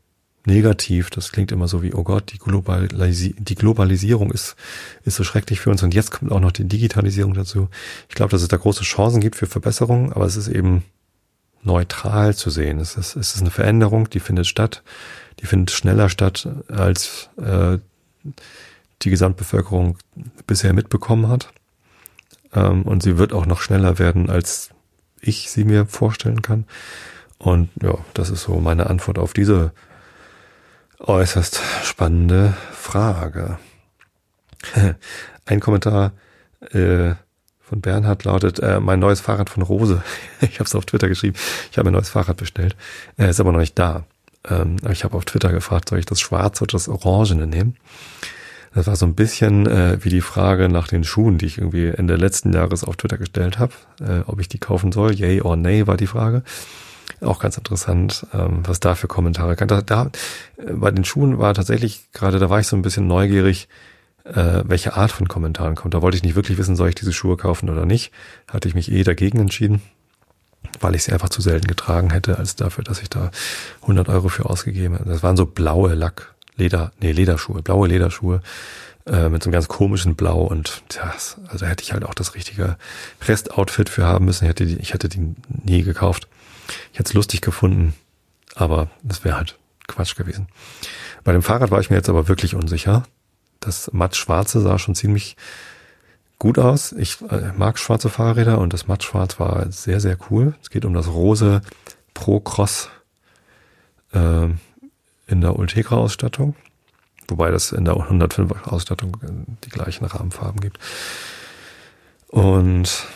negativ. 0.45 1.09
Das 1.09 1.33
klingt 1.33 1.51
immer 1.51 1.67
so 1.67 1.83
wie, 1.83 1.93
oh 1.93 2.03
Gott, 2.03 2.31
die, 2.31 2.37
Globalisi 2.37 3.35
die 3.37 3.55
Globalisierung 3.55 4.31
ist, 4.31 4.55
ist 5.03 5.17
so 5.17 5.25
schrecklich 5.25 5.59
für 5.59 5.69
uns. 5.69 5.83
Und 5.83 5.93
jetzt 5.93 6.11
kommt 6.11 6.31
auch 6.31 6.39
noch 6.39 6.53
die 6.53 6.63
Digitalisierung 6.63 7.33
dazu. 7.33 7.67
Ich 8.07 8.15
glaube, 8.15 8.31
dass 8.31 8.41
es 8.41 8.47
da 8.47 8.55
große 8.55 8.85
Chancen 8.85 9.19
gibt 9.19 9.35
für 9.35 9.47
Verbesserungen, 9.47 10.13
aber 10.13 10.23
es 10.23 10.37
ist 10.37 10.47
eben 10.47 10.85
neutral 11.61 12.35
zu 12.35 12.49
sehen. 12.49 12.79
Es 12.79 12.95
ist, 12.95 13.17
es 13.17 13.35
ist 13.35 13.41
eine 13.41 13.51
Veränderung, 13.51 14.09
die 14.09 14.21
findet 14.21 14.47
statt, 14.47 14.81
die 15.41 15.45
findet 15.45 15.71
schneller 15.71 16.07
statt, 16.07 16.47
als 16.69 17.29
äh, 17.35 17.79
die 19.01 19.09
Gesamtbevölkerung 19.09 19.97
bisher 20.45 20.73
mitbekommen 20.73 21.27
hat. 21.29 21.49
Ähm, 22.53 22.83
und 22.83 23.03
sie 23.03 23.17
wird 23.17 23.33
auch 23.33 23.45
noch 23.45 23.61
schneller 23.61 23.99
werden, 23.99 24.29
als 24.29 24.69
ich 25.21 25.49
sie 25.51 25.63
mir 25.63 25.85
vorstellen 25.85 26.41
kann. 26.41 26.65
Und 27.37 27.69
ja, 27.81 27.97
das 28.13 28.29
ist 28.29 28.43
so 28.43 28.55
meine 28.59 28.89
Antwort 28.89 29.19
auf 29.19 29.33
diese 29.33 29.71
äußerst 30.99 31.61
spannende 31.83 32.55
Frage. 32.71 33.59
Ein 35.45 35.59
Kommentar 35.59 36.13
äh, 36.71 37.13
von 37.61 37.81
Bernhard 37.81 38.23
lautet, 38.23 38.59
äh, 38.59 38.79
mein 38.79 38.99
neues 38.99 39.21
Fahrrad 39.21 39.49
von 39.49 39.61
Rose. 39.61 40.01
ich 40.41 40.55
habe 40.59 40.63
es 40.63 40.75
auf 40.75 40.85
Twitter 40.85 41.09
geschrieben. 41.09 41.37
Ich 41.71 41.77
habe 41.77 41.89
ein 41.89 41.93
neues 41.93 42.09
Fahrrad 42.09 42.37
bestellt. 42.37 42.75
Er 43.17 43.29
ist 43.29 43.39
aber 43.39 43.51
noch 43.51 43.59
nicht 43.59 43.77
da. 43.77 44.05
Ähm, 44.47 44.77
ich 44.89 45.03
habe 45.03 45.17
auf 45.17 45.25
Twitter 45.25 45.51
gefragt, 45.51 45.89
soll 45.89 45.99
ich 45.99 46.05
das 46.05 46.21
schwarze 46.21 46.63
oder 46.63 46.71
das 46.71 46.87
orangene 46.87 47.45
nehmen? 47.45 47.75
Das 48.73 48.87
war 48.87 48.95
so 48.95 49.05
ein 49.05 49.15
bisschen 49.15 49.65
äh, 49.67 49.97
wie 50.03 50.09
die 50.09 50.21
Frage 50.21 50.69
nach 50.69 50.87
den 50.87 51.03
Schuhen, 51.03 51.37
die 51.37 51.45
ich 51.45 51.57
irgendwie 51.57 51.87
Ende 51.87 52.15
letzten 52.15 52.53
Jahres 52.53 52.83
auf 52.83 52.97
Twitter 52.97 53.17
gestellt 53.17 53.59
habe, 53.59 53.73
äh, 54.01 54.19
ob 54.25 54.39
ich 54.39 54.47
die 54.47 54.59
kaufen 54.59 54.91
soll. 54.91 55.13
Yay 55.13 55.41
or 55.41 55.55
nay 55.55 55.87
war 55.87 55.97
die 55.97 56.07
Frage. 56.07 56.43
Auch 57.21 57.39
ganz 57.39 57.57
interessant, 57.57 58.27
ähm, 58.33 58.59
was 58.63 58.79
da 58.79 58.93
für 58.93 59.07
Kommentare 59.07 59.55
kam. 59.55 59.67
Da, 59.67 59.81
da 59.81 60.11
äh, 60.57 60.73
bei 60.73 60.91
den 60.91 61.05
Schuhen 61.05 61.39
war 61.39 61.53
tatsächlich 61.53 62.11
gerade, 62.13 62.37
da 62.39 62.49
war 62.49 62.59
ich 62.59 62.67
so 62.67 62.75
ein 62.75 62.83
bisschen 62.83 63.07
neugierig, 63.07 63.67
äh, 64.23 64.63
welche 64.65 64.95
Art 64.95 65.11
von 65.11 65.27
Kommentaren 65.27 65.75
kommt. 65.75 65.93
Da 65.93 66.01
wollte 66.01 66.17
ich 66.17 66.23
nicht 66.23 66.35
wirklich 66.35 66.57
wissen, 66.57 66.75
soll 66.75 66.89
ich 66.89 66.95
diese 66.95 67.13
Schuhe 67.13 67.37
kaufen 67.37 67.69
oder 67.69 67.85
nicht. 67.85 68.11
Hatte 68.47 68.67
ich 68.67 68.75
mich 68.75 68.91
eh 68.91 69.03
dagegen 69.03 69.39
entschieden, 69.39 69.81
weil 70.79 70.95
ich 70.95 71.03
sie 71.03 71.13
einfach 71.13 71.29
zu 71.29 71.41
selten 71.41 71.67
getragen 71.67 72.11
hätte, 72.11 72.37
als 72.37 72.55
dafür, 72.55 72.83
dass 72.83 73.01
ich 73.01 73.09
da 73.09 73.31
100 73.81 74.09
Euro 74.09 74.29
für 74.29 74.45
ausgegeben 74.45 74.95
habe. 74.95 75.09
Das 75.09 75.23
waren 75.23 75.37
so 75.37 75.45
blaue 75.45 75.95
Lack, 75.95 76.35
Leder, 76.57 76.91
nee, 76.99 77.11
Lederschuhe, 77.11 77.61
blaue 77.61 77.87
Lederschuhe. 77.87 78.41
äh, 79.07 79.29
mit 79.29 79.43
so 79.43 79.47
einem 79.47 79.53
ganz 79.53 79.67
komischen 79.67 80.15
Blau 80.15 80.41
und 80.43 80.83
das, 80.89 81.37
also 81.47 81.65
hätte 81.65 81.83
ich 81.83 81.93
halt 81.93 82.03
auch 82.03 82.13
das 82.13 82.35
richtige 82.35 82.77
Restoutfit 83.25 83.89
für 83.89 84.05
haben 84.05 84.25
müssen. 84.25 84.45
Ich 84.45 84.49
hätte 84.49 84.65
die, 84.65 84.77
ich 84.77 84.93
hätte 84.93 85.09
die 85.09 85.35
nie 85.63 85.83
gekauft. 85.83 86.27
Ich 86.91 86.99
hätte 86.99 87.09
es 87.09 87.13
lustig 87.13 87.41
gefunden, 87.41 87.93
aber 88.55 88.89
das 89.03 89.23
wäre 89.23 89.37
halt 89.37 89.57
Quatsch 89.87 90.15
gewesen. 90.15 90.47
Bei 91.23 91.31
dem 91.31 91.41
Fahrrad 91.41 91.71
war 91.71 91.79
ich 91.79 91.89
mir 91.89 91.95
jetzt 91.95 92.09
aber 92.09 92.27
wirklich 92.27 92.55
unsicher. 92.55 93.03
Das 93.59 93.91
matt 93.93 94.15
schwarze 94.15 94.59
sah 94.59 94.77
schon 94.77 94.95
ziemlich 94.95 95.37
gut 96.39 96.59
aus. 96.59 96.91
Ich 96.91 97.21
äh, 97.29 97.53
mag 97.55 97.79
schwarze 97.79 98.09
Fahrräder 98.09 98.59
und 98.59 98.73
das 98.73 98.87
matt 98.87 99.03
schwarz 99.03 99.39
war 99.39 99.71
sehr, 99.71 99.99
sehr 99.99 100.17
cool. 100.29 100.53
Es 100.61 100.69
geht 100.69 100.85
um 100.85 100.93
das 100.93 101.07
Rose 101.07 101.61
Pro 102.13 102.39
Cross 102.39 102.89
äh, 104.13 104.47
in 105.27 105.41
der 105.41 105.57
Ultegra 105.57 105.97
Ausstattung. 105.97 106.55
Wobei 107.27 107.51
das 107.51 107.71
in 107.73 107.85
der 107.85 107.97
105 107.97 108.67
Ausstattung 108.67 109.17
äh, 109.21 109.27
die 109.65 109.69
gleichen 109.69 110.05
Rahmenfarben 110.05 110.61
gibt. 110.61 110.79
Und 112.29 113.07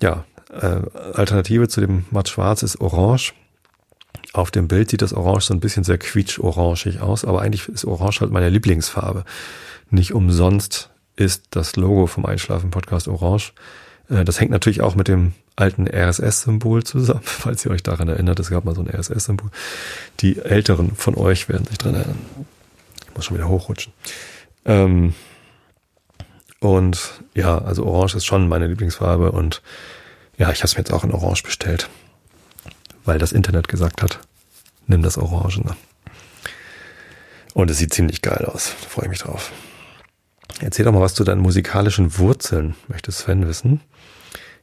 ja, 0.00 0.24
äh, 0.50 0.80
Alternative 1.14 1.68
zu 1.68 1.80
dem 1.80 2.04
matt 2.10 2.28
schwarz 2.28 2.62
ist 2.62 2.80
orange. 2.80 3.34
Auf 4.32 4.50
dem 4.50 4.68
Bild 4.68 4.90
sieht 4.90 5.02
das 5.02 5.12
Orange 5.12 5.46
so 5.46 5.54
ein 5.54 5.60
bisschen 5.60 5.84
sehr 5.84 5.98
quietsch-orangig 5.98 7.00
aus, 7.00 7.24
aber 7.24 7.42
eigentlich 7.42 7.68
ist 7.68 7.84
Orange 7.84 8.20
halt 8.20 8.32
meine 8.32 8.50
Lieblingsfarbe. 8.50 9.24
Nicht 9.90 10.12
umsonst 10.12 10.90
ist 11.14 11.44
das 11.50 11.76
Logo 11.76 12.06
vom 12.06 12.26
Einschlafen-Podcast 12.26 13.08
orange. 13.08 13.52
Äh, 14.10 14.24
das 14.24 14.40
hängt 14.40 14.50
natürlich 14.50 14.82
auch 14.82 14.94
mit 14.94 15.08
dem 15.08 15.32
alten 15.56 15.88
RSS-Symbol 15.88 16.84
zusammen, 16.84 17.20
falls 17.24 17.64
ihr 17.64 17.70
euch 17.70 17.82
daran 17.82 18.08
erinnert. 18.08 18.38
Es 18.38 18.50
gab 18.50 18.64
mal 18.64 18.74
so 18.74 18.82
ein 18.82 18.88
RSS-Symbol. 18.88 19.50
Die 20.20 20.38
Älteren 20.38 20.94
von 20.94 21.16
euch 21.16 21.48
werden 21.48 21.66
sich 21.66 21.78
dran 21.78 21.94
erinnern. 21.94 22.18
Ich 23.08 23.16
muss 23.16 23.24
schon 23.24 23.36
wieder 23.36 23.48
hochrutschen. 23.48 23.92
Ähm, 24.64 25.14
und 26.60 27.22
ja, 27.34 27.58
also 27.58 27.84
Orange 27.84 28.16
ist 28.16 28.26
schon 28.26 28.48
meine 28.48 28.66
Lieblingsfarbe 28.66 29.32
und 29.32 29.62
ja, 30.38 30.50
ich 30.50 30.58
habe 30.58 30.66
es 30.66 30.74
mir 30.74 30.80
jetzt 30.80 30.92
auch 30.92 31.04
in 31.04 31.12
Orange 31.12 31.42
bestellt, 31.42 31.88
weil 33.04 33.18
das 33.18 33.32
Internet 33.32 33.68
gesagt 33.68 34.02
hat, 34.02 34.18
nimm 34.86 35.02
das 35.02 35.18
Orangene. 35.18 35.76
Und 37.54 37.70
es 37.70 37.78
sieht 37.78 37.94
ziemlich 37.94 38.20
geil 38.20 38.44
aus. 38.44 38.74
Da 38.82 38.88
freue 38.88 39.06
ich 39.06 39.10
mich 39.10 39.20
drauf. 39.20 39.50
Erzähl 40.60 40.84
doch 40.84 40.92
mal 40.92 41.00
was 41.00 41.14
zu 41.14 41.24
deinen 41.24 41.40
musikalischen 41.40 42.18
Wurzeln, 42.18 42.74
möchte 42.88 43.12
Sven 43.12 43.48
wissen. 43.48 43.80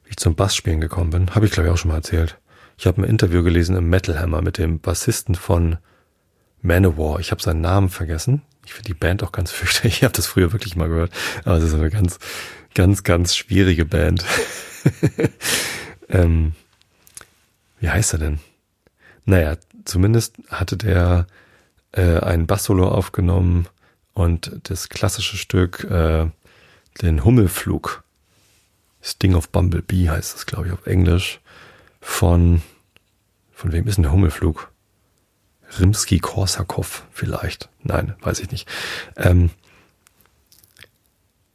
Wie 0.03 0.11
ich 0.11 0.17
zum 0.17 0.35
Bassspielen 0.35 0.81
gekommen 0.81 1.09
bin, 1.09 1.35
habe 1.35 1.45
ich 1.45 1.51
glaube 1.51 1.67
ich 1.67 1.73
auch 1.73 1.77
schon 1.77 1.89
mal 1.89 1.97
erzählt. 1.97 2.37
Ich 2.77 2.87
habe 2.87 3.01
ein 3.01 3.09
Interview 3.09 3.43
gelesen 3.43 3.75
im 3.75 3.89
Metal 3.89 4.19
Hammer 4.19 4.41
mit 4.41 4.57
dem 4.57 4.79
Bassisten 4.79 5.35
von 5.35 5.77
Manowar. 6.61 7.19
Ich 7.19 7.31
habe 7.31 7.41
seinen 7.41 7.61
Namen 7.61 7.89
vergessen. 7.89 8.41
Ich 8.65 8.73
finde 8.73 8.87
die 8.87 8.93
Band 8.93 9.23
auch 9.23 9.31
ganz 9.31 9.51
fürchterlich. 9.53 9.97
Ich 9.97 10.03
habe 10.03 10.13
das 10.13 10.27
früher 10.27 10.51
wirklich 10.51 10.75
mal 10.75 10.89
gehört. 10.89 11.11
Aber 11.45 11.57
es 11.57 11.63
ist 11.63 11.73
eine 11.73 11.89
ganz, 11.89 12.19
ganz, 12.73 13.03
ganz 13.03 13.35
schwierige 13.35 13.85
Band. 13.85 14.25
ähm, 16.09 16.53
wie 17.79 17.89
heißt 17.89 18.13
er 18.13 18.19
denn? 18.19 18.39
Naja, 19.25 19.55
zumindest 19.85 20.35
hatte 20.49 20.77
der 20.77 21.27
äh, 21.91 22.19
ein 22.19 22.47
Bassolo 22.47 22.87
aufgenommen 22.87 23.67
und 24.13 24.59
das 24.63 24.89
klassische 24.89 25.37
Stück, 25.37 25.83
äh, 25.85 26.27
den 27.01 27.23
Hummelflug, 27.23 28.03
Sting 29.03 29.35
of 29.35 29.49
Bumblebee 29.49 30.09
heißt 30.09 30.33
das, 30.33 30.45
glaube 30.45 30.67
ich, 30.67 30.73
auf 30.73 30.87
Englisch, 30.87 31.41
von, 31.99 32.61
von 33.51 33.71
wem 33.71 33.87
ist 33.87 33.97
denn 33.97 34.03
der 34.03 34.13
Hummelflug? 34.13 34.71
Rimsky-Korsakow 35.79 37.03
vielleicht. 37.11 37.69
Nein, 37.81 38.15
weiß 38.21 38.39
ich 38.39 38.51
nicht. 38.51 38.67
Ähm, 39.17 39.49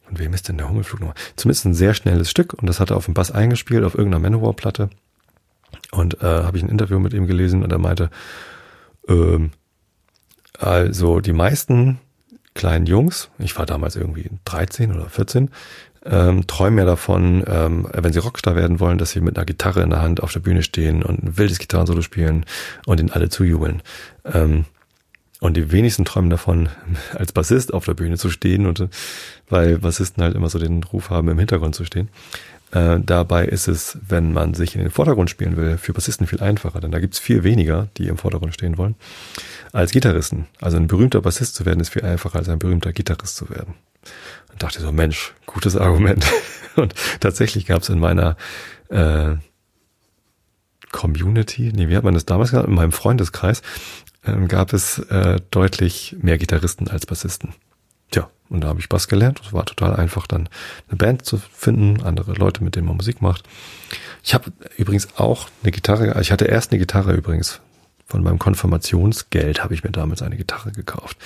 von 0.04 0.18
wem 0.18 0.34
ist 0.34 0.48
denn 0.48 0.58
der 0.58 0.68
Hummelflug 0.68 1.00
nochmal? 1.00 1.16
Zumindest 1.36 1.64
ein 1.64 1.74
sehr 1.74 1.94
schnelles 1.94 2.30
Stück 2.30 2.54
und 2.54 2.66
das 2.66 2.80
hat 2.80 2.90
er 2.90 2.96
auf 2.96 3.06
dem 3.06 3.14
Bass 3.14 3.30
eingespielt, 3.30 3.84
auf 3.84 3.94
irgendeiner 3.94 4.22
Manowar-Platte. 4.22 4.90
Und 5.92 6.22
äh, 6.22 6.26
habe 6.26 6.56
ich 6.56 6.62
ein 6.62 6.68
Interview 6.68 6.98
mit 6.98 7.14
ihm 7.14 7.26
gelesen 7.26 7.62
und 7.62 7.72
er 7.72 7.78
meinte, 7.78 8.10
ähm, 9.08 9.52
also 10.58 11.20
die 11.20 11.32
meisten 11.32 12.00
kleinen 12.54 12.86
Jungs, 12.86 13.30
ich 13.38 13.56
war 13.56 13.66
damals 13.66 13.96
irgendwie 13.96 14.30
13 14.44 14.92
oder 14.92 15.08
14, 15.08 15.50
ähm, 16.04 16.46
träumen 16.46 16.78
ja 16.78 16.84
davon, 16.84 17.44
ähm, 17.46 17.88
wenn 17.92 18.12
sie 18.12 18.18
Rockstar 18.18 18.56
werden 18.56 18.80
wollen, 18.80 18.98
dass 18.98 19.10
sie 19.10 19.20
mit 19.20 19.36
einer 19.36 19.44
Gitarre 19.44 19.82
in 19.82 19.90
der 19.90 20.02
Hand 20.02 20.22
auf 20.22 20.32
der 20.32 20.40
Bühne 20.40 20.62
stehen 20.62 21.02
und 21.02 21.22
ein 21.22 21.38
wildes 21.38 21.58
Gitarrensolo 21.58 22.02
spielen 22.02 22.46
und 22.86 23.00
ihnen 23.00 23.10
alle 23.10 23.28
zujubeln. 23.28 23.82
Ähm, 24.24 24.64
und 25.40 25.56
die 25.56 25.70
wenigsten 25.70 26.04
träumen 26.04 26.30
davon, 26.30 26.68
als 27.14 27.32
Bassist 27.32 27.72
auf 27.72 27.84
der 27.84 27.94
Bühne 27.94 28.16
zu 28.16 28.30
stehen 28.30 28.66
und 28.66 28.88
weil 29.48 29.78
Bassisten 29.78 30.22
halt 30.22 30.34
immer 30.34 30.48
so 30.48 30.58
den 30.58 30.82
Ruf 30.82 31.10
haben, 31.10 31.28
im 31.28 31.38
Hintergrund 31.38 31.74
zu 31.74 31.84
stehen. 31.84 32.08
Äh, 32.70 32.98
dabei 33.00 33.46
ist 33.46 33.66
es, 33.66 33.96
wenn 34.06 34.32
man 34.32 34.52
sich 34.52 34.74
in 34.74 34.82
den 34.82 34.90
Vordergrund 34.90 35.30
spielen 35.30 35.56
will, 35.56 35.78
für 35.78 35.94
Bassisten 35.94 36.26
viel 36.26 36.40
einfacher, 36.40 36.80
denn 36.80 36.90
da 36.90 36.98
gibt's 36.98 37.18
viel 37.18 37.42
weniger, 37.42 37.88
die 37.96 38.08
im 38.08 38.18
Vordergrund 38.18 38.52
stehen 38.52 38.76
wollen, 38.76 38.94
als 39.72 39.90
Gitarristen. 39.90 40.46
Also 40.60 40.76
ein 40.76 40.86
berühmter 40.86 41.22
Bassist 41.22 41.54
zu 41.54 41.64
werden, 41.64 41.80
ist 41.80 41.92
viel 41.92 42.04
einfacher, 42.04 42.38
als 42.38 42.48
ein 42.48 42.58
berühmter 42.58 42.92
Gitarrist 42.92 43.36
zu 43.36 43.48
werden. 43.48 43.74
Und 44.58 44.64
dachte 44.64 44.80
so, 44.80 44.90
Mensch, 44.90 45.34
gutes 45.46 45.76
Argument. 45.76 46.26
Und 46.74 46.92
tatsächlich 47.20 47.64
gab's 47.64 47.90
in 47.90 48.00
meiner 48.00 48.36
äh, 48.88 49.36
Community, 50.90 51.70
nee, 51.72 51.88
wie 51.88 51.96
hat 51.96 52.02
man 52.02 52.14
das 52.14 52.26
damals 52.26 52.50
gesagt, 52.50 52.66
in 52.66 52.74
meinem 52.74 52.90
Freundeskreis, 52.90 53.62
ähm, 54.26 54.48
gab 54.48 54.72
es 54.72 54.98
äh, 54.98 55.40
deutlich 55.52 56.16
mehr 56.20 56.38
Gitarristen 56.38 56.88
als 56.88 57.06
Bassisten. 57.06 57.54
Tja, 58.10 58.28
und 58.48 58.62
da 58.62 58.68
habe 58.68 58.80
ich 58.80 58.88
Bass 58.88 59.06
gelernt. 59.06 59.40
Es 59.46 59.52
war 59.52 59.64
total 59.64 59.94
einfach, 59.94 60.26
dann 60.26 60.48
eine 60.88 60.96
Band 60.96 61.24
zu 61.24 61.38
finden, 61.52 62.02
andere 62.02 62.32
Leute, 62.32 62.64
mit 62.64 62.74
denen 62.74 62.88
man 62.88 62.96
Musik 62.96 63.22
macht. 63.22 63.44
Ich 64.24 64.34
habe 64.34 64.50
übrigens 64.76 65.16
auch 65.18 65.48
eine 65.62 65.70
Gitarre, 65.70 66.20
ich 66.20 66.32
hatte 66.32 66.46
erst 66.46 66.72
eine 66.72 66.80
Gitarre 66.80 67.12
übrigens. 67.12 67.60
Von 68.06 68.24
meinem 68.24 68.40
Konfirmationsgeld 68.40 69.62
habe 69.62 69.74
ich 69.74 69.84
mir 69.84 69.92
damals 69.92 70.20
eine 70.20 70.36
Gitarre 70.36 70.72
gekauft. 70.72 71.16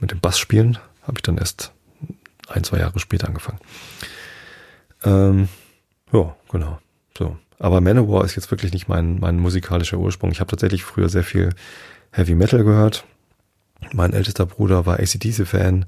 Mit 0.00 0.10
dem 0.10 0.18
Bassspielen 0.18 0.78
habe 1.02 1.18
ich 1.18 1.22
dann 1.22 1.38
erst 1.38 1.72
ein, 2.50 2.64
zwei 2.64 2.78
Jahre 2.78 2.98
später 2.98 3.28
angefangen. 3.28 3.58
Ähm, 5.04 5.48
ja, 6.12 6.36
genau. 6.50 6.78
So. 7.16 7.36
Aber 7.58 7.80
Manowar 7.80 8.24
ist 8.24 8.36
jetzt 8.36 8.50
wirklich 8.50 8.72
nicht 8.72 8.88
mein, 8.88 9.18
mein 9.20 9.38
musikalischer 9.38 9.98
Ursprung. 9.98 10.30
Ich 10.30 10.40
habe 10.40 10.50
tatsächlich 10.50 10.84
früher 10.84 11.08
sehr 11.08 11.24
viel 11.24 11.50
Heavy 12.10 12.34
Metal 12.34 12.64
gehört. 12.64 13.04
Mein 13.92 14.12
ältester 14.12 14.46
Bruder 14.46 14.86
war 14.86 14.98
ACDC-Fan. 14.98 15.86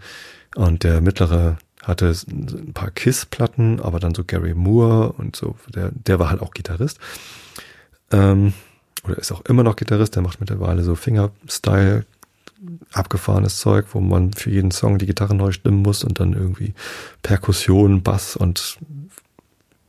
Und 0.54 0.84
der 0.84 1.00
mittlere 1.00 1.58
hatte 1.82 2.14
ein 2.30 2.72
paar 2.74 2.90
Kiss-Platten, 2.90 3.80
aber 3.80 4.00
dann 4.00 4.14
so 4.14 4.24
Gary 4.24 4.54
Moore 4.54 5.12
und 5.12 5.34
so, 5.34 5.56
der, 5.74 5.90
der 5.92 6.18
war 6.18 6.30
halt 6.30 6.40
auch 6.40 6.52
Gitarrist. 6.52 6.98
Ähm, 8.10 8.52
oder 9.04 9.18
ist 9.18 9.32
auch 9.32 9.44
immer 9.46 9.64
noch 9.64 9.76
Gitarrist, 9.76 10.14
der 10.14 10.22
macht 10.22 10.40
mittlerweile 10.40 10.82
so 10.82 10.94
Fingerstyle 10.94 12.04
abgefahrenes 12.92 13.58
Zeug, 13.58 13.86
wo 13.92 14.00
man 14.00 14.32
für 14.32 14.50
jeden 14.50 14.70
Song 14.70 14.98
die 14.98 15.06
Gitarre 15.06 15.34
neu 15.34 15.52
stimmen 15.52 15.82
muss 15.82 16.04
und 16.04 16.20
dann 16.20 16.32
irgendwie 16.32 16.74
Perkussion, 17.22 18.02
Bass 18.02 18.36
und 18.36 18.78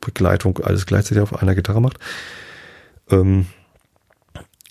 Begleitung 0.02 0.60
alles 0.60 0.86
gleichzeitig 0.86 1.22
auf 1.22 1.42
einer 1.42 1.56
Gitarre 1.56 1.82
macht. 1.82 2.00
Ähm, 3.10 3.48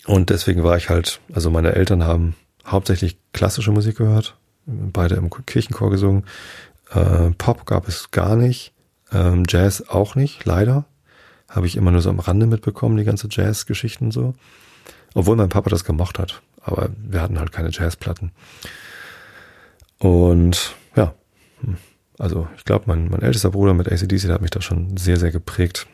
und 0.07 0.30
deswegen 0.30 0.64
war 0.64 0.76
ich 0.76 0.88
halt, 0.88 1.20
also 1.32 1.50
meine 1.50 1.74
Eltern 1.74 2.05
haben 2.05 2.34
hauptsächlich 2.66 3.18
klassische 3.32 3.70
Musik 3.70 3.96
gehört 3.96 4.36
beide 4.66 5.16
im 5.16 5.30
Kirchenchor 5.30 5.90
gesungen. 5.90 6.24
Äh, 6.90 7.30
Pop 7.38 7.66
gab 7.66 7.88
es 7.88 8.11
gar 8.11 8.36
nicht, 8.36 8.72
ähm, 9.12 9.44
Jazz 9.48 9.88
auch 9.88 10.14
nicht, 10.14 10.44
leider. 10.44 10.84
Habe 11.48 11.66
ich 11.66 11.76
immer 11.76 11.90
nur 11.90 12.00
so 12.00 12.11
am 12.11 12.20
Rande 12.20 12.46
mitbekommen, 12.46 12.96
die 12.96 13.05
ganze 13.05 13.28
Jazz-Geschichten 13.30 14.11
so. 14.11 14.34
Obwohl 15.14 15.36
mein 15.36 15.50
Papa 15.50 15.68
das 15.68 15.84
gemocht 15.84 16.18
hat. 16.18 16.40
Aber 16.62 16.90
wir 16.96 17.20
hatten 17.20 17.38
halt 17.38 17.52
keine 17.52 17.70
Jazzplatten. 17.70 18.32
Und 19.98 20.74
ja, 20.96 21.14
hm, 21.60 21.76
also 22.18 22.48
ich 22.56 22.64
glaube, 22.64 22.84
mein, 22.86 23.08
mein 23.08 23.22
ältester 23.22 23.50
Bruder 23.50 23.74
mit 23.74 23.90
ACDC, 23.90 24.22
der 24.22 24.34
hat 24.34 24.42
mich 24.42 24.50
da 24.50 24.60
schon 24.60 24.96
sehr, 24.96 25.16
sehr 25.16 25.30
geprägt. 25.30 25.86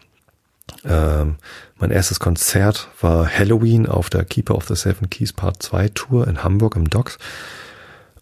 Ähm, 0.84 1.36
mein 1.76 1.90
erstes 1.90 2.20
Konzert 2.20 2.88
war 3.00 3.26
Halloween 3.28 3.86
auf 3.86 4.10
der 4.10 4.24
Keeper 4.24 4.54
of 4.54 4.66
the 4.66 4.76
Seven 4.76 5.08
Keys 5.10 5.32
Part 5.32 5.62
2 5.62 5.88
Tour 5.90 6.28
in 6.28 6.44
Hamburg 6.44 6.76
im 6.76 6.90
Docks. 6.90 7.18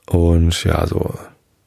Und 0.07 0.63
ja, 0.65 0.87
so 0.87 1.19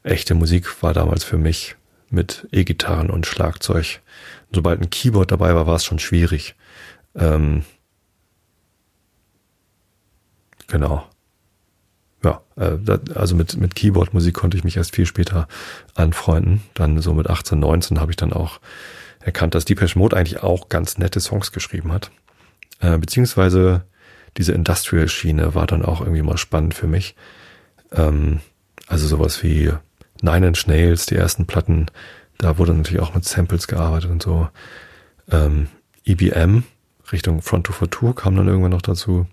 echte 0.03 0.33
Musik 0.33 0.81
war 0.81 0.93
damals 0.93 1.23
für 1.23 1.37
mich 1.37 1.75
mit 2.09 2.47
E-Gitarren 2.51 3.09
und 3.09 3.27
Schlagzeug. 3.27 4.01
sobald 4.51 4.81
ein 4.81 4.89
Keyboard 4.89 5.31
dabei 5.31 5.53
war, 5.53 5.67
war 5.67 5.75
es 5.75 5.85
schon 5.85 5.99
schwierig. 5.99 6.55
Ähm, 7.15 7.63
genau. 10.69 11.05
Ja, 12.23 12.41
äh, 12.57 12.77
also 13.15 13.35
mit, 13.35 13.57
mit 13.57 13.75
Keyboard-Musik 13.75 14.33
konnte 14.33 14.57
ich 14.57 14.63
mich 14.63 14.77
erst 14.77 14.95
viel 14.95 15.05
später 15.05 15.47
anfreunden. 15.95 16.61
Dann 16.73 16.99
so 17.01 17.13
mit 17.13 17.29
18, 17.29 17.59
19 17.59 17.99
habe 17.99 18.11
ich 18.11 18.17
dann 18.17 18.33
auch 18.33 18.59
erkannt, 19.19 19.55
dass 19.55 19.65
Deepesh 19.65 19.95
Mode 19.95 20.17
eigentlich 20.17 20.43
auch 20.43 20.69
ganz 20.69 20.97
nette 20.97 21.19
Songs 21.19 21.51
geschrieben 21.51 21.91
hat. 21.91 22.11
Äh, 22.79 22.97
beziehungsweise 22.97 23.83
diese 24.37 24.53
Industrial-Schiene 24.53 25.55
war 25.55 25.67
dann 25.67 25.83
auch 25.83 26.01
irgendwie 26.01 26.21
mal 26.21 26.37
spannend 26.37 26.73
für 26.73 26.87
mich. 26.87 27.15
Ähm, 27.91 28.39
also 28.87 29.07
sowas 29.07 29.43
wie 29.43 29.71
Nine 30.21 30.47
Inch 30.47 30.67
Nails, 30.67 31.05
die 31.05 31.15
ersten 31.15 31.45
Platten, 31.45 31.87
da 32.37 32.57
wurde 32.57 32.73
natürlich 32.73 33.01
auch 33.01 33.15
mit 33.15 33.25
Samples 33.25 33.67
gearbeitet 33.67 34.09
und 34.09 34.23
so. 34.23 34.49
Ähm, 35.29 35.67
EBM, 36.05 36.63
Richtung 37.11 37.41
Front 37.41 37.65
to 37.65 37.85
Tour 37.87 38.15
kam 38.15 38.35
dann 38.35 38.47
irgendwann 38.47 38.71
noch 38.71 38.81
dazu. 38.81 39.27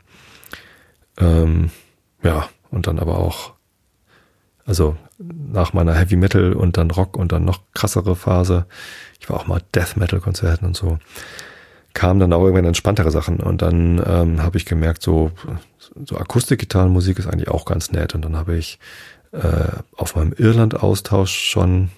Ähm, 1.18 1.70
ja, 2.22 2.48
und 2.70 2.86
dann 2.86 2.98
aber 2.98 3.18
auch, 3.18 3.52
also 4.64 4.96
nach 5.18 5.72
meiner 5.72 5.94
Heavy 5.94 6.16
Metal 6.16 6.52
und 6.52 6.76
dann 6.76 6.90
Rock 6.90 7.16
und 7.16 7.32
dann 7.32 7.44
noch 7.44 7.60
krassere 7.72 8.16
Phase, 8.16 8.66
ich 9.20 9.28
war 9.30 9.36
auch 9.38 9.46
mal 9.46 9.62
Death 9.74 9.96
Metal 9.96 10.20
Konzerten 10.20 10.66
und 10.66 10.76
so, 10.76 10.98
kamen 11.96 12.20
dann 12.20 12.32
auch 12.34 12.42
irgendwann 12.42 12.66
entspanntere 12.66 13.10
Sachen 13.10 13.40
und 13.40 13.62
dann 13.62 14.02
ähm, 14.06 14.42
habe 14.42 14.58
ich 14.58 14.66
gemerkt, 14.66 15.02
so, 15.02 15.32
so 16.04 16.18
Akustikgitarrenmusik 16.18 17.18
ist 17.18 17.26
eigentlich 17.26 17.48
auch 17.48 17.64
ganz 17.64 17.90
nett. 17.90 18.14
Und 18.14 18.22
dann 18.22 18.36
habe 18.36 18.56
ich 18.56 18.78
äh, 19.32 19.68
auf 19.96 20.14
meinem 20.14 20.32
Irland-Austausch 20.32 21.32
schon, 21.32 21.90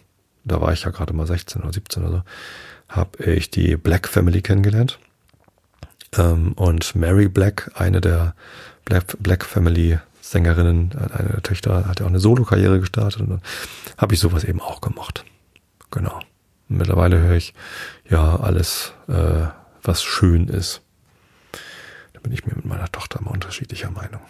da 0.44 0.60
war 0.60 0.72
ich 0.72 0.84
ja 0.84 0.90
gerade 0.90 1.12
mal 1.12 1.26
16 1.26 1.62
oder 1.62 1.72
17 1.72 2.04
oder 2.04 2.12
so, 2.12 2.22
habe 2.88 3.24
ich 3.24 3.50
die 3.50 3.76
Black 3.76 4.06
Family 4.06 4.40
kennengelernt. 4.40 5.00
Ähm, 6.16 6.52
und 6.52 6.94
Mary 6.94 7.28
Black, 7.28 7.72
eine 7.74 8.00
der 8.00 8.36
Black, 8.88 9.16
Black 9.20 9.44
Family 9.44 9.98
Sängerinnen, 10.22 10.92
eine 10.96 11.28
der 11.28 11.42
Töchter, 11.42 11.86
hat 11.86 12.00
ja 12.00 12.06
auch 12.06 12.10
eine 12.10 12.20
Solo-Karriere 12.20 12.80
gestartet 12.80 13.20
und 13.20 13.28
dann 13.28 13.42
habe 13.98 14.14
ich 14.14 14.20
sowas 14.20 14.44
eben 14.44 14.60
auch 14.60 14.80
gemocht. 14.80 15.24
Genau. 15.90 16.20
Mittlerweile 16.68 17.18
höre 17.18 17.36
ich 17.36 17.52
ja 18.08 18.36
alles, 18.36 18.92
äh, 19.08 19.46
was 19.82 20.02
schön 20.02 20.48
ist. 20.48 20.80
Da 22.14 22.20
bin 22.20 22.32
ich 22.32 22.46
mir 22.46 22.54
mit 22.54 22.64
meiner 22.64 22.90
Tochter 22.90 23.22
mal 23.22 23.30
unterschiedlicher 23.30 23.90
Meinung. 23.90 24.20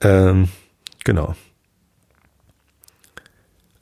ähm, 0.00 0.48
genau. 1.04 1.34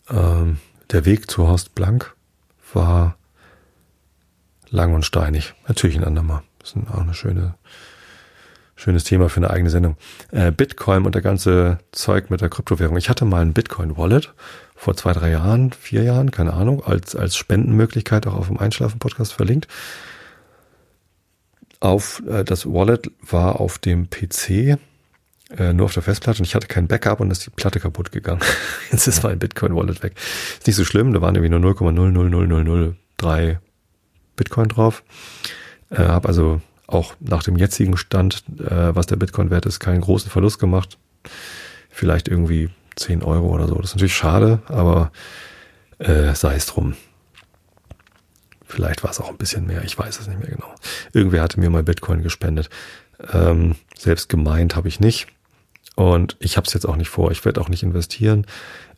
Ähm, 0.08 0.58
der 0.90 1.04
Weg 1.04 1.30
zu 1.30 1.46
Horst 1.46 1.74
Blank 1.74 2.14
war 2.72 3.16
lang 4.70 4.94
und 4.94 5.04
steinig. 5.04 5.54
Natürlich 5.68 5.96
ein 5.96 6.04
andermal. 6.04 6.42
Das 6.58 6.72
ist 6.72 6.88
auch 6.90 7.00
eine 7.00 7.14
schöne, 7.14 7.54
schönes 8.76 9.04
Thema 9.04 9.28
für 9.28 9.38
eine 9.38 9.50
eigene 9.50 9.70
Sendung. 9.70 9.96
Äh, 10.32 10.50
Bitcoin 10.50 11.04
und 11.04 11.14
der 11.14 11.22
ganze 11.22 11.78
Zeug 11.92 12.30
mit 12.30 12.40
der 12.40 12.48
Kryptowährung. 12.48 12.96
Ich 12.96 13.08
hatte 13.08 13.24
mal 13.24 13.42
ein 13.42 13.52
Bitcoin-Wallet 13.52 14.34
vor 14.74 14.96
zwei, 14.96 15.12
drei 15.12 15.30
Jahren, 15.30 15.72
vier 15.72 16.02
Jahren, 16.02 16.30
keine 16.30 16.54
Ahnung, 16.54 16.84
als, 16.84 17.14
als 17.14 17.36
Spendenmöglichkeit 17.36 18.26
auch 18.26 18.34
auf 18.34 18.48
dem 18.48 18.58
Einschlafen-Podcast 18.58 19.32
verlinkt. 19.32 19.68
Auf 21.80 22.22
äh, 22.28 22.44
das 22.44 22.66
Wallet 22.66 23.10
war 23.20 23.60
auf 23.60 23.78
dem 23.78 24.10
PC 24.10 24.78
äh, 25.56 25.72
nur 25.72 25.86
auf 25.86 25.94
der 25.94 26.02
Festplatte 26.02 26.40
und 26.40 26.46
ich 26.46 26.54
hatte 26.54 26.66
kein 26.66 26.88
Backup 26.88 27.20
und 27.20 27.30
ist 27.30 27.46
die 27.46 27.50
Platte 27.50 27.78
kaputt 27.78 28.10
gegangen. 28.12 28.40
Jetzt 28.90 29.06
ist 29.06 29.22
mein 29.22 29.38
Bitcoin-Wallet 29.38 30.02
weg. 30.02 30.14
Ist 30.58 30.66
nicht 30.66 30.76
so 30.76 30.84
schlimm, 30.84 31.12
da 31.12 31.20
waren 31.20 31.34
irgendwie 31.34 31.56
nur 31.56 31.60
0,00003 31.60 33.58
Bitcoin 34.36 34.68
drauf. 34.68 35.04
Äh, 35.90 35.98
habe 35.98 36.28
also 36.28 36.60
auch 36.86 37.14
nach 37.20 37.42
dem 37.42 37.56
jetzigen 37.56 37.96
Stand, 37.96 38.44
äh, 38.58 38.94
was 38.94 39.06
der 39.06 39.16
Bitcoin-Wert 39.16 39.66
ist, 39.66 39.80
keinen 39.80 40.00
großen 40.00 40.30
Verlust 40.30 40.58
gemacht. 40.58 40.98
Vielleicht 41.90 42.28
irgendwie 42.28 42.70
10 42.96 43.22
Euro 43.22 43.48
oder 43.48 43.68
so. 43.68 43.74
Das 43.76 43.90
ist 43.90 43.94
natürlich 43.94 44.16
schade, 44.16 44.62
aber 44.66 45.10
äh, 45.98 46.34
sei 46.34 46.56
es 46.56 46.66
drum. 46.66 46.94
Vielleicht 48.66 49.04
war 49.04 49.10
es 49.10 49.20
auch 49.20 49.30
ein 49.30 49.36
bisschen 49.36 49.66
mehr, 49.66 49.84
ich 49.84 49.96
weiß 49.96 50.18
es 50.18 50.26
nicht 50.26 50.40
mehr 50.40 50.50
genau. 50.50 50.74
Irgendwer 51.12 51.42
hatte 51.42 51.60
mir 51.60 51.70
mal 51.70 51.84
Bitcoin 51.84 52.22
gespendet. 52.22 52.70
Ähm, 53.32 53.76
selbst 53.96 54.28
gemeint 54.28 54.74
habe 54.74 54.88
ich 54.88 55.00
nicht. 55.00 55.28
Und 55.94 56.36
ich 56.40 56.56
habe 56.56 56.66
es 56.66 56.74
jetzt 56.74 56.86
auch 56.86 56.96
nicht 56.96 57.08
vor. 57.08 57.30
Ich 57.30 57.44
werde 57.44 57.60
auch 57.60 57.68
nicht 57.68 57.84
investieren. 57.84 58.46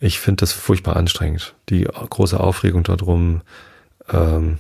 Ich 0.01 0.19
finde 0.19 0.41
das 0.41 0.53
furchtbar 0.53 0.97
anstrengend. 0.97 1.55
Die 1.69 1.85
große 1.85 2.41
Aufregung 2.41 2.85
darum, 2.85 3.43
ähm, 4.09 4.59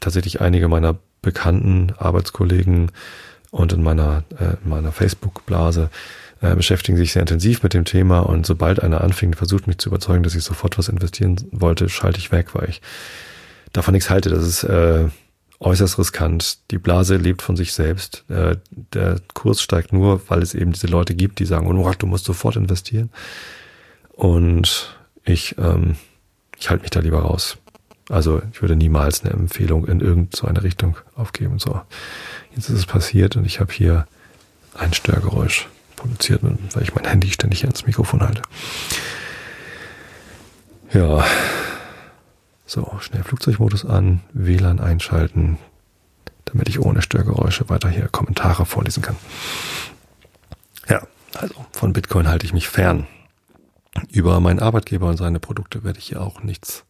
tatsächlich 0.00 0.42
einige 0.42 0.68
meiner 0.68 0.98
bekannten 1.22 1.92
Arbeitskollegen 1.98 2.90
und 3.50 3.72
in 3.72 3.82
meiner, 3.82 4.24
äh, 4.38 4.56
in 4.62 4.68
meiner 4.68 4.92
Facebook-Blase 4.92 5.90
äh, 6.40 6.54
beschäftigen 6.56 6.98
sich 6.98 7.12
sehr 7.12 7.22
intensiv 7.22 7.62
mit 7.62 7.74
dem 7.74 7.84
Thema 7.84 8.20
und 8.20 8.44
sobald 8.44 8.82
einer 8.82 9.02
anfing, 9.02 9.34
versucht 9.34 9.66
mich 9.66 9.78
zu 9.78 9.88
überzeugen, 9.88 10.22
dass 10.22 10.34
ich 10.34 10.44
sofort 10.44 10.76
was 10.78 10.88
investieren 10.88 11.36
wollte, 11.52 11.88
schalte 11.88 12.18
ich 12.18 12.32
weg, 12.32 12.54
weil 12.54 12.68
ich 12.68 12.82
davon 13.72 13.92
nichts 13.92 14.10
halte. 14.10 14.28
Das 14.28 14.46
ist 14.46 14.64
äh, 14.64 15.08
äußerst 15.60 15.98
riskant. 15.98 16.70
Die 16.70 16.78
Blase 16.78 17.16
lebt 17.16 17.42
von 17.42 17.56
sich 17.56 17.72
selbst. 17.72 18.24
Äh, 18.28 18.56
der 18.92 19.20
Kurs 19.34 19.62
steigt 19.62 19.92
nur, 19.92 20.20
weil 20.28 20.42
es 20.42 20.54
eben 20.54 20.72
diese 20.72 20.88
Leute 20.88 21.14
gibt, 21.14 21.38
die 21.38 21.46
sagen, 21.46 21.66
oh, 21.66 21.92
du 21.96 22.06
musst 22.06 22.24
sofort 22.24 22.56
investieren. 22.56 23.10
Und 24.10 24.96
ich, 25.24 25.56
ähm, 25.58 25.96
ich 26.58 26.68
halte 26.70 26.82
mich 26.82 26.90
da 26.90 27.00
lieber 27.00 27.20
raus. 27.20 27.58
Also 28.08 28.42
ich 28.52 28.60
würde 28.60 28.76
niemals 28.76 29.22
eine 29.22 29.32
Empfehlung 29.32 29.86
in 29.86 30.00
irgendeine 30.00 30.62
Richtung 30.62 30.96
aufgeben. 31.14 31.58
So, 31.58 31.80
jetzt 32.54 32.68
ist 32.68 32.78
es 32.78 32.86
passiert 32.86 33.36
und 33.36 33.44
ich 33.44 33.60
habe 33.60 33.72
hier 33.72 34.06
ein 34.74 34.92
Störgeräusch 34.92 35.68
produziert, 35.96 36.42
weil 36.42 36.82
ich 36.82 36.94
mein 36.94 37.04
Handy 37.04 37.30
ständig 37.30 37.64
ans 37.64 37.86
Mikrofon 37.86 38.22
halte. 38.22 38.42
Ja, 40.92 41.24
so, 42.66 42.98
schnell 43.00 43.22
Flugzeugmodus 43.22 43.84
an, 43.84 44.20
WLAN 44.32 44.80
einschalten, 44.80 45.58
damit 46.46 46.68
ich 46.68 46.80
ohne 46.80 47.02
Störgeräusche 47.02 47.68
weiter 47.68 47.88
hier 47.88 48.08
Kommentare 48.08 48.66
vorlesen 48.66 49.02
kann. 49.02 49.16
Ja, 50.88 51.02
also 51.34 51.54
von 51.72 51.92
Bitcoin 51.92 52.28
halte 52.28 52.46
ich 52.46 52.52
mich 52.52 52.68
fern. 52.68 53.06
Über 54.10 54.40
meinen 54.40 54.58
Arbeitgeber 54.58 55.08
und 55.08 55.18
seine 55.18 55.38
Produkte 55.38 55.84
werde 55.84 55.98
ich 55.98 56.06
hier 56.06 56.20
auch 56.20 56.42
nichts 56.42 56.84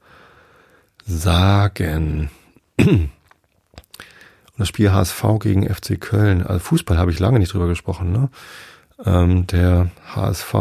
sagen. 1.06 2.30
Und 2.78 3.10
das 4.58 4.68
Spiel 4.68 4.92
HSV 4.92 5.24
gegen 5.40 5.72
FC 5.72 6.00
Köln, 6.00 6.42
also 6.42 6.58
Fußball 6.58 6.98
habe 6.98 7.10
ich 7.10 7.18
lange 7.18 7.38
nicht 7.38 7.52
drüber 7.52 7.68
gesprochen. 7.68 8.12
Ne? 8.12 8.28
Ähm, 9.04 9.46
der 9.46 9.90
HSV 10.14 10.54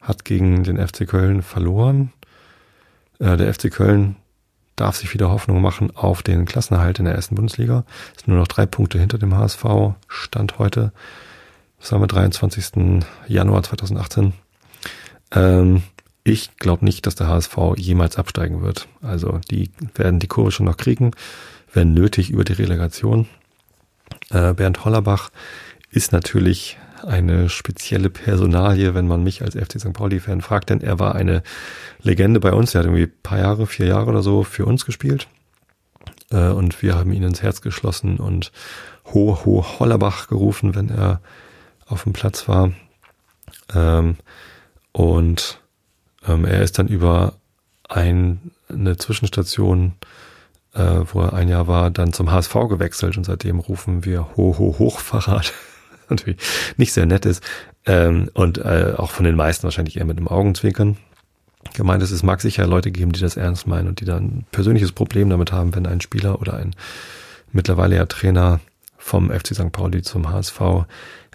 hat 0.00 0.24
gegen 0.24 0.62
den 0.62 0.86
FC 0.86 1.06
Köln 1.08 1.42
verloren. 1.42 2.12
Äh, 3.18 3.36
der 3.36 3.52
FC 3.52 3.70
Köln 3.70 4.16
darf 4.76 4.96
sich 4.96 5.12
wieder 5.14 5.30
Hoffnung 5.30 5.62
machen 5.62 5.96
auf 5.96 6.22
den 6.22 6.44
Klassenerhalt 6.44 6.98
in 6.98 7.06
der 7.06 7.14
ersten 7.14 7.34
Bundesliga. 7.34 7.84
Ist 8.14 8.28
nur 8.28 8.38
noch 8.38 8.46
drei 8.46 8.66
Punkte 8.66 8.98
hinter 8.98 9.18
dem 9.18 9.34
HSV. 9.34 9.64
Stand 10.06 10.58
heute, 10.58 10.92
war 11.90 12.00
am 12.00 12.06
23. 12.06 13.02
Januar 13.26 13.62
2018. 13.62 14.34
Ähm, 15.32 15.82
ich 16.26 16.56
glaube 16.56 16.84
nicht, 16.84 17.06
dass 17.06 17.14
der 17.14 17.28
HSV 17.28 17.56
jemals 17.76 18.16
absteigen 18.16 18.60
wird. 18.60 18.88
Also 19.00 19.38
die 19.48 19.70
werden 19.94 20.18
die 20.18 20.26
Kurve 20.26 20.50
schon 20.50 20.66
noch 20.66 20.76
kriegen, 20.76 21.12
wenn 21.72 21.94
nötig 21.94 22.30
über 22.30 22.42
die 22.42 22.54
Relegation. 22.54 23.28
Äh, 24.30 24.52
Bernd 24.54 24.84
Hollerbach 24.84 25.30
ist 25.90 26.10
natürlich 26.10 26.78
eine 27.04 27.48
spezielle 27.48 28.10
Personalie, 28.10 28.92
wenn 28.94 29.06
man 29.06 29.22
mich 29.22 29.42
als 29.42 29.54
FC 29.54 29.78
St. 29.78 29.92
Pauli-Fan 29.92 30.40
fragt, 30.40 30.70
denn 30.70 30.80
er 30.80 30.98
war 30.98 31.14
eine 31.14 31.44
Legende 32.02 32.40
bei 32.40 32.52
uns. 32.52 32.74
Er 32.74 32.80
hat 32.80 32.86
irgendwie 32.86 33.06
paar 33.06 33.38
Jahre, 33.38 33.68
vier 33.68 33.86
Jahre 33.86 34.10
oder 34.10 34.22
so 34.24 34.42
für 34.42 34.66
uns 34.66 34.84
gespielt. 34.84 35.28
Äh, 36.32 36.48
und 36.48 36.82
wir 36.82 36.96
haben 36.96 37.12
ihn 37.12 37.22
ins 37.22 37.42
Herz 37.42 37.60
geschlossen 37.60 38.16
und 38.16 38.50
Ho, 39.14 39.44
Ho, 39.44 39.64
Hollerbach 39.78 40.26
gerufen, 40.26 40.74
wenn 40.74 40.90
er 40.90 41.20
auf 41.86 42.02
dem 42.02 42.14
Platz 42.14 42.48
war. 42.48 42.72
Ähm, 43.72 44.16
und 44.90 45.60
ähm, 46.26 46.44
er 46.44 46.62
ist 46.62 46.78
dann 46.78 46.88
über 46.88 47.34
ein, 47.88 48.50
eine 48.68 48.96
Zwischenstation, 48.96 49.94
äh, 50.74 51.00
wo 51.12 51.22
er 51.22 51.32
ein 51.32 51.48
Jahr 51.48 51.66
war, 51.66 51.90
dann 51.90 52.12
zum 52.12 52.30
HSV 52.30 52.54
gewechselt 52.68 53.16
und 53.16 53.24
seitdem 53.24 53.60
rufen 53.60 54.04
wir 54.04 54.36
Ho, 54.36 54.56
Ho, 54.58 54.76
Hochverrat. 54.78 55.52
Natürlich 56.08 56.40
nicht 56.76 56.92
sehr 56.92 57.06
nett 57.06 57.26
ist. 57.26 57.42
Ähm, 57.84 58.30
und 58.34 58.58
äh, 58.58 58.94
auch 58.96 59.10
von 59.10 59.24
den 59.24 59.36
meisten 59.36 59.64
wahrscheinlich 59.64 59.96
eher 59.96 60.04
mit 60.04 60.18
einem 60.18 60.28
Augenzwinkern 60.28 60.96
gemeint 61.74 62.02
ist. 62.02 62.10
Es 62.10 62.22
mag 62.22 62.40
sicher 62.40 62.66
Leute 62.66 62.90
geben, 62.90 63.12
die 63.12 63.20
das 63.20 63.36
ernst 63.36 63.66
meinen 63.66 63.88
und 63.88 64.00
die 64.00 64.04
dann 64.04 64.24
ein 64.24 64.46
persönliches 64.52 64.92
Problem 64.92 65.30
damit 65.30 65.52
haben, 65.52 65.74
wenn 65.74 65.86
ein 65.86 66.00
Spieler 66.00 66.40
oder 66.40 66.54
ein 66.54 66.74
mittlerweile 67.52 67.96
ja 67.96 68.06
Trainer 68.06 68.60
vom 68.98 69.30
FC 69.30 69.54
St. 69.54 69.72
Pauli 69.72 70.02
zum 70.02 70.30
HSV 70.30 70.60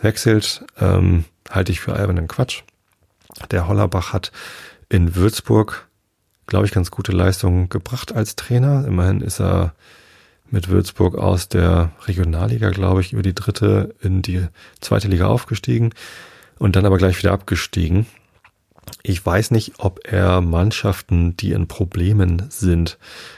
wechselt. 0.01 0.65
Ähm, 0.79 1.25
halte 1.49 1.71
ich 1.71 1.79
für 1.79 1.93
albernen 1.93 2.27
Quatsch. 2.27 2.63
Der 3.49 3.67
Hollerbach 3.67 4.13
hat 4.13 4.31
in 4.91 5.15
Würzburg, 5.15 5.87
glaube 6.47 6.65
ich, 6.65 6.73
ganz 6.73 6.91
gute 6.91 7.13
Leistungen 7.13 7.69
gebracht 7.69 8.13
als 8.13 8.35
Trainer. 8.35 8.85
Immerhin 8.85 9.21
ist 9.21 9.39
er 9.39 9.73
mit 10.49 10.67
Würzburg 10.67 11.15
aus 11.15 11.47
der 11.47 11.91
Regionalliga, 12.07 12.71
glaube 12.71 12.99
ich, 12.99 13.13
über 13.13 13.21
die 13.21 13.33
dritte 13.33 13.95
in 14.01 14.21
die 14.21 14.45
zweite 14.81 15.07
Liga 15.07 15.27
aufgestiegen 15.27 15.91
und 16.59 16.75
dann 16.75 16.85
aber 16.85 16.97
gleich 16.97 17.17
wieder 17.17 17.31
abgestiegen. 17.31 18.05
Ich 19.01 19.25
weiß 19.25 19.51
nicht, 19.51 19.75
ob 19.77 20.01
er 20.03 20.41
Mannschaften, 20.41 21.37
die 21.37 21.53
in 21.53 21.67
Problemen 21.67 22.47
sind, 22.49 22.97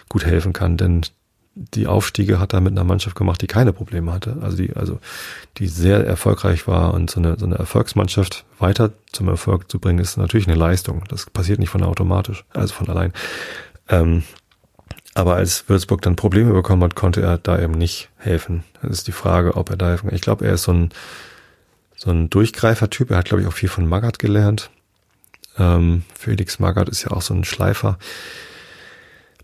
gut 0.09 0.25
helfen 0.25 0.53
kann, 0.53 0.75
denn 0.77 1.05
die 1.55 1.87
Aufstiege 1.87 2.39
hat 2.39 2.53
er 2.53 2.61
mit 2.61 2.71
einer 2.71 2.83
Mannschaft 2.83 3.15
gemacht, 3.15 3.41
die 3.41 3.47
keine 3.47 3.73
Probleme 3.73 4.11
hatte. 4.11 4.37
Also 4.41 4.57
die, 4.57 4.75
also 4.75 4.99
die 5.57 5.67
sehr 5.67 6.05
erfolgreich 6.05 6.67
war 6.67 6.93
und 6.93 7.11
so 7.11 7.19
eine, 7.19 7.37
so 7.37 7.45
eine 7.45 7.55
Erfolgsmannschaft 7.55 8.45
weiter 8.57 8.91
zum 9.11 9.27
Erfolg 9.27 9.69
zu 9.69 9.79
bringen, 9.79 9.99
ist 9.99 10.17
natürlich 10.17 10.47
eine 10.47 10.57
Leistung. 10.57 11.03
Das 11.09 11.29
passiert 11.29 11.59
nicht 11.59 11.69
von 11.69 11.83
automatisch, 11.83 12.43
also 12.53 12.73
von 12.73 12.89
allein. 12.89 13.13
Ähm, 13.87 14.23
aber 15.13 15.35
als 15.35 15.69
Würzburg 15.69 16.01
dann 16.01 16.15
Probleme 16.15 16.53
bekommen 16.53 16.83
hat, 16.83 16.95
konnte 16.95 17.21
er 17.21 17.37
da 17.37 17.59
eben 17.59 17.73
nicht 17.73 18.09
helfen. 18.17 18.63
Das 18.81 18.91
ist 18.91 19.07
die 19.07 19.11
Frage, 19.11 19.55
ob 19.55 19.69
er 19.69 19.77
da 19.77 19.89
helfen 19.89 20.07
kann. 20.07 20.15
Ich 20.15 20.23
glaube, 20.23 20.45
er 20.45 20.53
ist 20.53 20.63
so 20.63 20.73
ein, 20.73 20.89
so 21.95 22.09
ein 22.09 22.31
Durchgreifer-Typ. 22.31 23.11
Er 23.11 23.17
hat, 23.17 23.25
glaube 23.25 23.41
ich, 23.41 23.47
auch 23.47 23.53
viel 23.53 23.69
von 23.69 23.87
Magath 23.87 24.17
gelernt. 24.17 24.71
Ähm, 25.59 26.03
Felix 26.17 26.57
Magath 26.57 26.89
ist 26.89 27.03
ja 27.03 27.11
auch 27.11 27.21
so 27.21 27.35
ein 27.35 27.43
Schleifer. 27.43 27.99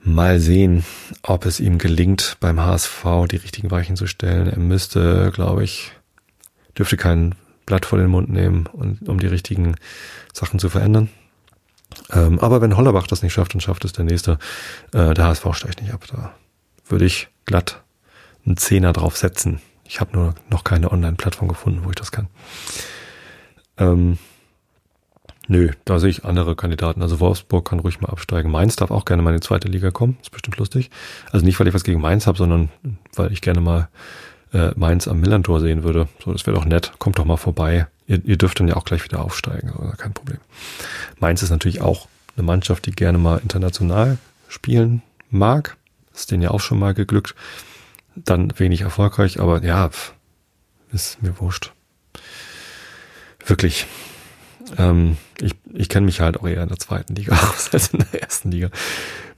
Mal 0.02 0.40
sehen, 0.40 0.86
ob 1.24 1.46
es 1.46 1.60
ihm 1.60 1.78
gelingt, 1.78 2.38
beim 2.40 2.60
HSV 2.60 3.06
die 3.30 3.36
richtigen 3.36 3.70
Weichen 3.70 3.96
zu 3.96 4.08
stellen. 4.08 4.48
Er 4.48 4.60
müsste, 4.60 5.32
glaube 5.34 5.64
ich, 5.64 5.92
dürfte 6.78 6.98
kein 6.98 7.36
Blatt 7.66 7.86
vor 7.86 8.00
den 8.00 8.10
Mund 8.10 8.30
nehmen, 8.30 8.68
um 8.68 9.20
die 9.20 9.28
richtigen 9.28 9.76
Sachen 10.34 10.60
zu 10.60 10.70
verändern. 10.70 11.10
Ähm, 12.12 12.40
aber 12.40 12.62
wenn 12.62 12.78
Hollerbach 12.78 13.08
das 13.08 13.24
nicht 13.24 13.34
schafft, 13.34 13.54
dann 13.54 13.62
schafft 13.62 13.86
es 13.86 13.94
der 13.94 14.06
nächste. 14.06 14.40
Äh, 14.94 15.14
der 15.14 15.26
HSV 15.26 15.46
steigt 15.54 15.82
nicht 15.82 15.94
ab. 15.94 16.06
Da 16.10 16.34
würde 16.88 17.06
ich 17.06 17.28
glatt 17.46 17.84
einen 18.46 18.58
Zehner 18.58 18.94
drauf 18.94 19.18
setzen. 19.18 19.62
Ich 19.84 20.00
habe 20.00 20.16
nur 20.16 20.36
noch 20.50 20.64
keine 20.64 20.92
Online-Plattform 20.92 21.48
gefunden, 21.48 21.82
wo 21.84 21.90
ich 21.90 21.96
das 21.96 22.12
kann. 22.12 22.28
Ähm, 23.78 24.18
nö, 25.50 25.72
da 25.84 26.00
sehe 26.00 26.10
ich 26.10 26.24
andere 26.24 26.56
Kandidaten. 26.56 27.02
Also 27.02 27.20
Wolfsburg 27.20 27.68
kann 27.68 27.80
ruhig 27.80 28.00
mal 28.00 28.10
absteigen. 28.10 28.52
Mainz 28.52 28.78
darf 28.78 28.92
auch 28.92 29.04
gerne 29.04 29.22
mal 29.22 29.32
in 29.32 29.42
die 29.42 29.46
zweite 29.46 29.68
Liga 29.68 29.92
kommen. 29.92 30.18
Ist 30.22 30.32
bestimmt 30.32 30.58
lustig. 30.58 30.90
Also 31.32 31.46
nicht, 31.46 31.60
weil 31.60 31.68
ich 31.68 31.74
was 31.74 31.84
gegen 31.84 32.00
Mainz 32.00 32.28
habe, 32.28 32.38
sondern 32.38 32.70
weil 33.16 33.32
ich 33.34 33.42
gerne 33.42 33.60
mal 33.60 33.90
äh, 34.54 34.72
Mainz 34.76 35.08
am 35.08 35.20
Millantor 35.20 35.60
sehen 35.60 35.84
würde. 35.84 36.08
So, 36.24 36.32
das 36.32 36.48
wäre 36.48 36.56
doch 36.56 36.66
nett. 36.66 36.94
Kommt 37.00 37.20
doch 37.20 37.26
mal 37.26 37.38
vorbei. 37.38 37.88
Ihr, 38.08 38.24
ihr 38.24 38.38
dürft 38.38 38.60
dann 38.60 38.68
ja 38.68 38.76
auch 38.76 38.86
gleich 38.86 39.04
wieder 39.04 39.22
aufsteigen, 39.22 39.70
also 39.70 39.92
kein 39.98 40.14
Problem. 40.14 40.40
Mainz 41.20 41.44
ist 41.44 41.50
natürlich 41.50 41.82
auch 41.82 42.08
eine 42.36 42.46
Mannschaft, 42.46 42.86
die 42.86 42.92
gerne 42.92 43.18
mal 43.18 43.40
international 43.40 44.18
spielen 44.48 45.02
mag. 45.30 45.78
Ist 46.14 46.32
denen 46.32 46.42
ja 46.42 46.52
auch 46.52 46.62
schon 46.62 46.80
mal 46.80 46.94
geglückt. 46.94 47.36
Dann 48.16 48.58
wenig 48.58 48.82
erfolgreich, 48.82 49.40
aber 49.40 49.64
ja, 49.64 49.90
ist 50.92 51.22
mir 51.22 51.40
wurscht. 51.40 51.72
Wirklich. 53.46 53.86
Ähm, 54.78 55.18
ich 55.42 55.56
ich 55.74 55.90
kenne 55.90 56.06
mich 56.06 56.22
halt 56.22 56.40
auch 56.40 56.48
eher 56.48 56.64
in 56.64 56.70
der 56.70 56.80
zweiten 56.80 57.16
Liga 57.16 57.34
aus 57.50 57.74
als 57.74 57.90
in 57.90 58.00
der 58.12 58.22
ersten 58.22 58.52
Liga. 58.52 58.70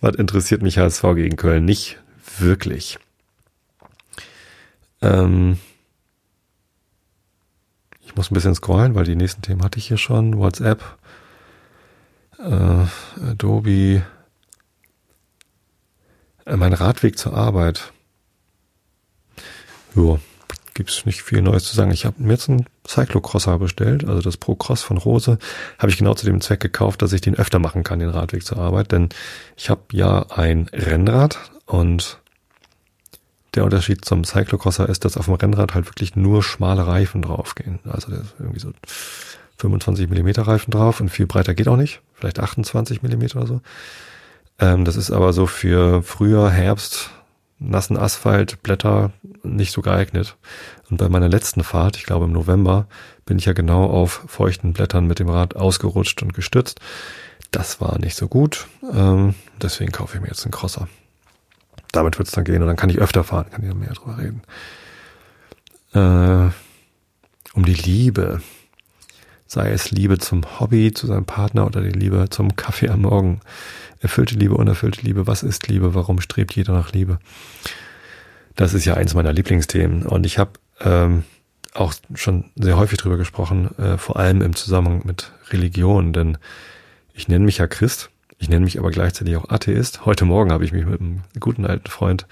Was 0.01 0.15
interessiert 0.15 0.61
mich 0.61 0.77
HSV 0.77 1.01
gegen 1.15 1.35
Köln? 1.35 1.65
Nicht 1.65 1.99
wirklich. 2.39 2.99
Ähm, 5.01 5.57
ich 8.05 8.15
muss 8.15 8.29
ein 8.29 8.33
bisschen 8.33 8.55
scrollen, 8.55 8.95
weil 8.95 9.05
die 9.05 9.15
nächsten 9.15 9.41
Themen 9.41 9.63
hatte 9.63 9.79
ich 9.79 9.87
hier 9.87 9.97
schon. 9.97 10.37
WhatsApp, 10.37 10.83
äh, 12.39 12.85
Adobe, 13.25 14.03
äh, 16.45 16.55
mein 16.57 16.73
Radweg 16.73 17.17
zur 17.17 17.33
Arbeit. 17.33 17.93
Jo, 19.95 20.19
gibt's 20.73 21.05
nicht 21.05 21.21
viel 21.21 21.41
Neues 21.41 21.65
zu 21.65 21.75
sagen. 21.75 21.91
Ich 21.91 22.05
habe 22.05 22.21
mir 22.21 22.33
jetzt 22.33 22.49
einen 22.49 22.65
Cyclocrosser 22.87 23.59
bestellt, 23.59 24.07
also 24.07 24.21
das 24.21 24.37
Pro 24.37 24.55
Cross 24.55 24.81
von 24.81 24.97
Rose, 24.97 25.37
habe 25.77 25.91
ich 25.91 25.97
genau 25.97 26.13
zu 26.13 26.25
dem 26.25 26.41
Zweck 26.41 26.59
gekauft, 26.59 27.01
dass 27.01 27.13
ich 27.13 27.21
den 27.21 27.35
öfter 27.35 27.59
machen 27.59 27.83
kann, 27.83 27.99
den 27.99 28.09
Radweg 28.09 28.45
zur 28.45 28.57
Arbeit, 28.57 28.91
denn 28.91 29.09
ich 29.57 29.69
habe 29.69 29.81
ja 29.91 30.25
ein 30.29 30.69
Rennrad 30.73 31.39
und 31.65 32.19
der 33.53 33.65
Unterschied 33.65 34.05
zum 34.05 34.23
Cyclocrosser 34.23 34.87
ist, 34.87 35.03
dass 35.03 35.17
auf 35.17 35.25
dem 35.25 35.33
Rennrad 35.33 35.73
halt 35.73 35.85
wirklich 35.87 36.15
nur 36.15 36.41
schmale 36.41 36.87
Reifen 36.87 37.21
draufgehen. 37.21 37.79
Also 37.83 38.09
der 38.09 38.21
ist 38.21 38.35
irgendwie 38.39 38.61
so 38.61 38.71
25 39.57 40.09
Millimeter 40.09 40.43
Reifen 40.43 40.71
drauf 40.71 41.01
und 41.01 41.09
viel 41.09 41.27
breiter 41.27 41.53
geht 41.53 41.67
auch 41.67 41.75
nicht. 41.75 42.01
Vielleicht 42.13 42.39
28 42.39 43.01
Millimeter 43.01 43.39
oder 43.39 43.47
so. 43.47 43.61
Ähm, 44.59 44.85
das 44.85 44.95
ist 44.95 45.11
aber 45.11 45.33
so 45.33 45.47
für 45.47 46.01
Frühjahr, 46.01 46.49
Herbst, 46.49 47.09
nassen 47.61 47.97
Asphalt, 47.97 48.61
Blätter 48.63 49.11
nicht 49.43 49.71
so 49.71 49.81
geeignet. 49.81 50.35
Und 50.89 50.97
bei 50.97 51.07
meiner 51.07 51.29
letzten 51.29 51.63
Fahrt, 51.63 51.95
ich 51.95 52.03
glaube 52.03 52.25
im 52.25 52.33
November, 52.33 52.87
bin 53.25 53.37
ich 53.37 53.45
ja 53.45 53.53
genau 53.53 53.85
auf 53.85 54.23
feuchten 54.27 54.73
Blättern 54.73 55.07
mit 55.07 55.19
dem 55.19 55.29
Rad 55.29 55.55
ausgerutscht 55.55 56.21
und 56.21 56.33
gestützt. 56.33 56.79
Das 57.51 57.79
war 57.79 57.97
nicht 57.99 58.15
so 58.15 58.27
gut. 58.27 58.67
Ähm, 58.93 59.35
deswegen 59.61 59.91
kaufe 59.91 60.17
ich 60.17 60.21
mir 60.21 60.27
jetzt 60.27 60.43
einen 60.43 60.51
Crosser 60.51 60.87
damit 61.91 62.17
wird 62.17 62.27
es 62.27 62.33
dann 62.33 62.43
gehen 62.43 62.61
und 62.61 62.67
dann 62.67 62.75
kann 62.75 62.89
ich 62.89 62.99
öfter 62.99 63.23
fahren, 63.23 63.49
kann 63.49 63.63
ich 63.63 63.69
dann 63.69 63.79
mehr 63.79 63.93
drüber 63.93 64.17
reden. 64.17 64.41
Äh, 65.93 66.51
um 67.53 67.65
die 67.65 67.73
Liebe. 67.73 68.41
Sei 69.53 69.69
es 69.69 69.91
Liebe 69.91 70.17
zum 70.17 70.61
Hobby, 70.61 70.93
zu 70.93 71.07
seinem 71.07 71.25
Partner 71.25 71.65
oder 71.65 71.81
die 71.81 71.89
Liebe 71.89 72.27
zum 72.29 72.55
Kaffee 72.55 72.87
am 72.87 73.01
Morgen. 73.01 73.41
Erfüllte 73.99 74.35
Liebe, 74.35 74.55
unerfüllte 74.55 75.01
Liebe. 75.01 75.27
Was 75.27 75.43
ist 75.43 75.67
Liebe? 75.67 75.93
Warum 75.93 76.21
strebt 76.21 76.55
jeder 76.55 76.71
nach 76.71 76.93
Liebe? 76.93 77.19
Das 78.55 78.73
ist 78.73 78.85
ja 78.85 78.93
eins 78.93 79.13
meiner 79.13 79.33
Lieblingsthemen. 79.33 80.03
Und 80.03 80.25
ich 80.25 80.39
habe 80.39 80.51
ähm, 80.79 81.25
auch 81.73 81.93
schon 82.15 82.45
sehr 82.55 82.77
häufig 82.77 82.97
drüber 82.97 83.17
gesprochen, 83.17 83.77
äh, 83.77 83.97
vor 83.97 84.15
allem 84.15 84.41
im 84.41 84.55
Zusammenhang 84.55 85.01
mit 85.03 85.33
Religion. 85.49 86.13
Denn 86.13 86.37
ich 87.13 87.27
nenne 87.27 87.43
mich 87.43 87.57
ja 87.57 87.67
Christ 87.67 88.09
ich 88.41 88.49
nenne 88.49 88.65
mich 88.65 88.79
aber 88.79 88.89
gleichzeitig 88.89 89.35
auch 89.35 89.49
Atheist. 89.49 90.03
Heute 90.03 90.25
Morgen 90.25 90.51
habe 90.51 90.65
ich 90.65 90.71
mich 90.71 90.83
mit 90.83 90.99
einem 90.99 91.21
guten 91.39 91.63
alten 91.63 91.91
Freund 91.91 92.25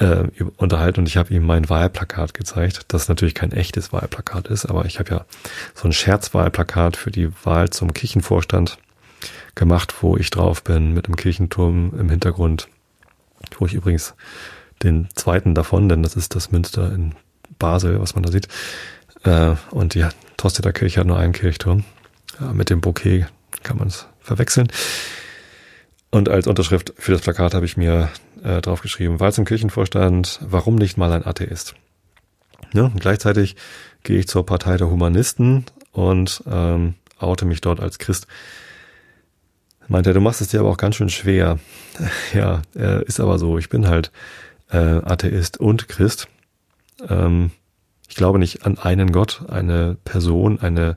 äh, 0.00 0.24
unterhalten 0.56 1.00
und 1.00 1.06
ich 1.06 1.16
habe 1.16 1.32
ihm 1.32 1.44
mein 1.44 1.68
Wahlplakat 1.68 2.34
gezeigt, 2.34 2.86
das 2.88 3.08
natürlich 3.08 3.34
kein 3.34 3.52
echtes 3.52 3.92
Wahlplakat 3.92 4.48
ist, 4.48 4.66
aber 4.66 4.86
ich 4.86 4.98
habe 4.98 5.10
ja 5.10 5.24
so 5.74 5.86
ein 5.86 5.92
Scherzwahlplakat 5.92 6.96
für 6.96 7.10
die 7.10 7.30
Wahl 7.44 7.70
zum 7.70 7.92
Kirchenvorstand 7.92 8.78
gemacht, 9.54 9.94
wo 10.00 10.16
ich 10.16 10.30
drauf 10.30 10.64
bin 10.64 10.94
mit 10.94 11.06
einem 11.06 11.16
Kirchenturm 11.16 11.92
im 11.98 12.08
Hintergrund, 12.08 12.68
wo 13.58 13.66
ich 13.66 13.74
übrigens 13.74 14.14
den 14.82 15.08
zweiten 15.14 15.54
davon, 15.54 15.88
denn 15.90 16.02
das 16.02 16.16
ist 16.16 16.34
das 16.34 16.50
Münster 16.50 16.90
in 16.92 17.14
Basel, 17.58 18.00
was 18.00 18.14
man 18.14 18.22
da 18.24 18.32
sieht. 18.32 18.48
Äh, 19.24 19.54
und 19.70 19.94
die 19.94 20.06
Tosteter 20.38 20.72
Kirche 20.72 21.00
hat 21.00 21.06
nur 21.06 21.18
einen 21.18 21.34
Kirchturm. 21.34 21.84
Ja, 22.40 22.54
mit 22.54 22.70
dem 22.70 22.80
Bouquet 22.80 23.26
kann 23.62 23.76
man 23.76 23.88
es 23.88 24.06
verwechseln. 24.20 24.68
Und 26.10 26.28
als 26.28 26.46
Unterschrift 26.46 26.94
für 26.96 27.12
das 27.12 27.20
Plakat 27.20 27.54
habe 27.54 27.66
ich 27.66 27.76
mir 27.76 28.08
äh, 28.42 28.60
draufgeschrieben, 28.60 29.20
Wahl 29.20 29.32
zum 29.32 29.44
Kirchenvorstand, 29.44 30.40
warum 30.42 30.76
nicht 30.76 30.96
mal 30.96 31.12
ein 31.12 31.26
Atheist? 31.26 31.74
Und 32.72 33.00
gleichzeitig 33.00 33.56
gehe 34.04 34.18
ich 34.18 34.28
zur 34.28 34.46
Partei 34.46 34.76
der 34.76 34.90
Humanisten 34.90 35.64
und 35.92 36.42
ähm, 36.50 36.94
oute 37.18 37.44
mich 37.44 37.60
dort 37.60 37.80
als 37.80 37.98
Christ. 37.98 38.26
Meint 39.88 40.06
er, 40.06 40.14
du 40.14 40.20
machst 40.20 40.40
es 40.40 40.48
dir 40.48 40.60
aber 40.60 40.70
auch 40.70 40.76
ganz 40.76 40.96
schön 40.96 41.10
schwer. 41.10 41.58
Ja, 42.32 42.62
äh, 42.76 43.04
ist 43.04 43.20
aber 43.20 43.38
so. 43.38 43.58
Ich 43.58 43.68
bin 43.68 43.88
halt 43.88 44.12
äh, 44.70 44.76
Atheist 44.78 45.58
und 45.58 45.88
Christ. 45.88 46.28
Ähm, 47.08 47.50
ich 48.08 48.14
glaube 48.14 48.38
nicht 48.38 48.64
an 48.64 48.78
einen 48.78 49.12
Gott, 49.12 49.42
eine 49.48 49.96
Person, 50.04 50.60
eine 50.60 50.96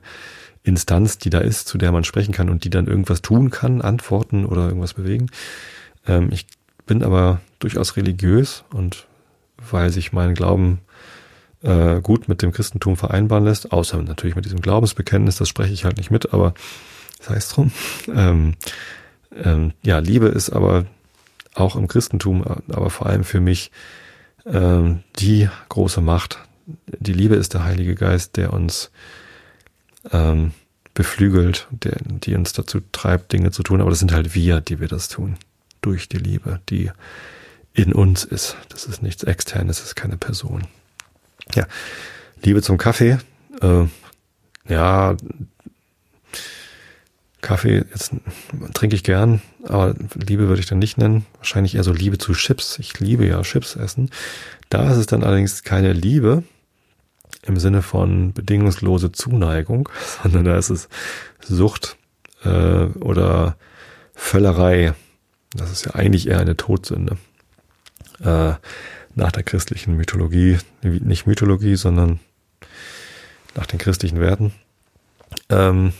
Instanz, 0.62 1.18
die 1.18 1.30
da 1.30 1.38
ist, 1.38 1.68
zu 1.68 1.76
der 1.76 1.92
man 1.92 2.04
sprechen 2.04 2.32
kann 2.32 2.48
und 2.48 2.64
die 2.64 2.70
dann 2.70 2.86
irgendwas 2.86 3.20
tun 3.20 3.50
kann, 3.50 3.82
antworten 3.82 4.46
oder 4.46 4.66
irgendwas 4.68 4.94
bewegen. 4.94 5.26
Ähm, 6.06 6.28
ich 6.32 6.46
bin 6.86 7.02
aber 7.02 7.40
durchaus 7.58 7.96
religiös 7.96 8.64
und 8.72 9.06
weil 9.70 9.90
sich 9.90 10.12
mein 10.12 10.34
Glauben 10.34 10.80
äh, 11.62 12.00
gut 12.00 12.28
mit 12.28 12.42
dem 12.42 12.52
Christentum 12.52 12.96
vereinbaren 12.96 13.44
lässt, 13.44 13.72
außer 13.72 14.02
natürlich 14.02 14.36
mit 14.36 14.44
diesem 14.44 14.60
Glaubensbekenntnis, 14.60 15.36
das 15.36 15.48
spreche 15.48 15.72
ich 15.72 15.84
halt 15.84 15.96
nicht 15.96 16.10
mit, 16.10 16.32
aber 16.32 16.54
sei 17.20 17.36
es 17.36 17.48
drum. 17.48 17.72
Ähm, 18.14 18.54
ähm, 19.34 19.72
ja, 19.82 19.98
Liebe 19.98 20.26
ist 20.26 20.50
aber 20.50 20.84
auch 21.54 21.74
im 21.74 21.88
Christentum, 21.88 22.44
aber 22.44 22.90
vor 22.90 23.06
allem 23.06 23.24
für 23.24 23.40
mich 23.40 23.70
ähm, 24.46 25.02
die 25.16 25.48
große 25.68 26.00
Macht. 26.00 26.38
Die 26.86 27.12
Liebe 27.12 27.34
ist 27.34 27.54
der 27.54 27.64
Heilige 27.64 27.94
Geist, 27.94 28.36
der 28.36 28.52
uns 28.52 28.90
ähm, 30.12 30.52
beflügelt, 30.94 31.66
der, 31.70 31.96
die 32.04 32.34
uns 32.34 32.52
dazu 32.52 32.80
treibt, 32.92 33.32
Dinge 33.32 33.50
zu 33.50 33.62
tun. 33.62 33.80
Aber 33.80 33.90
das 33.90 33.98
sind 33.98 34.12
halt 34.12 34.34
wir, 34.34 34.60
die 34.60 34.80
wir 34.80 34.88
das 34.88 35.08
tun. 35.08 35.36
Durch 35.84 36.08
die 36.08 36.16
Liebe, 36.16 36.60
die 36.70 36.90
in 37.74 37.92
uns 37.92 38.24
ist. 38.24 38.56
Das 38.70 38.86
ist 38.86 39.02
nichts 39.02 39.22
externes, 39.22 39.78
das 39.78 39.88
ist 39.88 39.96
keine 39.96 40.16
Person. 40.16 40.66
Ja, 41.54 41.66
Liebe 42.42 42.62
zum 42.62 42.78
Kaffee. 42.78 43.18
Äh, 43.60 43.84
ja, 44.66 45.14
Kaffee 47.42 47.84
jetzt 47.90 48.12
trinke 48.72 48.96
ich 48.96 49.04
gern, 49.04 49.42
aber 49.64 49.94
Liebe 50.14 50.48
würde 50.48 50.60
ich 50.60 50.66
dann 50.66 50.78
nicht 50.78 50.96
nennen. 50.96 51.26
Wahrscheinlich 51.36 51.74
eher 51.74 51.84
so 51.84 51.92
Liebe 51.92 52.16
zu 52.16 52.32
Chips. 52.32 52.78
Ich 52.78 52.98
liebe 53.00 53.26
ja 53.26 53.42
Chips 53.42 53.76
essen. 53.76 54.10
Da 54.70 54.90
ist 54.90 54.96
es 54.96 55.06
dann 55.06 55.22
allerdings 55.22 55.62
keine 55.62 55.92
Liebe, 55.92 56.44
im 57.42 57.58
Sinne 57.58 57.82
von 57.82 58.32
bedingungslose 58.32 59.12
Zuneigung, 59.12 59.90
sondern 60.22 60.46
da 60.46 60.56
ist 60.56 60.70
es 60.70 60.88
Sucht 61.40 61.98
äh, 62.44 62.86
oder 63.00 63.56
Völlerei. 64.14 64.94
Das 65.54 65.70
ist 65.70 65.86
ja 65.86 65.94
eigentlich 65.94 66.28
eher 66.28 66.40
eine 66.40 66.56
Todsünde. 66.56 67.16
äh, 68.20 68.54
nach 69.16 69.32
der 69.32 69.44
christlichen 69.44 69.96
Mythologie, 69.96 70.58
nicht 70.82 71.26
Mythologie, 71.26 71.76
sondern 71.76 72.18
nach 73.54 73.66
den 73.66 73.78
christlichen 73.78 74.20
Werten. 74.20 74.52
Ähm, 75.48 75.92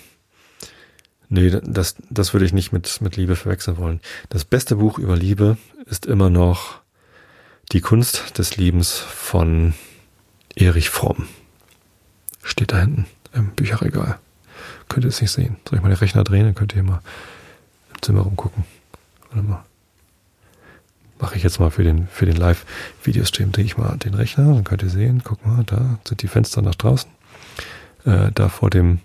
nee, 1.28 1.50
das, 1.62 1.96
das 2.10 2.32
würde 2.32 2.46
ich 2.46 2.52
nicht 2.52 2.72
mit, 2.72 3.00
mit 3.00 3.16
Liebe 3.16 3.36
verwechseln 3.36 3.76
wollen. 3.76 4.00
Das 4.30 4.44
beste 4.44 4.76
Buch 4.76 4.98
über 4.98 5.16
Liebe 5.16 5.56
ist 5.86 6.06
immer 6.06 6.30
noch 6.30 6.80
Die 7.72 7.80
Kunst 7.80 8.38
des 8.38 8.56
Liebens 8.56 8.98
von 8.98 9.74
Erich 10.56 10.90
Fromm. 10.90 11.28
Steht 12.42 12.72
da 12.72 12.80
hinten 12.80 13.06
im 13.32 13.50
Bücherregal. 13.50 14.18
Könnt 14.88 15.04
ihr 15.04 15.08
es 15.08 15.20
nicht 15.20 15.30
sehen. 15.30 15.56
Soll 15.68 15.78
ich 15.78 15.82
mal 15.82 15.88
den 15.88 15.98
Rechner 15.98 16.24
drehen? 16.24 16.44
Dann 16.44 16.54
könnt 16.54 16.74
ihr 16.74 16.82
mal 16.82 17.00
im 17.94 18.02
Zimmer 18.02 18.22
rumgucken. 18.22 18.64
Warte 19.34 19.48
mal. 19.48 19.64
Mache 21.18 21.36
ich 21.36 21.42
jetzt 21.42 21.60
mal 21.60 21.70
für 21.70 21.84
den, 21.84 22.08
für 22.08 22.26
den 22.26 22.36
Live-Videostream, 22.36 23.52
drehe 23.52 23.64
ich 23.64 23.76
mal 23.76 23.96
den 23.96 24.14
Rechner, 24.14 24.52
dann 24.54 24.64
könnt 24.64 24.82
ihr 24.82 24.90
sehen, 24.90 25.22
guck 25.24 25.44
mal, 25.46 25.64
da 25.64 25.98
sind 26.04 26.22
die 26.22 26.28
Fenster 26.28 26.60
nach 26.62 26.74
draußen. 26.74 27.10
Äh, 28.04 28.30
da 28.34 28.48
vor 28.48 28.70
dem 28.70 29.00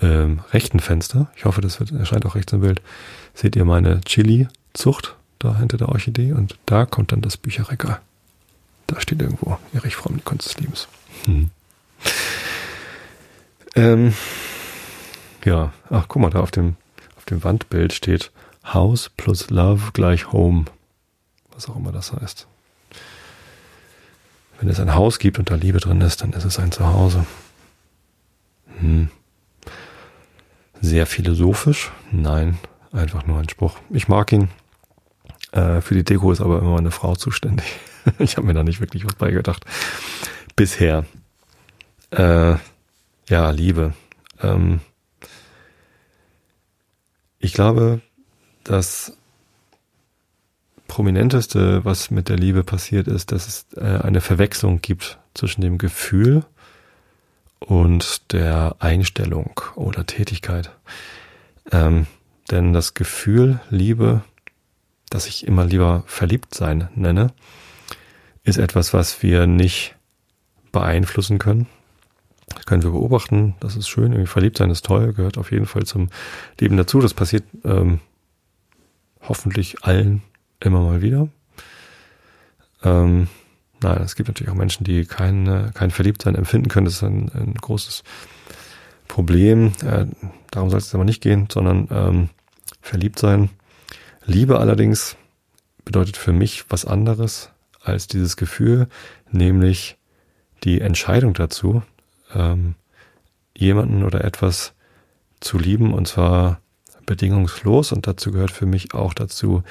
ähm, 0.00 0.40
rechten 0.52 0.80
Fenster, 0.80 1.30
ich 1.36 1.44
hoffe, 1.44 1.60
das 1.60 1.78
wird, 1.78 1.92
erscheint 1.92 2.26
auch 2.26 2.34
rechts 2.34 2.52
im 2.52 2.60
Bild, 2.60 2.82
seht 3.34 3.54
ihr 3.54 3.64
meine 3.64 4.00
Chili-Zucht 4.00 5.16
da 5.38 5.58
hinter 5.58 5.76
der 5.76 5.88
Orchidee 5.88 6.32
und 6.32 6.58
da 6.66 6.86
kommt 6.86 7.12
dann 7.12 7.20
das 7.20 7.36
Bücherregal. 7.36 8.00
Da 8.86 9.00
steht 9.00 9.20
irgendwo 9.20 9.58
Erich 9.72 9.94
Fromm, 9.94 10.16
die 10.16 10.22
Kunst 10.22 10.46
des 10.48 10.58
Lebens. 10.58 10.88
Hm. 11.26 11.50
Ähm, 13.74 14.14
ja, 15.44 15.72
ach, 15.88 16.06
guck 16.08 16.22
mal, 16.22 16.30
da 16.30 16.40
auf 16.40 16.50
dem, 16.50 16.76
auf 17.16 17.24
dem 17.24 17.44
Wandbild 17.44 17.92
steht 17.92 18.32
House 18.64 19.10
plus 19.16 19.50
Love 19.50 19.90
gleich 19.92 20.32
Home. 20.32 20.64
Was 21.52 21.68
auch 21.68 21.76
immer 21.76 21.92
das 21.92 22.12
heißt. 22.12 22.46
Wenn 24.58 24.68
es 24.68 24.80
ein 24.80 24.94
Haus 24.94 25.18
gibt 25.18 25.38
und 25.38 25.50
da 25.50 25.56
Liebe 25.56 25.80
drin 25.80 26.00
ist, 26.00 26.22
dann 26.22 26.32
ist 26.32 26.44
es 26.44 26.58
ein 26.58 26.70
Zuhause. 26.70 27.26
Hm. 28.78 29.10
Sehr 30.80 31.06
philosophisch? 31.06 31.90
Nein, 32.10 32.58
einfach 32.92 33.26
nur 33.26 33.38
ein 33.38 33.48
Spruch. 33.48 33.78
Ich 33.90 34.08
mag 34.08 34.32
ihn. 34.32 34.48
Äh, 35.52 35.80
für 35.80 35.94
die 35.94 36.04
Deko 36.04 36.32
ist 36.32 36.40
aber 36.40 36.60
immer 36.60 36.78
eine 36.78 36.90
Frau 36.90 37.14
zuständig. 37.14 37.66
ich 38.18 38.36
habe 38.36 38.46
mir 38.46 38.54
da 38.54 38.62
nicht 38.62 38.80
wirklich 38.80 39.04
was 39.04 39.14
beigedacht. 39.14 39.64
Bisher. 40.56 41.04
Äh, 42.10 42.56
ja, 43.28 43.50
Liebe. 43.50 43.94
Ähm, 44.40 44.80
ich 47.38 47.52
glaube, 47.52 48.00
das 48.64 49.16
prominenteste, 50.88 51.84
was 51.84 52.10
mit 52.10 52.28
der 52.28 52.36
Liebe 52.36 52.64
passiert 52.64 53.08
ist, 53.08 53.32
dass 53.32 53.48
es 53.48 53.66
äh, 53.76 54.02
eine 54.02 54.20
Verwechslung 54.20 54.82
gibt 54.82 55.18
zwischen 55.34 55.62
dem 55.62 55.78
Gefühl 55.78 56.44
und 57.60 58.32
der 58.32 58.76
Einstellung 58.78 59.60
oder 59.74 60.04
Tätigkeit. 60.04 60.70
Ähm, 61.70 62.06
denn 62.50 62.72
das 62.72 62.94
Gefühl 62.94 63.60
Liebe, 63.70 64.22
das 65.08 65.26
ich 65.26 65.46
immer 65.46 65.64
lieber 65.64 66.04
verliebt 66.06 66.54
sein 66.54 66.88
nenne, 66.94 67.32
ist 68.44 68.58
etwas, 68.58 68.92
was 68.92 69.22
wir 69.22 69.46
nicht 69.46 69.94
beeinflussen 70.72 71.38
können. 71.38 71.68
Das 72.48 72.66
können 72.66 72.82
wir 72.82 72.90
beobachten, 72.90 73.54
das 73.60 73.76
ist 73.76 73.88
schön, 73.88 74.12
irgendwie 74.12 74.26
verliebt 74.26 74.58
sein 74.58 74.70
ist 74.70 74.84
toll, 74.84 75.14
gehört 75.14 75.38
auf 75.38 75.52
jeden 75.52 75.66
Fall 75.66 75.84
zum 75.84 76.10
Leben 76.58 76.76
dazu. 76.76 77.00
Das 77.00 77.14
passiert 77.14 77.44
ähm, 77.64 78.00
hoffentlich 79.28 79.84
allen 79.84 80.22
immer 80.60 80.80
mal 80.80 81.02
wieder. 81.02 81.28
Ähm, 82.82 83.28
nein, 83.82 84.02
es 84.02 84.16
gibt 84.16 84.28
natürlich 84.28 84.52
auch 84.52 84.56
Menschen, 84.56 84.84
die 84.84 85.04
kein, 85.04 85.72
kein 85.74 85.90
Verliebtsein 85.90 86.34
empfinden 86.34 86.68
können. 86.68 86.86
Das 86.86 86.94
ist 86.94 87.02
ein, 87.02 87.30
ein 87.34 87.54
großes 87.54 88.02
Problem. 89.08 89.72
Äh, 89.84 90.06
darum 90.50 90.70
soll 90.70 90.78
es 90.78 90.94
aber 90.94 91.04
nicht 91.04 91.22
gehen, 91.22 91.48
sondern 91.50 91.88
ähm, 91.90 92.28
verliebt 92.80 93.18
sein. 93.18 93.50
Liebe 94.24 94.58
allerdings 94.58 95.16
bedeutet 95.84 96.16
für 96.16 96.32
mich 96.32 96.64
was 96.70 96.84
anderes 96.84 97.50
als 97.82 98.06
dieses 98.06 98.36
Gefühl, 98.36 98.88
nämlich 99.30 99.98
die 100.64 100.80
Entscheidung 100.80 101.34
dazu, 101.34 101.82
ähm, 102.34 102.76
jemanden 103.56 104.04
oder 104.04 104.24
etwas 104.24 104.72
zu 105.40 105.58
lieben 105.58 105.92
und 105.92 106.06
zwar 106.06 106.61
bedingungslos 107.06 107.92
und 107.92 108.06
dazu 108.06 108.32
gehört 108.32 108.50
für 108.50 108.66
mich 108.66 108.94
auch 108.94 109.14
dazu, 109.14 109.62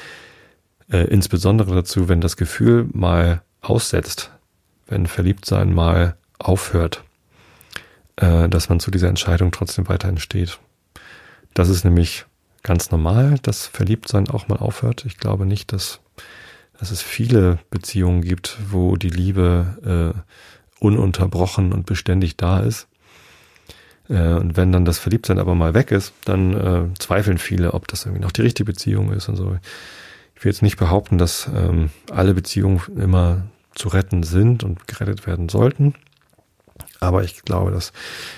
äh, 0.92 1.06
insbesondere 1.06 1.74
dazu, 1.74 2.10
wenn 2.10 2.22
das 2.22 2.38
Gefühl 2.38 2.88
mal 2.92 3.42
aussetzt, 3.62 4.32
wenn 4.88 5.08
Verliebtsein 5.08 5.74
mal 5.74 6.16
aufhört, 6.40 7.04
äh, 8.18 8.50
dass 8.50 8.70
man 8.70 8.80
zu 8.80 8.92
dieser 8.92 9.08
Entscheidung 9.08 9.52
trotzdem 9.52 9.88
weiterhin 9.88 10.18
steht. 10.18 10.60
Das 11.54 11.70
ist 11.70 11.84
nämlich 11.84 12.26
ganz 12.64 12.92
normal, 12.92 13.40
dass 13.42 13.68
Verliebtsein 13.68 14.30
auch 14.30 14.48
mal 14.48 14.58
aufhört. 14.58 15.06
Ich 15.06 15.18
glaube 15.18 15.46
nicht, 15.46 15.74
dass, 15.74 16.00
dass 16.80 16.92
es 16.92 17.02
viele 17.02 17.60
Beziehungen 17.70 18.22
gibt, 18.22 18.58
wo 18.70 18.96
die 18.96 19.10
Liebe 19.10 20.14
äh, 20.16 20.20
ununterbrochen 20.80 21.74
und 21.74 21.86
beständig 21.86 22.38
da 22.38 22.60
ist. 22.60 22.88
Äh, 24.12 24.34
und 24.34 24.58
wenn 24.58 24.72
dann 24.72 24.86
das 24.86 25.00
Verliebtsein 25.00 25.40
aber 25.40 25.56
mal 25.56 25.74
weg 25.74 25.92
ist, 25.92 26.14
dann 26.26 26.54
äh, 26.54 26.94
zweifeln 27.00 27.38
viele, 27.38 27.74
ob 27.74 27.88
das 27.88 28.06
irgendwie 28.06 28.22
noch 28.22 28.32
die 28.32 28.42
richtige 28.42 28.66
Beziehung 28.66 29.12
ist 29.14 29.30
und 29.30 29.38
so. 29.38 29.58
Ich 30.36 30.44
will 30.44 30.52
jetzt 30.52 30.62
nicht 30.62 30.78
behaupten, 30.78 31.18
dass 31.18 31.50
ähm, 31.56 31.92
alle 32.12 32.34
Beziehungen 32.34 32.82
immer 32.98 33.44
zu 33.74 33.90
retten 33.90 34.24
sind 34.24 34.64
und 34.64 34.88
gerettet 34.88 35.26
werden 35.28 35.50
sollten. 35.50 35.96
Aber 37.00 37.24
ich 37.24 37.44
glaube, 37.44 37.72
dass 37.72 37.94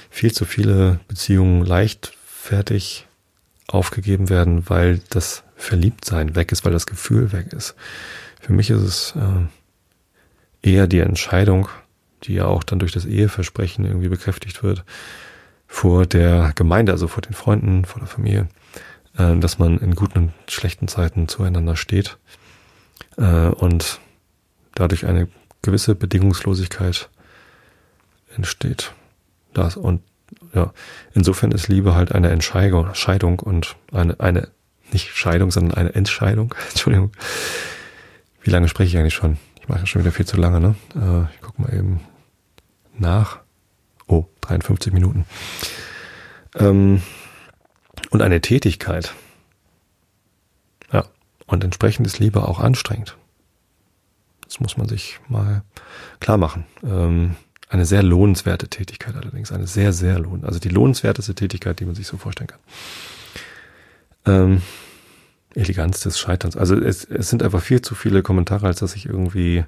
viel 0.09 0.31
zu 0.31 0.45
viele 0.45 0.99
Beziehungen 1.07 1.65
leichtfertig 1.65 3.07
aufgegeben 3.67 4.29
werden, 4.29 4.69
weil 4.69 5.01
das 5.09 5.43
Verliebtsein 5.55 6.35
weg 6.35 6.51
ist, 6.51 6.65
weil 6.65 6.73
das 6.73 6.85
Gefühl 6.85 7.31
weg 7.31 7.53
ist. 7.53 7.75
Für 8.41 8.53
mich 8.53 8.69
ist 8.69 8.81
es 8.81 9.13
äh, 9.15 10.69
eher 10.69 10.87
die 10.87 10.99
Entscheidung, 10.99 11.69
die 12.23 12.33
ja 12.35 12.45
auch 12.45 12.63
dann 12.63 12.79
durch 12.79 12.91
das 12.91 13.05
Eheversprechen 13.05 13.85
irgendwie 13.85 14.09
bekräftigt 14.09 14.61
wird, 14.63 14.83
vor 15.73 16.05
der 16.05 16.51
Gemeinde, 16.53 16.91
also 16.91 17.07
vor 17.07 17.23
den 17.23 17.33
Freunden, 17.33 17.83
vor 17.83 17.99
der 17.99 18.07
Familie, 18.07 18.47
äh, 19.17 19.35
dass 19.37 19.57
man 19.57 19.79
in 19.79 19.95
guten 19.95 20.17
und 20.19 20.33
schlechten 20.47 20.87
Zeiten 20.87 21.27
zueinander 21.27 21.75
steht 21.75 22.19
äh, 23.17 23.47
und 23.47 23.99
dadurch 24.75 25.07
eine 25.07 25.27
gewisse 25.63 25.95
Bedingungslosigkeit 25.95 27.09
entsteht. 28.35 28.93
Das 29.55 29.75
und 29.75 30.03
ja, 30.53 30.71
insofern 31.15 31.51
ist 31.51 31.67
Liebe 31.69 31.95
halt 31.95 32.11
eine 32.11 32.29
Entscheidung, 32.29 32.93
Scheidung 32.93 33.39
und 33.39 33.75
eine, 33.91 34.19
eine, 34.19 34.49
nicht 34.91 35.09
Scheidung, 35.17 35.49
sondern 35.49 35.75
eine 35.75 35.95
Entscheidung. 35.95 36.53
Entschuldigung. 36.69 37.13
Wie 38.43 38.51
lange 38.51 38.67
spreche 38.67 38.89
ich 38.89 38.97
eigentlich 38.99 39.15
schon? 39.15 39.39
Ich 39.59 39.67
mache 39.67 39.79
ja 39.79 39.85
schon 39.87 40.03
wieder 40.03 40.11
viel 40.11 40.27
zu 40.27 40.37
lange, 40.37 40.59
ne? 40.59 40.75
Äh, 40.95 41.33
ich 41.33 41.41
guck 41.41 41.57
mal 41.57 41.73
eben 41.73 41.99
nach. 42.95 43.42
Oh, 44.13 44.27
53 44.41 44.93
Minuten. 44.93 45.25
Ähm, 46.53 47.01
und 48.11 48.21
eine 48.21 48.41
Tätigkeit. 48.41 49.15
Ja, 50.91 51.05
und 51.47 51.63
entsprechend 51.63 52.05
ist 52.05 52.19
Liebe 52.19 52.47
auch 52.47 52.59
anstrengend. 52.59 53.17
Das 54.45 54.59
muss 54.59 54.77
man 54.77 54.87
sich 54.87 55.19
mal 55.29 55.63
klar 56.19 56.37
machen. 56.37 56.65
Ähm, 56.83 57.35
eine 57.69 57.87
sehr 57.87 58.03
lohnenswerte 58.03 58.67
Tätigkeit 58.67 59.15
allerdings. 59.15 59.51
Eine 59.51 59.65
sehr, 59.65 59.93
sehr 59.93 60.19
lohn. 60.19 60.45
Also 60.45 60.59
die 60.59 60.69
lohnenswerteste 60.69 61.33
Tätigkeit, 61.33 61.79
die 61.79 61.85
man 61.85 61.95
sich 61.95 62.05
so 62.05 62.17
vorstellen 62.17 62.49
kann. 62.49 62.59
Ähm, 64.25 64.61
Eleganz 65.55 66.01
des 66.01 66.19
Scheiterns. 66.19 66.55
Also 66.55 66.75
es, 66.75 67.03
es 67.03 67.31
sind 67.31 67.41
einfach 67.41 67.63
viel 67.63 67.81
zu 67.81 67.95
viele 67.95 68.21
Kommentare, 68.21 68.67
als 68.67 68.77
dass 68.77 68.95
ich 68.95 69.07
irgendwie 69.07 69.65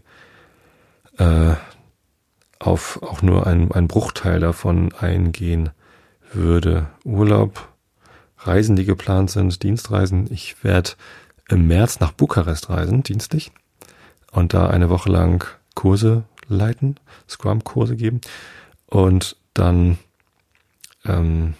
äh, 1.17 1.55
auf 2.59 3.01
auch 3.03 3.21
nur 3.21 3.47
ein, 3.47 3.71
ein 3.71 3.87
Bruchteil 3.87 4.39
davon 4.39 4.93
eingehen 4.93 5.71
würde. 6.33 6.87
Urlaub, 7.03 7.67
Reisen, 8.39 8.75
die 8.75 8.85
geplant 8.85 9.31
sind, 9.31 9.63
Dienstreisen. 9.63 10.31
Ich 10.31 10.63
werde 10.63 10.91
im 11.49 11.67
März 11.67 11.99
nach 11.99 12.11
Bukarest 12.11 12.69
reisen, 12.69 13.03
dienstlich, 13.03 13.51
und 14.31 14.53
da 14.53 14.67
eine 14.67 14.89
Woche 14.89 15.09
lang 15.09 15.45
Kurse 15.75 16.23
leiten, 16.47 16.99
Scrum-Kurse 17.29 17.95
geben. 17.95 18.21
Und 18.87 19.35
dann 19.53 19.97
ähm, 21.05 21.55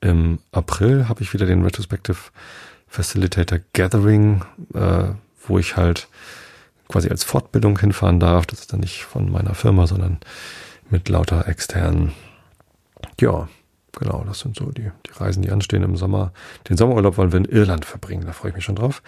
im 0.00 0.38
April 0.52 1.08
habe 1.08 1.22
ich 1.22 1.32
wieder 1.32 1.46
den 1.46 1.62
Retrospective 1.62 2.18
Facilitator 2.86 3.58
Gathering, 3.72 4.44
äh, 4.74 5.06
wo 5.46 5.58
ich 5.58 5.76
halt 5.76 6.08
quasi 6.88 7.08
als 7.08 7.24
Fortbildung 7.24 7.78
hinfahren 7.78 8.20
darf. 8.20 8.46
Das 8.46 8.60
ist 8.60 8.72
dann 8.72 8.80
nicht 8.80 9.04
von 9.04 9.30
meiner 9.30 9.54
Firma, 9.54 9.86
sondern 9.86 10.18
mit 10.90 11.08
lauter 11.08 11.48
externen, 11.48 12.12
ja, 13.20 13.48
genau, 13.98 14.24
das 14.26 14.40
sind 14.40 14.56
so 14.56 14.70
die, 14.70 14.90
die 15.06 15.12
Reisen, 15.16 15.42
die 15.42 15.50
anstehen 15.50 15.82
im 15.82 15.96
Sommer. 15.96 16.32
Den 16.68 16.76
Sommerurlaub 16.76 17.16
wollen 17.16 17.32
wir 17.32 17.38
in 17.38 17.44
Irland 17.44 17.84
verbringen, 17.84 18.26
da 18.26 18.32
freue 18.32 18.50
ich 18.50 18.56
mich 18.56 18.64
schon 18.64 18.76
drauf, 18.76 19.02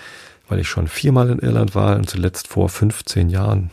weil 0.49 0.59
ich 0.59 0.68
schon 0.68 0.89
viermal 0.89 1.31
in 1.31 1.39
Irland 1.39 1.74
war 1.74 1.97
und 1.97 2.09
zuletzt 2.09 2.49
vor 2.49 2.68
15 2.68 3.29
Jahren. 3.31 3.70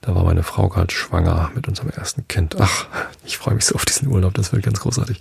Da 0.00 0.14
war 0.14 0.24
meine 0.24 0.44
Frau 0.44 0.68
gerade 0.68 0.94
schwanger 0.94 1.50
mit 1.54 1.66
unserem 1.66 1.90
ersten 1.90 2.28
Kind. 2.28 2.56
Ach, 2.60 2.86
ich 3.24 3.36
freue 3.36 3.54
mich 3.54 3.64
so 3.64 3.74
auf 3.74 3.84
diesen 3.84 4.08
Urlaub, 4.08 4.34
das 4.34 4.52
wird 4.52 4.62
ganz 4.62 4.80
großartig. 4.80 5.18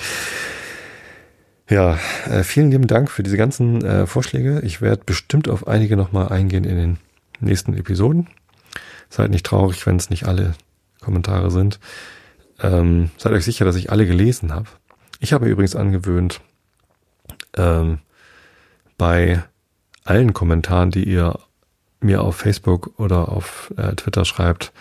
Ja, 1.70 1.98
äh, 2.30 2.44
vielen 2.44 2.72
lieben 2.72 2.88
Dank 2.88 3.12
für 3.12 3.24
diese 3.24 3.36
ganzen 3.36 3.84
äh, 3.84 4.08
Vorschläge. 4.08 4.62
Ich 4.62 4.82
werde 4.82 5.02
bestimmt 5.06 5.50
auf 5.50 5.68
einige 5.68 5.98
nochmal 5.98 6.30
eingehen 6.30 6.64
in 6.64 6.78
den 6.78 6.98
nächsten 7.40 7.74
Episoden. 7.76 8.28
Seid 9.10 9.32
nicht 9.32 9.46
traurig, 9.46 9.86
wenn 9.86 9.96
es 9.96 10.10
nicht 10.10 10.26
alle 10.26 10.54
Kommentare 11.02 11.52
sind. 11.52 11.80
Ähm, 12.62 13.12
seid 13.18 13.34
euch 13.34 13.46
sicher, 13.46 13.66
dass 13.66 13.76
ich 13.76 13.92
alle 13.92 14.06
gelesen 14.06 14.54
habe. 14.54 14.68
Ich 15.20 15.34
habe 15.34 15.48
übrigens 15.48 15.76
angewöhnt, 15.76 16.42
ähm, 17.56 18.00
bei 18.98 19.44
allen 20.04 20.34
Kommentaren, 20.34 20.92
die 20.92 21.04
ihr 21.04 21.40
mir 22.00 22.22
auf 22.22 22.36
Facebook 22.36 23.00
oder 23.00 23.30
auf 23.30 23.74
äh, 23.78 23.96
Twitter 23.96 24.26
schreibt, 24.26 24.72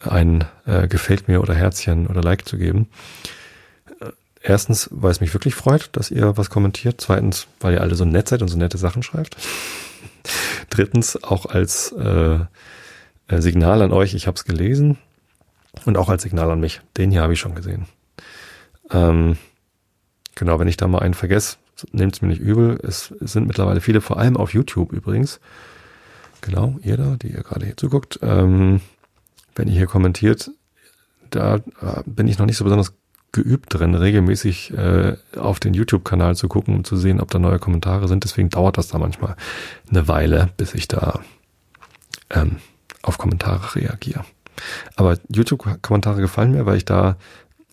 ein 0.00 0.44
äh, 0.66 0.88
gefällt 0.88 1.28
mir 1.28 1.40
oder 1.40 1.54
Herzchen 1.54 2.06
oder 2.06 2.22
Like 2.22 2.46
zu 2.46 2.58
geben. 2.58 2.88
Erstens, 4.42 4.88
weil 4.90 5.12
es 5.12 5.20
mich 5.20 5.32
wirklich 5.34 5.54
freut, 5.54 5.90
dass 5.92 6.10
ihr 6.10 6.36
was 6.36 6.50
kommentiert. 6.50 7.00
Zweitens, 7.00 7.46
weil 7.60 7.74
ihr 7.74 7.80
alle 7.80 7.94
so 7.94 8.04
nett 8.04 8.28
seid 8.28 8.42
und 8.42 8.48
so 8.48 8.58
nette 8.58 8.76
Sachen 8.76 9.04
schreibt. 9.04 9.36
Drittens, 10.70 11.22
auch 11.22 11.46
als 11.46 11.92
äh, 11.92 12.38
Signal 13.28 13.82
an 13.82 13.92
euch, 13.92 14.14
ich 14.14 14.26
habe 14.26 14.36
es 14.36 14.44
gelesen. 14.44 14.98
Und 15.84 15.96
auch 15.96 16.08
als 16.08 16.22
Signal 16.22 16.50
an 16.50 16.60
mich. 16.60 16.80
Den 16.96 17.10
hier 17.10 17.22
habe 17.22 17.32
ich 17.32 17.40
schon 17.40 17.54
gesehen. 17.54 17.86
Ähm, 18.90 19.36
genau, 20.34 20.58
wenn 20.58 20.68
ich 20.68 20.76
da 20.76 20.86
mal 20.86 21.00
einen 21.00 21.14
vergesse, 21.14 21.56
nehmt 21.92 22.14
es 22.14 22.22
mir 22.22 22.28
nicht 22.28 22.40
übel. 22.40 22.78
Es, 22.82 23.12
es, 23.20 23.32
sind 23.32 23.46
mittlerweile 23.46 23.80
viele, 23.80 24.00
vor 24.00 24.18
allem 24.18 24.36
auf 24.36 24.52
YouTube 24.52 24.92
übrigens. 24.92 25.40
Genau, 26.42 26.78
ihr 26.82 26.96
da, 26.96 27.16
die 27.16 27.28
ihr 27.28 27.42
gerade 27.42 27.66
hier 27.66 27.76
zuguckt. 27.76 28.18
Ähm, 28.22 28.80
wenn 29.54 29.68
ihr 29.68 29.74
hier 29.74 29.86
kommentiert, 29.86 30.50
da 31.30 31.56
äh, 31.56 32.02
bin 32.04 32.28
ich 32.28 32.38
noch 32.38 32.46
nicht 32.46 32.56
so 32.56 32.64
besonders 32.64 32.92
geübt 33.32 33.74
drin, 33.74 33.94
regelmäßig 33.94 34.72
äh, 34.74 35.16
auf 35.36 35.58
den 35.58 35.74
YouTube-Kanal 35.74 36.36
zu 36.36 36.48
gucken, 36.48 36.74
um 36.76 36.84
zu 36.84 36.96
sehen, 36.96 37.20
ob 37.20 37.30
da 37.30 37.38
neue 37.38 37.58
Kommentare 37.58 38.06
sind. 38.06 38.24
Deswegen 38.24 38.50
dauert 38.50 38.78
das 38.78 38.88
da 38.88 38.98
manchmal 38.98 39.36
eine 39.90 40.06
Weile, 40.06 40.50
bis 40.58 40.74
ich 40.74 40.86
da 40.86 41.20
ähm, 42.30 42.56
auf 43.02 43.18
Kommentare 43.18 43.74
reagiere. 43.74 44.24
Aber 44.96 45.18
YouTube-Kommentare 45.28 46.20
gefallen 46.20 46.52
mir, 46.52 46.66
weil 46.66 46.76
ich 46.76 46.84
da 46.84 47.16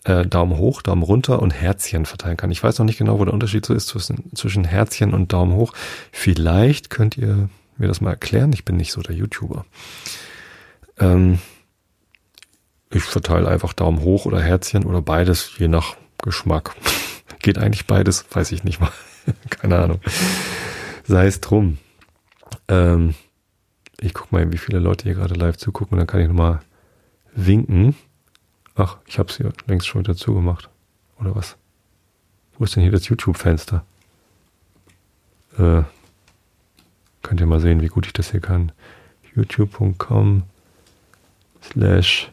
äh, 0.05 0.26
Daumen 0.26 0.57
hoch, 0.57 0.82
Daumen 0.82 1.03
runter 1.03 1.41
und 1.41 1.51
Herzchen 1.51 2.05
verteilen 2.05 2.38
kann. 2.38 2.51
Ich 2.51 2.64
weiß 2.64 2.80
noch 2.80 2.86
nicht 2.86 2.97
genau, 2.97 3.20
wo 3.20 3.26
der 3.26 3.34
Unterschied 3.34 3.66
so 3.66 3.74
ist 3.74 3.88
zwischen, 3.88 4.34
zwischen 4.36 4.64
Herzchen 4.64 5.14
und 5.14 5.34
Daumen 5.34 5.53
hoch. 5.53 5.74
Vielleicht 6.12 6.89
könnt 6.89 7.18
ihr 7.18 7.49
mir 7.78 7.88
das 7.88 8.01
mal 8.01 8.12
erklären. 8.12 8.53
Ich 8.53 8.66
bin 8.66 8.78
nicht 8.78 8.91
so 8.91 9.01
der 9.01 9.16
YouTuber. 9.16 9.66
Ähm, 10.99 11.39
ich 12.91 13.03
verteile 13.03 13.47
einfach 13.47 13.73
Daumen 13.73 14.01
hoch 14.01 14.25
oder 14.25 14.41
Herzchen 14.41 14.85
oder 14.85 15.01
beides, 15.01 15.57
je 15.57 15.67
nach 15.67 15.95
Geschmack. 16.21 16.75
Geht 17.41 17.57
eigentlich 17.57 17.87
beides, 17.87 18.25
weiß 18.31 18.51
ich 18.51 18.63
nicht 18.63 18.79
mal. 18.79 18.91
Keine 19.49 19.77
Ahnung. 19.77 20.01
Sei 21.05 21.27
es 21.27 21.39
drum. 21.39 21.77
Ähm, 22.67 23.15
ich 23.99 24.13
guck 24.13 24.31
mal, 24.31 24.51
wie 24.51 24.57
viele 24.57 24.79
Leute 24.79 25.03
hier 25.03 25.13
gerade 25.13 25.35
live 25.35 25.57
zugucken, 25.57 25.97
dann 25.97 26.07
kann 26.07 26.21
ich 26.21 26.27
nochmal 26.27 26.61
winken. 27.35 27.95
Ach, 28.75 28.97
ich 29.05 29.19
habe 29.19 29.29
es 29.29 29.37
hier 29.37 29.51
längst 29.67 29.87
schon 29.87 30.01
wieder 30.01 30.15
zugemacht. 30.15 30.69
Oder 31.19 31.35
was? 31.35 31.57
Wo 32.57 32.63
ist 32.63 32.75
denn 32.75 32.83
hier 32.83 32.91
das 32.91 33.07
YouTube-Fenster? 33.07 33.85
Äh, 35.57 35.83
könnt 37.21 37.41
ihr 37.41 37.45
mal 37.45 37.59
sehen, 37.59 37.81
wie 37.81 37.87
gut 37.87 38.07
ich 38.07 38.13
das 38.13 38.31
hier 38.31 38.39
kann. 38.39 38.71
youtube.com 39.35 40.43
slash 41.61 42.31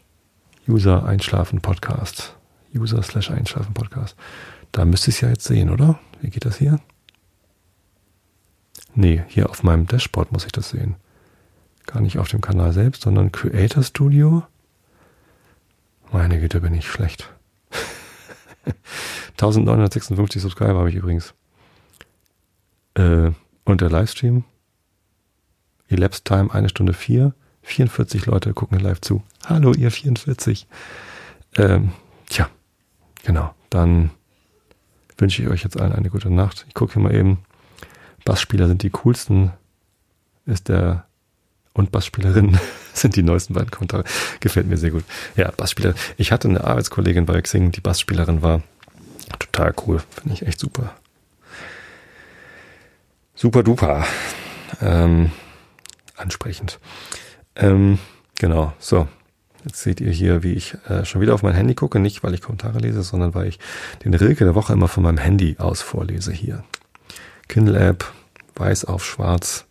User 0.69 1.07
Einschlafen 1.07 1.61
Podcast. 1.61 2.37
User 2.75 3.03
slash 3.03 3.31
Einschlafen 3.31 3.73
Podcast. 3.73 4.17
Da 4.73 4.85
müsste 4.85 5.11
ich 5.11 5.17
es 5.17 5.21
ja 5.21 5.29
jetzt 5.29 5.45
sehen, 5.45 5.71
oder? 5.71 5.99
Wie 6.21 6.31
geht 6.31 6.45
das 6.45 6.57
hier? 6.57 6.81
Nee, 8.95 9.23
hier 9.29 9.49
auf 9.49 9.63
meinem 9.63 9.87
Dashboard 9.87 10.33
muss 10.33 10.45
ich 10.45 10.53
das 10.53 10.71
sehen. 10.71 10.97
Gar 11.87 12.01
nicht 12.01 12.19
auf 12.19 12.29
dem 12.29 12.41
Kanal 12.41 12.73
selbst, 12.73 13.03
sondern 13.03 13.31
Creator 13.31 13.83
Studio. 13.83 14.43
Meine 16.11 16.41
Güte, 16.41 16.61
bin 16.61 16.75
ich 16.75 16.89
schlecht. 16.89 17.33
1956 19.33 20.43
Subscriber 20.43 20.79
habe 20.79 20.91
ich 20.91 20.97
übrigens. 20.97 21.35
Äh, 22.95 23.31
und 23.65 23.81
der 23.81 23.91
Livestream. 23.91 24.45
Elapsed 25.89 26.25
Time 26.25 26.53
eine 26.53 26.69
Stunde 26.69 26.93
vier. 26.93 27.35
44 27.67 28.27
Leute 28.27 28.55
gucken 28.55 28.79
live 28.79 29.01
zu. 29.01 29.23
Hallo, 29.45 29.73
ihr 29.73 29.91
44. 29.91 30.69
Ähm, 31.57 31.93
tja, 32.29 32.49
genau. 33.25 33.55
Dann 33.71 34.11
wünsche 35.19 35.43
ich 35.43 35.49
euch 35.49 35.65
jetzt 35.65 35.79
allen 35.79 35.93
eine 35.93 36.09
gute 36.09 36.31
Nacht. 36.31 36.65
Ich 36.69 36.75
gucke 36.75 36.95
hier 36.95 37.03
mal 37.03 37.15
eben. 37.15 37.39
Bassspieler 38.25 38.69
sind 38.69 38.83
die 38.83 38.91
coolsten. 38.91 39.53
Ist 40.47 40.69
der 40.69 41.07
und 41.75 41.91
Bassspielerin 41.91 42.59
sind 42.95 43.17
die 43.17 43.25
neuesten 43.25 43.55
beiden 43.55 43.71
Kommentare. 43.71 44.05
Gefällt 44.39 44.69
mir 44.69 44.79
sehr 44.79 44.93
gut. 44.93 45.05
Ja, 45.35 45.51
Bassspieler. 45.51 45.95
Ich 46.17 46.31
hatte 46.31 46.49
eine 46.49 46.63
Arbeitskollegin 46.63 47.27
bei 47.27 47.43
Xing, 47.43 47.73
die 47.73 47.81
Bassspielerin 47.81 48.43
war. 48.43 48.63
Total 49.41 49.75
cool. 49.87 50.03
Finde 50.11 50.35
ich 50.35 50.47
echt 50.47 50.61
super. 50.61 50.95
Super 53.35 53.65
duper. 53.65 54.07
Ähm, 54.81 55.33
ansprechend. 56.17 56.79
Ähm, 57.57 57.99
genau, 58.39 58.73
so. 58.79 59.09
Jetzt 59.65 59.83
seht 59.83 60.01
ihr 60.01 60.13
hier, 60.13 60.45
wie 60.45 60.53
ich 60.53 60.77
äh, 60.89 61.05
schon 61.05 61.21
wieder 61.21 61.35
auf 61.35 61.43
mein 61.43 61.55
Handy 61.55 61.75
gucke. 61.75 61.99
Nicht, 61.99 62.23
weil 62.23 62.35
ich 62.35 62.41
Kommentare 62.41 62.79
lese, 62.79 63.03
sondern 63.03 63.35
weil 63.35 63.49
ich 63.49 63.59
den 64.05 64.15
Rilke 64.15 64.45
der 64.45 64.55
Woche 64.55 64.73
immer 64.73 64.87
von 64.87 65.03
meinem 65.03 65.19
Handy 65.19 65.57
aus 65.59 65.83
vorlese 65.83 66.33
hier. 66.33 66.63
Kindle-App, 67.49 68.05
weiß 68.55 68.85
auf 68.85 69.05
schwarz. 69.05 69.67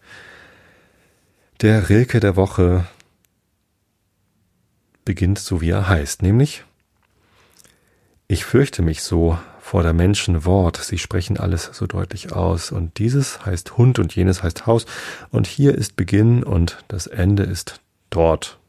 Der 1.61 1.88
Rilke 1.88 2.19
der 2.19 2.36
Woche 2.36 2.86
beginnt 5.05 5.39
so, 5.39 5.61
wie 5.61 5.69
er 5.69 5.88
heißt, 5.88 6.21
nämlich 6.21 6.65
Ich 8.27 8.43
fürchte 8.43 8.81
mich 8.81 9.03
so 9.03 9.39
vor 9.66 9.82
der 9.82 9.93
Menschen 9.93 10.45
Wort, 10.45 10.78
sie 10.78 10.99
sprechen 10.99 11.39
alles 11.39 11.72
so 11.74 11.88
deutlich 11.88 12.32
aus, 12.32 12.72
und 12.72 12.99
dieses 12.99 13.47
heißt 13.47 13.78
Hund 13.78 13.97
und 13.97 14.16
jenes 14.16 14.43
heißt 14.43 14.68
Haus, 14.68 14.86
und 15.32 15.47
hier 15.47 15.74
ist 15.74 15.95
Beginn 15.95 16.43
und 16.43 16.84
das 16.88 17.07
Ende 17.07 17.41
ist 17.41 17.82
dort. 18.11 18.59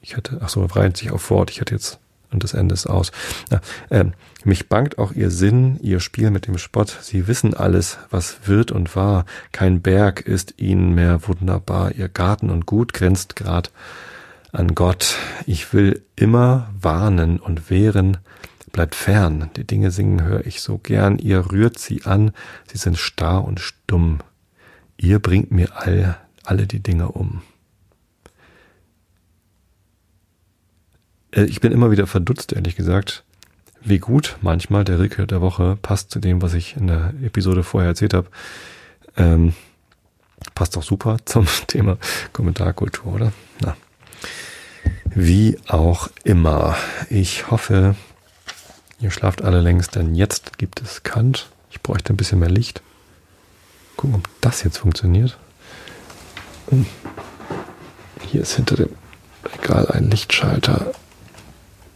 Ich 0.00 0.16
hatte, 0.16 0.38
ach 0.42 0.48
so, 0.48 0.64
reiht 0.64 0.96
sich 0.96 1.10
auf 1.10 1.28
Wort, 1.28 1.50
ich 1.50 1.60
hatte 1.60 1.74
jetzt, 1.74 1.98
und 2.30 2.44
das 2.44 2.54
Ende 2.54 2.72
ist 2.72 2.86
aus. 2.86 3.10
Na, 3.50 3.60
äh, 3.90 4.04
mich 4.44 4.68
bangt 4.68 4.96
auch 4.96 5.10
ihr 5.10 5.32
Sinn, 5.32 5.80
ihr 5.82 5.98
Spiel 5.98 6.30
mit 6.30 6.46
dem 6.46 6.56
Spott, 6.56 6.96
sie 7.02 7.26
wissen 7.26 7.52
alles, 7.52 7.98
was 8.10 8.46
wird 8.46 8.70
und 8.70 8.94
war, 8.94 9.24
kein 9.50 9.82
Berg 9.82 10.20
ist 10.20 10.54
ihnen 10.58 10.94
mehr 10.94 11.26
wunderbar, 11.26 11.90
ihr 11.96 12.08
Garten 12.08 12.48
und 12.48 12.64
Gut 12.64 12.92
grenzt 12.92 13.34
grad 13.34 13.72
an 14.52 14.76
Gott. 14.76 15.16
Ich 15.46 15.74
will 15.74 16.04
immer 16.14 16.70
warnen 16.80 17.40
und 17.40 17.70
wehren, 17.70 18.18
Bleibt 18.72 18.94
fern, 18.94 19.50
die 19.56 19.66
Dinge 19.66 19.90
singen 19.90 20.22
höre 20.22 20.44
ich 20.46 20.60
so 20.60 20.78
gern, 20.78 21.18
ihr 21.18 21.50
rührt 21.50 21.78
sie 21.78 22.04
an, 22.04 22.32
sie 22.70 22.78
sind 22.78 22.98
starr 22.98 23.44
und 23.44 23.60
stumm. 23.60 24.18
Ihr 24.96 25.18
bringt 25.18 25.50
mir 25.50 25.76
all, 25.76 26.18
alle 26.44 26.66
die 26.66 26.80
Dinge 26.80 27.08
um. 27.12 27.42
Äh, 31.30 31.44
ich 31.44 31.60
bin 31.60 31.72
immer 31.72 31.90
wieder 31.90 32.06
verdutzt, 32.06 32.52
ehrlich 32.52 32.76
gesagt, 32.76 33.24
wie 33.82 33.98
gut 33.98 34.36
manchmal 34.40 34.84
der 34.84 34.98
Rilke 34.98 35.26
der 35.26 35.40
Woche 35.40 35.78
passt 35.80 36.10
zu 36.10 36.18
dem, 36.18 36.42
was 36.42 36.54
ich 36.54 36.76
in 36.76 36.88
der 36.88 37.14
Episode 37.22 37.62
vorher 37.62 37.90
erzählt 37.90 38.14
habe. 38.14 38.28
Ähm, 39.16 39.54
passt 40.54 40.76
doch 40.76 40.82
super 40.82 41.18
zum 41.24 41.46
Thema 41.66 41.98
Kommentarkultur, 42.32 43.14
oder? 43.14 43.32
Na. 43.60 43.76
Wie 45.14 45.58
auch 45.68 46.10
immer. 46.24 46.76
Ich 47.08 47.50
hoffe, 47.50 47.94
Ihr 48.98 49.10
schlaft 49.10 49.42
alle 49.42 49.60
längst, 49.60 49.94
denn 49.94 50.14
jetzt 50.14 50.56
gibt 50.58 50.80
es 50.80 51.02
Kant. 51.02 51.50
Ich 51.70 51.82
bräuchte 51.82 52.12
ein 52.12 52.16
bisschen 52.16 52.38
mehr 52.38 52.50
Licht. 52.50 52.80
Gucken, 53.96 54.16
ob 54.16 54.28
das 54.40 54.62
jetzt 54.62 54.78
funktioniert. 54.78 55.36
Hm. 56.70 56.86
Hier 58.26 58.40
ist 58.40 58.54
hinter 58.54 58.76
dem 58.76 58.88
Regal 59.44 59.88
ein 59.90 60.10
Lichtschalter 60.10 60.92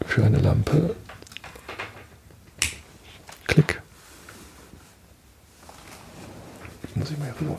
für 0.07 0.24
eine 0.24 0.38
Lampe. 0.38 0.94
Klick. 3.46 3.80
Muss 6.94 7.11
ich 7.11 7.18
mal 7.18 7.32
rüber. 7.40 7.59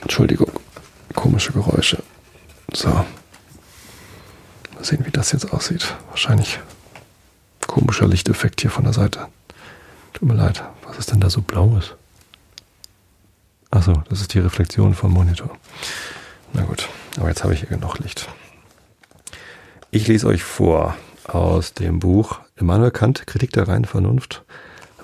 Entschuldigung. 0.00 0.50
Komische 1.14 1.52
Geräusche. 1.52 2.02
So. 2.72 2.88
Mal 2.88 3.06
sehen, 4.80 5.04
wie 5.04 5.10
das 5.10 5.32
jetzt 5.32 5.52
aussieht. 5.52 5.94
Wahrscheinlich 6.08 6.58
komischer 7.70 8.08
Lichteffekt 8.08 8.60
hier 8.62 8.70
von 8.70 8.82
der 8.82 8.92
Seite. 8.92 9.28
Tut 10.12 10.28
mir 10.28 10.34
leid. 10.34 10.64
Was 10.88 10.98
ist 10.98 11.12
denn 11.12 11.20
da 11.20 11.30
so 11.30 11.40
blaues? 11.40 11.94
Achso, 13.70 14.02
das 14.08 14.20
ist 14.20 14.34
die 14.34 14.40
Reflexion 14.40 14.92
vom 14.92 15.12
Monitor. 15.12 15.56
Na 16.52 16.62
gut, 16.62 16.88
aber 17.16 17.28
jetzt 17.28 17.44
habe 17.44 17.54
ich 17.54 17.60
hier 17.60 17.68
genug 17.68 18.00
Licht. 18.00 18.28
Ich 19.92 20.08
lese 20.08 20.26
euch 20.26 20.42
vor 20.42 20.96
aus 21.24 21.72
dem 21.72 22.00
Buch 22.00 22.40
Immanuel 22.56 22.90
Kant, 22.90 23.28
Kritik 23.28 23.52
der 23.52 23.68
reinen 23.68 23.84
Vernunft, 23.84 24.42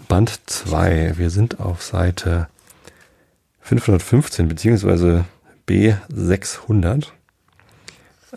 Band 0.08 0.40
2. 0.46 1.18
Wir 1.18 1.30
sind 1.30 1.60
auf 1.60 1.84
Seite 1.84 2.48
515 3.60 4.48
beziehungsweise 4.48 5.24
B600. 5.68 7.06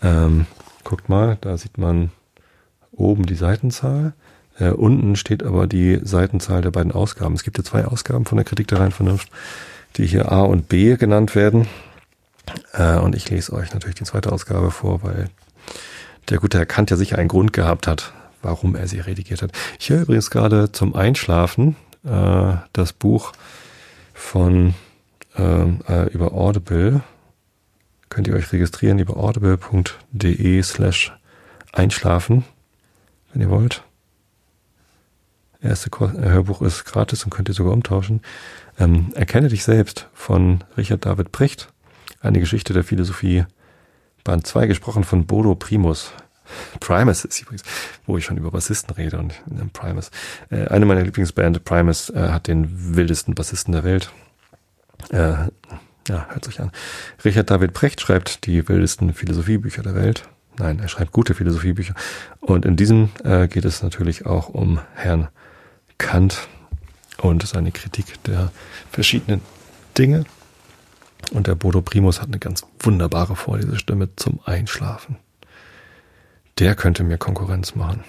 Ähm, 0.02 0.46
guckt 0.84 1.08
mal, 1.08 1.36
da 1.40 1.58
sieht 1.58 1.78
man 1.78 2.12
oben 3.00 3.26
die 3.26 3.34
Seitenzahl. 3.34 4.12
Äh, 4.58 4.70
unten 4.70 5.16
steht 5.16 5.42
aber 5.42 5.66
die 5.66 6.00
Seitenzahl 6.02 6.62
der 6.62 6.70
beiden 6.70 6.92
Ausgaben. 6.92 7.34
Es 7.34 7.42
gibt 7.42 7.58
ja 7.58 7.64
zwei 7.64 7.84
Ausgaben 7.84 8.24
von 8.24 8.36
der 8.36 8.44
Kritik 8.44 8.68
der 8.68 8.80
reinen 8.80 8.92
Vernunft, 8.92 9.30
die 9.96 10.06
hier 10.06 10.30
A 10.30 10.42
und 10.42 10.68
B 10.68 10.96
genannt 10.96 11.34
werden. 11.34 11.66
Äh, 12.72 12.96
und 12.96 13.14
ich 13.14 13.28
lese 13.30 13.52
euch 13.52 13.72
natürlich 13.72 13.96
die 13.96 14.04
zweite 14.04 14.32
Ausgabe 14.32 14.70
vor, 14.70 15.02
weil 15.02 15.30
der 16.28 16.38
gute 16.38 16.58
Herr 16.58 16.66
Kant 16.66 16.90
ja 16.90 16.96
sicher 16.96 17.18
einen 17.18 17.28
Grund 17.28 17.52
gehabt 17.52 17.86
hat, 17.86 18.12
warum 18.42 18.76
er 18.76 18.86
sie 18.86 19.00
redigiert 19.00 19.42
hat. 19.42 19.52
Ich 19.78 19.90
höre 19.90 20.02
übrigens 20.02 20.30
gerade 20.30 20.72
zum 20.72 20.94
Einschlafen 20.94 21.76
äh, 22.04 22.54
das 22.72 22.92
Buch 22.92 23.32
von 24.14 24.74
ähm, 25.36 25.80
äh, 25.88 26.08
über 26.08 26.32
Audible. 26.32 27.00
Könnt 28.08 28.28
ihr 28.28 28.34
euch 28.34 28.52
registrieren 28.52 28.98
über 28.98 29.16
audible.de 29.16 30.62
slash 30.62 31.12
einschlafen, 31.72 32.44
wenn 33.32 33.42
ihr 33.42 33.50
wollt. 33.50 33.82
Erste 35.62 35.90
äh, 35.90 36.28
Hörbuch 36.30 36.62
ist 36.62 36.84
gratis 36.84 37.24
und 37.24 37.30
könnt 37.30 37.48
ihr 37.48 37.54
sogar 37.54 37.72
umtauschen. 37.72 38.22
Ähm, 38.78 39.12
Erkenne 39.14 39.48
dich 39.48 39.64
selbst 39.64 40.08
von 40.14 40.64
Richard 40.76 41.04
David 41.04 41.32
Brecht. 41.32 41.68
Eine 42.20 42.40
Geschichte 42.40 42.72
der 42.72 42.84
Philosophie. 42.84 43.44
Band 44.24 44.46
2 44.46 44.66
gesprochen 44.66 45.04
von 45.04 45.26
Bodo 45.26 45.54
Primus. 45.54 46.12
Primus 46.80 47.24
ist 47.24 47.40
übrigens, 47.40 47.62
wo 48.06 48.18
ich 48.18 48.24
schon 48.24 48.36
über 48.36 48.50
Bassisten 48.50 48.94
rede 48.94 49.18
und 49.18 49.32
äh, 49.32 49.64
Primus. 49.72 50.10
Äh, 50.50 50.66
eine 50.68 50.86
meiner 50.86 51.02
Lieblingsband, 51.02 51.64
Primus, 51.64 52.10
äh, 52.10 52.28
hat 52.30 52.48
den 52.48 52.96
wildesten 52.96 53.34
Bassisten 53.34 53.72
der 53.72 53.84
Welt. 53.84 54.10
Äh, 55.10 55.34
ja, 56.08 56.26
hört 56.28 56.44
sich 56.44 56.60
an. 56.60 56.72
Richard 57.24 57.50
David 57.50 57.72
Brecht 57.72 58.00
schreibt 58.00 58.46
die 58.46 58.68
wildesten 58.68 59.14
Philosophiebücher 59.14 59.82
der 59.82 59.94
Welt. 59.94 60.28
Nein, 60.60 60.78
er 60.78 60.88
schreibt 60.88 61.12
gute 61.12 61.34
Philosophiebücher. 61.34 61.94
Und 62.40 62.66
in 62.66 62.76
diesem 62.76 63.08
äh, 63.24 63.48
geht 63.48 63.64
es 63.64 63.82
natürlich 63.82 64.26
auch 64.26 64.50
um 64.50 64.78
Herrn 64.94 65.28
Kant 65.96 66.48
und 67.16 67.46
seine 67.46 67.72
Kritik 67.72 68.22
der 68.24 68.52
verschiedenen 68.92 69.40
Dinge. 69.96 70.24
Und 71.32 71.46
der 71.46 71.54
Bodo 71.54 71.80
Primus 71.80 72.20
hat 72.20 72.28
eine 72.28 72.38
ganz 72.38 72.66
wunderbare 72.78 73.36
Vorlesestimme 73.36 74.10
zum 74.16 74.40
Einschlafen. 74.44 75.16
Der 76.58 76.74
könnte 76.74 77.04
mir 77.04 77.16
Konkurrenz 77.16 77.74
machen. 77.74 78.04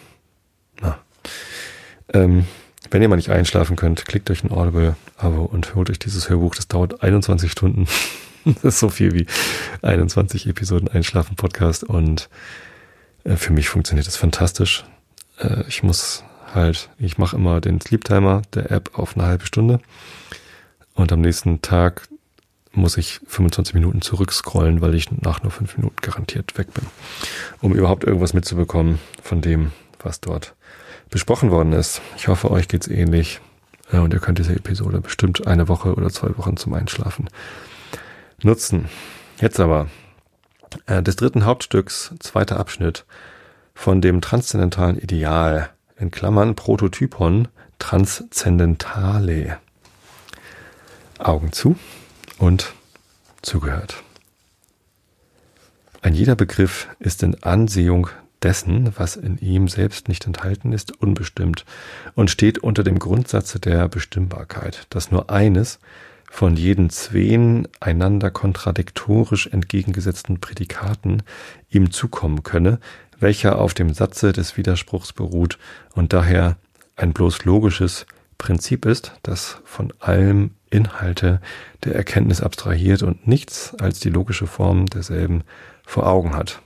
Na. 0.81 0.99
Ähm, 2.13 2.45
wenn 2.89 3.01
ihr 3.01 3.07
mal 3.07 3.15
nicht 3.15 3.29
einschlafen 3.29 3.77
könnt, 3.77 4.05
klickt 4.05 4.29
euch 4.29 4.43
ein 4.43 4.51
Audible-Abo 4.51 5.45
und 5.45 5.73
holt 5.75 5.89
euch 5.89 5.99
dieses 5.99 6.29
Hörbuch. 6.29 6.55
Das 6.55 6.67
dauert 6.67 7.01
21 7.01 7.49
Stunden. 7.49 7.87
Das 8.45 8.63
ist 8.63 8.79
so 8.79 8.89
viel 8.89 9.13
wie 9.13 9.27
21 9.81 10.47
Episoden 10.47 10.87
Einschlafen-Podcast 10.87 11.83
und 11.83 12.29
äh, 13.23 13.35
für 13.35 13.53
mich 13.53 13.69
funktioniert 13.69 14.07
das 14.07 14.17
fantastisch. 14.17 14.83
Äh, 15.39 15.63
ich 15.67 15.83
muss 15.83 16.23
halt, 16.53 16.89
ich 16.97 17.17
mache 17.17 17.35
immer 17.35 17.61
den 17.61 17.79
Sleep 17.81 18.03
Timer 18.03 18.41
der 18.53 18.71
App 18.71 18.97
auf 18.97 19.15
eine 19.15 19.25
halbe 19.25 19.45
Stunde 19.45 19.79
und 20.93 21.11
am 21.11 21.21
nächsten 21.21 21.61
Tag 21.61 22.07
muss 22.73 22.97
ich 22.97 23.19
25 23.27 23.73
Minuten 23.73 24.01
zurückscrollen, 24.01 24.81
weil 24.81 24.95
ich 24.95 25.11
nach 25.11 25.43
nur 25.43 25.51
5 25.51 25.77
Minuten 25.77 25.97
garantiert 26.01 26.57
weg 26.57 26.73
bin, 26.73 26.85
um 27.59 27.73
überhaupt 27.73 28.05
irgendwas 28.05 28.33
mitzubekommen 28.33 28.99
von 29.21 29.41
dem, 29.41 29.71
was 29.99 30.21
dort 30.21 30.55
besprochen 31.09 31.51
worden 31.51 31.73
ist. 31.73 32.01
Ich 32.15 32.29
hoffe, 32.29 32.49
euch 32.49 32.69
geht's 32.69 32.87
ähnlich 32.87 33.41
und 33.91 34.13
ihr 34.13 34.21
könnt 34.21 34.39
diese 34.39 34.55
Episode 34.55 35.01
bestimmt 35.01 35.45
eine 35.47 35.67
Woche 35.67 35.95
oder 35.95 36.09
zwei 36.09 36.37
Wochen 36.37 36.55
zum 36.55 36.73
Einschlafen 36.73 37.27
nutzen. 38.43 38.89
Jetzt 39.39 39.59
aber 39.59 39.87
äh, 40.85 41.01
des 41.03 41.15
dritten 41.15 41.45
Hauptstücks, 41.45 42.13
zweiter 42.19 42.59
Abschnitt 42.59 43.05
von 43.73 44.01
dem 44.01 44.21
transzendentalen 44.21 44.97
Ideal 44.97 45.69
in 45.97 46.11
Klammern 46.11 46.55
Prototypon 46.55 47.47
transzendentale. 47.79 49.57
Augen 51.19 51.51
zu 51.51 51.75
und 52.37 52.73
zugehört. 53.41 54.03
Ein 56.01 56.15
jeder 56.15 56.35
Begriff 56.35 56.87
ist 56.99 57.21
in 57.21 57.43
Ansehung 57.43 58.09
dessen, 58.41 58.91
was 58.97 59.15
in 59.15 59.37
ihm 59.37 59.67
selbst 59.67 60.07
nicht 60.07 60.25
enthalten 60.25 60.73
ist, 60.73 60.99
unbestimmt 60.99 61.65
und 62.15 62.31
steht 62.31 62.57
unter 62.57 62.83
dem 62.83 62.97
Grundsatze 62.97 63.59
der 63.59 63.87
Bestimmbarkeit, 63.87 64.87
dass 64.89 65.11
nur 65.11 65.29
eines 65.29 65.79
von 66.31 66.55
jeden 66.55 66.89
zween 66.89 67.67
einander 67.81 68.31
kontradiktorisch 68.31 69.47
entgegengesetzten 69.47 70.39
Prädikaten 70.39 71.23
ihm 71.69 71.91
zukommen 71.91 72.41
könne, 72.41 72.79
welcher 73.19 73.59
auf 73.59 73.73
dem 73.73 73.93
Satze 73.93 74.31
des 74.31 74.55
Widerspruchs 74.55 75.11
beruht 75.11 75.59
und 75.93 76.13
daher 76.13 76.55
ein 76.95 77.11
bloß 77.11 77.43
logisches 77.43 78.05
Prinzip 78.37 78.85
ist, 78.85 79.11
das 79.23 79.57
von 79.65 79.93
allem 79.99 80.51
Inhalte 80.69 81.41
der 81.83 81.95
Erkenntnis 81.95 82.41
abstrahiert 82.41 83.03
und 83.03 83.27
nichts 83.27 83.75
als 83.75 83.99
die 83.99 84.09
logische 84.09 84.47
Form 84.47 84.85
derselben 84.85 85.43
vor 85.85 86.07
Augen 86.07 86.33
hat. 86.33 86.61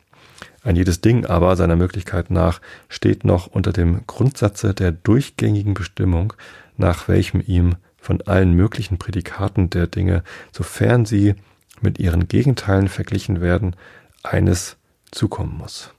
Ein 0.63 0.75
jedes 0.75 1.01
Ding 1.01 1.25
aber 1.25 1.55
seiner 1.55 1.75
Möglichkeit 1.75 2.29
nach 2.29 2.61
steht 2.87 3.25
noch 3.25 3.47
unter 3.47 3.73
dem 3.73 4.05
Grundsatze 4.05 4.75
der 4.75 4.91
durchgängigen 4.91 5.73
Bestimmung, 5.73 6.33
nach 6.77 7.07
welchem 7.07 7.41
ihm 7.45 7.75
von 8.05 8.21
allen 8.21 8.53
möglichen 8.53 8.99
Prädikaten 8.99 9.71
der 9.71 9.87
Dinge, 9.87 10.23
sofern 10.51 11.05
sie 11.05 11.33
mit 11.81 11.99
ihren 11.99 12.27
Gegenteilen 12.27 12.87
verglichen 12.87 13.41
werden, 13.41 13.75
eines 14.21 14.77
zukommen 15.11 15.57
muss. 15.57 15.91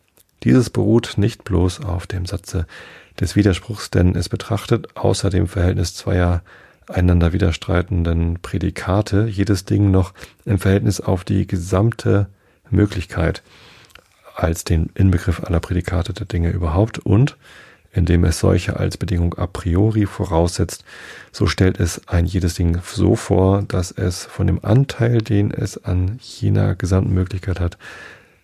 Dieses 0.44 0.70
beruht 0.70 1.14
nicht 1.16 1.42
bloß 1.42 1.80
auf 1.80 2.07
dem 2.07 2.24
Satze 2.24 2.66
des 3.18 3.34
Widerspruchs, 3.34 3.90
denn 3.90 4.14
es 4.14 4.28
betrachtet 4.28 4.96
außer 4.96 5.30
dem 5.30 5.48
Verhältnis 5.48 5.94
zweier 5.94 6.42
einander 6.86 7.32
widerstreitenden 7.32 8.38
Prädikate 8.40 9.26
jedes 9.26 9.64
Ding 9.64 9.90
noch 9.90 10.14
im 10.44 10.61
Verhältnis 10.61 11.00
auf 11.00 11.24
die 11.24 11.48
gesamte 11.48 12.28
Möglichkeit 12.70 13.42
als 14.36 14.62
den 14.62 14.90
Inbegriff 14.94 15.42
aller 15.42 15.59
Prädikate 15.59 16.12
der 16.12 16.26
Dinge 16.26 16.50
überhaupt 16.50 17.00
und 17.00 17.36
indem 17.97 18.24
es 18.24 18.38
solche 18.38 18.76
als 18.76 18.99
Bedingung 18.99 19.34
a 19.38 19.47
priori 19.47 20.07
voraussetzt, 20.07 20.84
so 21.32 21.47
stellt 21.47 21.80
es 21.80 22.07
ein 22.07 22.26
jedes 22.26 22.55
Ding 22.55 22.78
so 22.84 23.16
vor, 23.16 23.62
dass 23.62 23.90
es 23.90 24.24
von 24.24 24.47
dem 24.47 24.62
Anteil, 24.64 25.18
den 25.18 25.51
es 25.51 25.82
an 25.82 26.18
jener 26.20 26.74
gesamten 26.74 27.14
Möglichkeit 27.14 27.59
hat, 27.59 27.78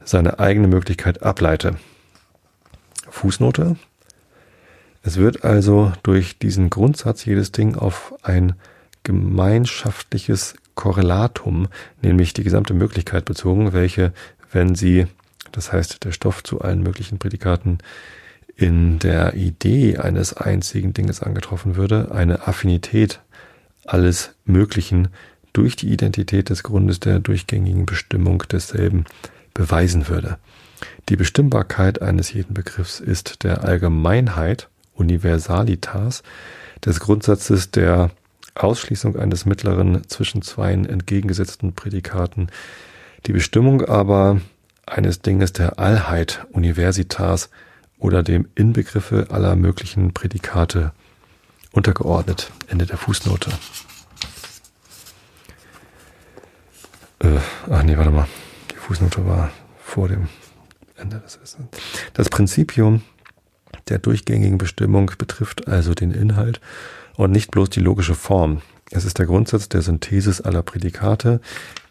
seine 0.04 0.38
eigene 0.38 0.68
Möglichkeit 0.68 1.22
ableite. 1.22 1.76
Fußnote. 3.10 3.76
Es 5.02 5.18
wird 5.18 5.44
also 5.44 5.92
durch 6.02 6.38
diesen 6.38 6.70
Grundsatz 6.70 7.24
jedes 7.24 7.52
Ding 7.52 7.76
auf 7.76 8.14
ein 8.22 8.54
gemeinschaftliches 9.02 10.54
Korrelatum, 10.74 11.68
nämlich 12.00 12.32
die 12.32 12.44
gesamte 12.44 12.72
Möglichkeit 12.72 13.26
bezogen, 13.26 13.74
welche, 13.74 14.12
wenn 14.50 14.74
sie, 14.74 15.08
das 15.50 15.72
heißt 15.72 16.04
der 16.04 16.12
Stoff 16.12 16.42
zu 16.42 16.62
allen 16.62 16.82
möglichen 16.82 17.18
Prädikaten, 17.18 17.78
in 18.62 19.00
der 19.00 19.34
Idee 19.34 19.98
eines 19.98 20.34
einzigen 20.34 20.94
Dinges 20.94 21.20
angetroffen 21.20 21.74
würde, 21.74 22.12
eine 22.12 22.46
Affinität 22.46 23.20
alles 23.84 24.36
Möglichen 24.44 25.08
durch 25.52 25.74
die 25.74 25.92
Identität 25.92 26.48
des 26.48 26.62
Grundes 26.62 27.00
der 27.00 27.18
durchgängigen 27.18 27.86
Bestimmung 27.86 28.44
desselben 28.50 29.04
beweisen 29.52 30.06
würde. 30.06 30.38
Die 31.08 31.16
Bestimmbarkeit 31.16 32.00
eines 32.00 32.32
jeden 32.32 32.54
Begriffs 32.54 33.00
ist 33.00 33.42
der 33.42 33.64
Allgemeinheit 33.64 34.68
Universalitas 34.94 36.22
des 36.84 37.00
Grundsatzes 37.00 37.72
der 37.72 38.10
Ausschließung 38.54 39.16
eines 39.16 39.44
mittleren 39.44 40.06
zwischen 40.06 40.40
zwei 40.40 40.72
entgegengesetzten 40.72 41.72
Prädikaten, 41.72 42.46
die 43.26 43.32
Bestimmung 43.32 43.84
aber 43.84 44.40
eines 44.86 45.20
Dinges 45.20 45.52
der 45.52 45.80
Allheit 45.80 46.46
Universitas 46.52 47.50
oder 48.02 48.24
dem 48.24 48.48
Inbegriffe 48.56 49.28
aller 49.30 49.54
möglichen 49.54 50.12
Prädikate 50.12 50.92
untergeordnet. 51.70 52.50
Ende 52.66 52.84
der 52.84 52.96
Fußnote. 52.96 53.50
Äh, 57.20 57.38
ach 57.70 57.82
nee, 57.84 57.96
warte 57.96 58.10
mal. 58.10 58.26
Die 58.72 58.76
Fußnote 58.76 59.24
war 59.24 59.52
vor 59.82 60.08
dem 60.08 60.28
Ende 60.96 61.20
des 61.20 61.40
Wissens. 61.40 61.68
Das 62.12 62.28
Prinzipium 62.28 63.02
der 63.88 63.98
durchgängigen 63.98 64.58
Bestimmung 64.58 65.12
betrifft 65.16 65.68
also 65.68 65.94
den 65.94 66.10
Inhalt 66.10 66.60
und 67.16 67.30
nicht 67.30 67.52
bloß 67.52 67.70
die 67.70 67.80
logische 67.80 68.14
Form. 68.14 68.62
Es 68.90 69.04
ist 69.04 69.18
der 69.18 69.26
Grundsatz 69.26 69.68
der 69.68 69.82
Synthesis 69.82 70.40
aller 70.40 70.62
Prädikate, 70.62 71.40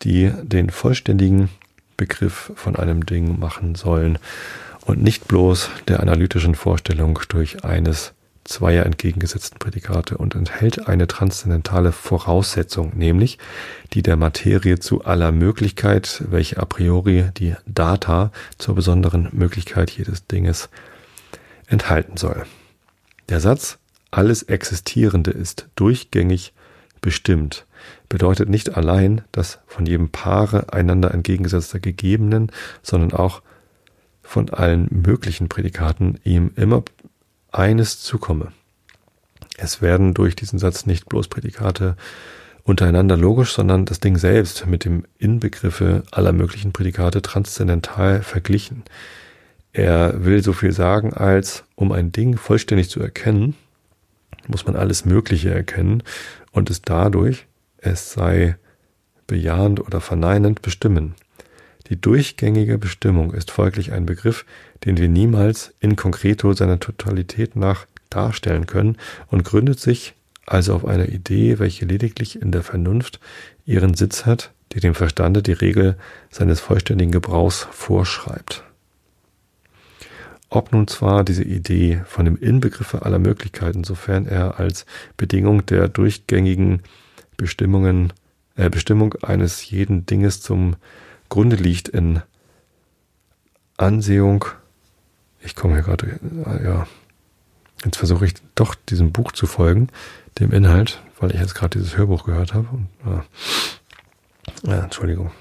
die 0.01 0.32
den 0.43 0.72
vollständigen 0.72 1.49
Begriff 1.95 2.51
von 2.55 2.76
einem 2.76 3.05
Ding 3.05 3.39
machen 3.39 3.76
sollen 3.76 4.20
und 4.86 5.01
nicht 5.01 5.27
bloß 5.27 5.69
der 5.88 5.99
analytischen 5.99 6.55
Vorstellung 6.55 7.19
durch 7.29 7.63
eines 7.63 8.13
zweier 8.43 8.86
entgegengesetzten 8.86 9.59
Prädikate 9.59 10.17
und 10.17 10.34
enthält 10.34 10.88
eine 10.88 11.07
transzendentale 11.07 11.91
Voraussetzung, 11.91 12.91
nämlich 12.95 13.38
die 13.93 14.01
der 14.01 14.17
Materie 14.17 14.79
zu 14.79 15.05
aller 15.05 15.32
Möglichkeit, 15.32 16.23
welche 16.29 16.57
a 16.57 16.65
priori 16.65 17.29
die 17.38 17.55
Data 17.67 18.32
zur 18.57 18.75
besonderen 18.75 19.29
Möglichkeit 19.32 19.91
jedes 19.91 20.25
Dinges 20.25 20.69
enthalten 21.67 22.17
soll. 22.17 22.45
Der 23.29 23.39
Satz 23.39 23.77
alles 24.09 24.43
Existierende 24.43 25.32
ist 25.32 25.67
durchgängig 25.75 26.53
bestimmt 26.99 27.65
bedeutet 28.09 28.49
nicht 28.49 28.75
allein 28.75 29.21
das 29.32 29.59
von 29.67 29.86
jedem 29.86 30.09
Paare 30.09 30.73
einander 30.73 31.13
entgegengesetzter 31.13 31.79
Gegebenen, 31.79 32.51
sondern 32.84 33.13
auch 33.13 33.41
von 34.32 34.49
allen 34.49 34.88
möglichen 34.89 35.49
Prädikaten 35.49 36.17
ihm 36.23 36.51
immer 36.55 36.84
eines 37.51 37.99
zukomme. 37.99 38.53
Es 39.57 39.82
werden 39.82 40.13
durch 40.13 40.38
diesen 40.38 40.57
Satz 40.57 40.86
nicht 40.86 41.09
bloß 41.09 41.27
Prädikate 41.27 41.97
untereinander 42.63 43.17
logisch, 43.17 43.51
sondern 43.51 43.84
das 43.84 43.99
Ding 43.99 44.17
selbst 44.17 44.65
mit 44.67 44.86
dem 44.86 45.03
Inbegriffe 45.17 46.03
aller 46.11 46.32
möglichen 46.32 46.71
Prädikate 46.71 47.21
transzendental 47.21 48.23
verglichen. 48.23 48.84
Er 49.73 50.23
will 50.23 50.41
so 50.41 50.53
viel 50.53 50.71
sagen, 50.71 51.13
als 51.13 51.65
um 51.75 51.91
ein 51.91 52.13
Ding 52.13 52.38
vollständig 52.38 52.89
zu 52.89 53.01
erkennen, 53.01 53.55
muss 54.47 54.65
man 54.65 54.77
alles 54.77 55.03
Mögliche 55.03 55.53
erkennen 55.53 56.03
und 56.53 56.69
es 56.69 56.82
dadurch, 56.82 57.47
es 57.79 58.13
sei 58.13 58.55
bejahend 59.27 59.82
oder 59.82 59.99
verneinend, 59.99 60.61
bestimmen. 60.61 61.15
Die 61.92 62.00
durchgängige 62.00 62.78
Bestimmung 62.78 63.34
ist 63.34 63.52
folglich 63.52 63.92
ein 63.92 64.06
Begriff, 64.06 64.46
den 64.86 64.96
wir 64.96 65.10
niemals 65.10 65.74
in 65.82 65.98
concreto 65.98 66.54
seiner 66.54 66.80
Totalität 66.80 67.58
nach 67.58 67.86
darstellen 68.10 68.66
können 68.66 68.96
und 69.28 69.44
gründet 69.44 69.78
sich 69.82 70.14
also 70.46 70.74
auf 70.74 70.86
einer 70.86 71.10
Idee, 71.10 71.60
welche 71.60 71.84
lediglich 71.84 72.42
in 72.42 72.54
der 72.54 72.64
Vernunft 72.64 73.20
ihren 73.66 73.94
Sitz 73.94 74.26
hat, 74.26 74.52
die 74.72 74.80
dem 74.80 74.96
Verstande 74.96 75.44
die 75.44 75.52
Regel 75.52 75.98
seines 76.30 76.62
vollständigen 76.62 77.12
Gebrauchs 77.12 77.68
vorschreibt. 77.72 78.64
Ob 80.50 80.72
nun 80.72 80.88
zwar 80.88 81.26
diese 81.26 81.44
Idee 81.44 82.04
von 82.06 82.24
dem 82.24 82.38
Inbegriffe 82.38 83.02
aller 83.06 83.20
Möglichkeiten, 83.20 83.84
sofern 83.84 84.28
er 84.28 84.62
als 84.62 84.86
Bedingung 85.18 85.66
der 85.66 85.89
durchgängigen 85.89 86.84
Bestimmungen, 87.36 88.14
äh, 88.56 88.70
Bestimmung 88.70 89.14
eines 89.16 89.70
jeden 89.70 90.06
Dinges 90.06 90.39
zum 90.39 90.78
Grunde 91.32 91.55
liegt 91.55 91.88
in 91.88 92.21
Ansehung. 93.77 94.45
Ich 95.39 95.55
komme 95.55 95.75
hier 95.75 95.84
gerade, 95.84 96.19
äh, 96.45 96.63
ja, 96.63 96.88
jetzt 97.84 97.97
versuche 97.97 98.25
ich 98.25 98.34
doch 98.53 98.75
diesem 98.75 99.11
Buch 99.11 99.32
zu 99.32 99.47
folgen, 99.47 99.88
dem 100.39 100.51
Inhalt, 100.51 101.01
weil 101.19 101.32
ich 101.32 101.39
jetzt 101.39 101.55
gerade 101.55 101.79
dieses 101.79 101.97
Hörbuch 101.97 102.25
gehört 102.25 102.53
habe. 102.53 102.67
Und, 102.67 102.88
äh, 103.05 104.69
ja, 104.69 104.84
Entschuldigung 104.84 105.32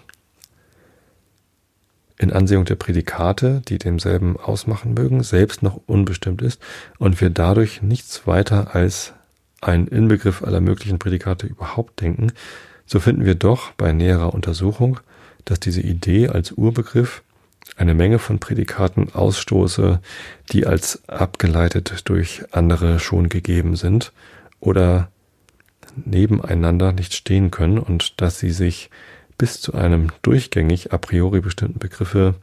in 2.18 2.34
Ansehung 2.34 2.66
der 2.66 2.74
Prädikate, 2.74 3.62
die 3.66 3.78
demselben 3.78 4.36
ausmachen 4.36 4.93
mögen, 4.93 5.22
selbst 5.22 5.62
noch 5.62 5.80
unbestimmt 5.86 6.43
ist 6.43 6.61
und 6.99 7.18
wir 7.22 7.30
dadurch 7.30 7.80
nichts 7.80 8.26
weiter 8.26 8.74
als 8.74 9.14
einen 9.62 9.86
Inbegriff 9.86 10.43
aller 10.43 10.61
möglichen 10.61 10.99
Prädikate 10.99 11.47
überhaupt 11.47 12.03
denken, 12.03 12.32
so 12.84 13.01
finden 13.01 13.24
wir 13.24 13.36
doch 13.36 13.72
bei 13.72 13.93
näherer 13.93 14.34
Untersuchung, 14.34 15.01
dass 15.45 15.61
diese 15.61 15.80
Idee 15.80 16.28
als 16.28 16.53
Urbegriff 16.53 17.22
eine 17.76 17.95
Menge 17.95 18.18
von 18.18 18.38
Prädikaten 18.38 19.12
ausstoße, 19.12 20.01
die 20.53 20.66
als 20.66 21.09
abgeleitet 21.09 22.03
durch 22.09 22.43
andere 22.51 22.99
schon 22.99 23.28
gegeben 23.28 23.76
sind 23.76 24.12
oder 24.61 25.11
nebeneinander 25.97 26.93
nicht 26.93 27.14
stehen 27.14 27.51
können 27.51 27.78
und 27.78 28.20
dass 28.20 28.38
sie 28.38 28.51
sich 28.51 28.91
bis 29.38 29.61
zu 29.61 29.74
einem 29.74 30.12
durchgängig 30.22 30.93
a 30.93 30.99
priori 30.99 31.41
bestimmten 31.41 31.78
Begriffe 31.78 32.34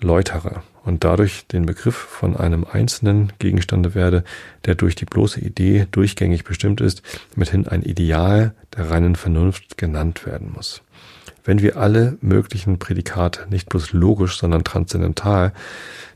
läutere 0.00 0.62
und 0.84 1.02
dadurch 1.02 1.46
den 1.46 1.66
Begriff 1.66 1.96
von 1.96 2.36
einem 2.36 2.64
einzelnen 2.64 3.32
Gegenstande 3.38 3.94
werde, 3.94 4.22
der 4.66 4.74
durch 4.74 4.94
die 4.94 5.04
bloße 5.04 5.40
Idee 5.40 5.86
durchgängig 5.90 6.44
bestimmt 6.44 6.80
ist, 6.80 7.02
mithin 7.34 7.66
ein 7.66 7.82
Ideal 7.82 8.54
der 8.76 8.90
reinen 8.90 9.16
Vernunft 9.16 9.78
genannt 9.78 10.26
werden 10.26 10.52
muss. 10.52 10.82
Wenn 11.46 11.62
wir 11.62 11.76
alle 11.76 12.18
möglichen 12.20 12.80
Prädikate 12.80 13.46
nicht 13.48 13.68
bloß 13.68 13.92
logisch, 13.92 14.36
sondern 14.36 14.64
transzendental, 14.64 15.52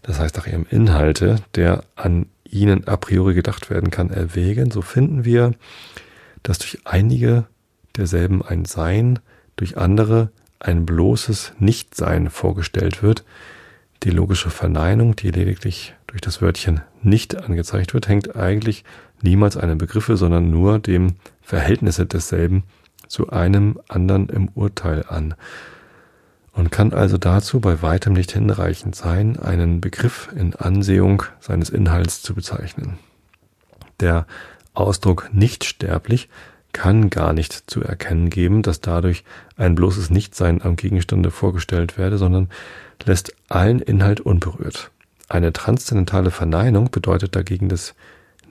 das 0.02 0.18
heißt 0.18 0.36
nach 0.36 0.48
ihrem 0.48 0.66
Inhalte, 0.68 1.36
der 1.54 1.84
an 1.94 2.26
ihnen 2.44 2.88
a 2.88 2.96
priori 2.96 3.34
gedacht 3.34 3.70
werden 3.70 3.92
kann, 3.92 4.10
erwägen, 4.10 4.72
so 4.72 4.82
finden 4.82 5.24
wir, 5.24 5.52
dass 6.42 6.58
durch 6.58 6.80
einige 6.84 7.46
derselben 7.96 8.42
ein 8.42 8.64
Sein, 8.64 9.20
durch 9.54 9.78
andere 9.78 10.32
ein 10.58 10.84
bloßes 10.84 11.52
Nichtsein 11.60 12.28
vorgestellt 12.28 13.00
wird. 13.00 13.24
Die 14.02 14.10
logische 14.10 14.50
Verneinung, 14.50 15.14
die 15.14 15.30
lediglich 15.30 15.94
durch 16.08 16.20
das 16.20 16.42
Wörtchen 16.42 16.80
nicht 17.02 17.36
angezeigt 17.36 17.94
wird, 17.94 18.08
hängt 18.08 18.34
eigentlich 18.34 18.82
niemals 19.22 19.56
einem 19.56 19.78
Begriffe, 19.78 20.16
sondern 20.16 20.50
nur 20.50 20.80
dem 20.80 21.14
Verhältnisse 21.40 22.04
desselben 22.04 22.64
zu 23.10 23.30
einem 23.30 23.80
anderen 23.88 24.28
im 24.28 24.48
Urteil 24.54 25.04
an 25.06 25.34
und 26.52 26.70
kann 26.70 26.92
also 26.92 27.18
dazu 27.18 27.60
bei 27.60 27.82
weitem 27.82 28.12
nicht 28.12 28.32
hinreichend 28.32 28.94
sein, 28.94 29.38
einen 29.38 29.80
Begriff 29.80 30.28
in 30.34 30.54
Ansehung 30.54 31.24
seines 31.40 31.70
Inhalts 31.70 32.22
zu 32.22 32.34
bezeichnen. 32.34 32.98
Der 33.98 34.26
Ausdruck 34.74 35.28
nicht 35.32 35.64
sterblich 35.64 36.28
kann 36.72 37.10
gar 37.10 37.32
nicht 37.32 37.68
zu 37.68 37.82
erkennen 37.82 38.30
geben, 38.30 38.62
dass 38.62 38.80
dadurch 38.80 39.24
ein 39.56 39.74
bloßes 39.74 40.10
Nichtsein 40.10 40.62
am 40.62 40.76
Gegenstande 40.76 41.32
vorgestellt 41.32 41.98
werde, 41.98 42.16
sondern 42.16 42.48
lässt 43.04 43.34
allen 43.48 43.80
Inhalt 43.80 44.20
unberührt. 44.20 44.92
Eine 45.28 45.52
transzendentale 45.52 46.30
Verneinung 46.30 46.90
bedeutet 46.90 47.34
dagegen 47.34 47.68
das 47.68 47.94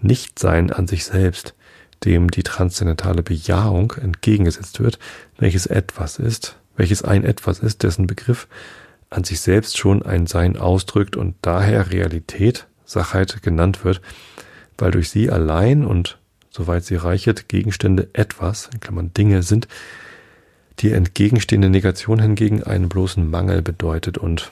Nichtsein 0.02 0.72
an 0.72 0.88
sich 0.88 1.06
selbst, 1.06 1.56
dem 2.06 2.32
die 2.32 2.44
transzendentale 2.44 3.24
Bejahung 3.24 3.94
entgegengesetzt 4.02 4.80
wird, 4.80 5.00
welches 5.38 5.66
etwas 5.66 6.18
ist, 6.18 6.58
welches 6.76 7.04
ein 7.04 7.24
etwas 7.24 7.60
ist, 7.60 7.84
dessen 7.84 8.08
Begriff 8.08 8.48
an 9.10 9.24
sich 9.24 9.42
selbst 9.42 9.78
schon 9.78 10.04
ein 10.04 10.28
Sein 10.28 10.58
ausdrückt 10.58 11.18
und 11.18 11.36
daher 11.42 11.92
Realität, 11.92 12.68
Sachheit 12.86 13.42
genannt 13.42 13.84
wird, 13.84 14.02
weil 14.78 14.92
durch 14.92 15.10
sie 15.10 15.30
allein 15.30 15.86
und 15.86 16.18
soweit 16.50 16.84
sie 16.84 16.96
reichet, 16.96 17.50
Gegenstände 17.50 18.10
etwas, 18.14 18.70
in 18.74 18.80
Klammern 18.80 19.14
Dinge 19.14 19.44
sind, 19.44 19.68
die 20.80 20.92
entgegenstehende 20.92 21.70
Negation 21.70 22.20
hingegen 22.20 22.64
einen 22.64 22.90
bloßen 22.90 23.30
Mangel 23.30 23.62
bedeutet 23.62 24.18
und 24.18 24.52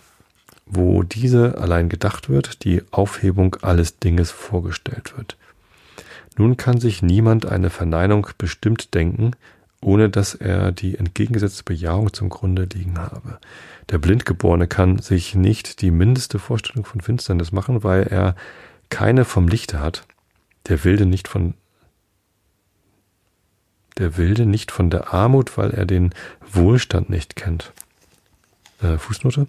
wo 0.65 1.01
diese 1.03 1.57
allein 1.57 1.87
gedacht 1.87 2.27
wird, 2.29 2.63
die 2.65 2.83
Aufhebung 2.91 3.55
alles 3.61 3.99
Dinges 3.99 4.31
vorgestellt 4.31 5.17
wird. 5.17 5.37
Nun 6.37 6.55
kann 6.55 6.79
sich 6.79 7.01
niemand 7.01 7.45
eine 7.45 7.69
Verneinung 7.69 8.27
bestimmt 8.37 8.93
denken, 8.93 9.31
ohne 9.81 10.09
dass 10.09 10.35
er 10.35 10.71
die 10.71 10.97
entgegengesetzte 10.97 11.63
Bejahung 11.63 12.13
zum 12.13 12.29
Grunde 12.29 12.67
liegen 12.71 12.97
habe. 12.97 13.39
Der 13.89 13.97
Blindgeborene 13.97 14.67
kann 14.67 14.99
sich 14.99 15.35
nicht 15.35 15.81
die 15.81 15.91
mindeste 15.91 16.39
Vorstellung 16.39 16.85
von 16.85 17.01
Finsternis 17.01 17.51
machen, 17.51 17.83
weil 17.83 18.03
er 18.03 18.35
keine 18.89 19.25
vom 19.25 19.47
Lichte 19.47 19.79
hat, 19.79 20.05
der 20.67 20.83
Wilde 20.83 21.05
nicht 21.05 21.27
von 21.27 21.55
der 23.97 24.15
Wilde 24.17 24.45
nicht 24.45 24.71
von 24.71 24.91
der 24.91 25.11
Armut, 25.11 25.57
weil 25.57 25.71
er 25.71 25.87
den 25.87 26.13
Wohlstand 26.51 27.09
nicht 27.09 27.35
kennt. 27.35 27.73
Äh, 28.81 28.97
Fußnote. 28.99 29.47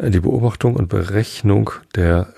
Die 0.00 0.18
Beobachtung 0.18 0.74
und 0.74 0.88
Berechnung 0.88 1.70
der 1.94 2.34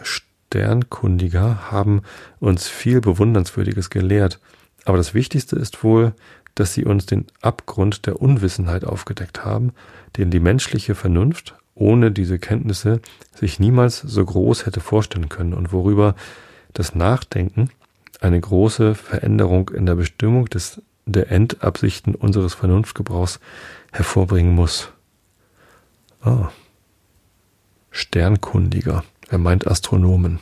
Sternkundiger 0.54 1.72
haben 1.72 2.02
uns 2.38 2.68
viel 2.68 3.00
Bewundernswürdiges 3.00 3.90
gelehrt. 3.90 4.38
Aber 4.84 4.96
das 4.96 5.12
Wichtigste 5.12 5.56
ist 5.56 5.82
wohl, 5.82 6.12
dass 6.54 6.74
sie 6.74 6.84
uns 6.84 7.06
den 7.06 7.26
Abgrund 7.42 8.06
der 8.06 8.22
Unwissenheit 8.22 8.84
aufgedeckt 8.84 9.44
haben, 9.44 9.72
den 10.16 10.30
die 10.30 10.38
menschliche 10.38 10.94
Vernunft 10.94 11.56
ohne 11.74 12.12
diese 12.12 12.38
Kenntnisse 12.38 13.00
sich 13.34 13.58
niemals 13.58 13.98
so 13.98 14.24
groß 14.24 14.64
hätte 14.64 14.78
vorstellen 14.78 15.28
können 15.28 15.54
und 15.54 15.72
worüber 15.72 16.14
das 16.72 16.94
Nachdenken 16.94 17.70
eine 18.20 18.40
große 18.40 18.94
Veränderung 18.94 19.70
in 19.70 19.86
der 19.86 19.96
Bestimmung 19.96 20.44
des, 20.46 20.80
der 21.04 21.32
Endabsichten 21.32 22.14
unseres 22.14 22.54
Vernunftgebrauchs 22.54 23.40
hervorbringen 23.90 24.54
muss. 24.54 24.92
Ah. 26.22 26.50
Sternkundiger. 27.90 29.02
Er 29.30 29.38
meint 29.38 29.66
Astronomen. 29.66 30.40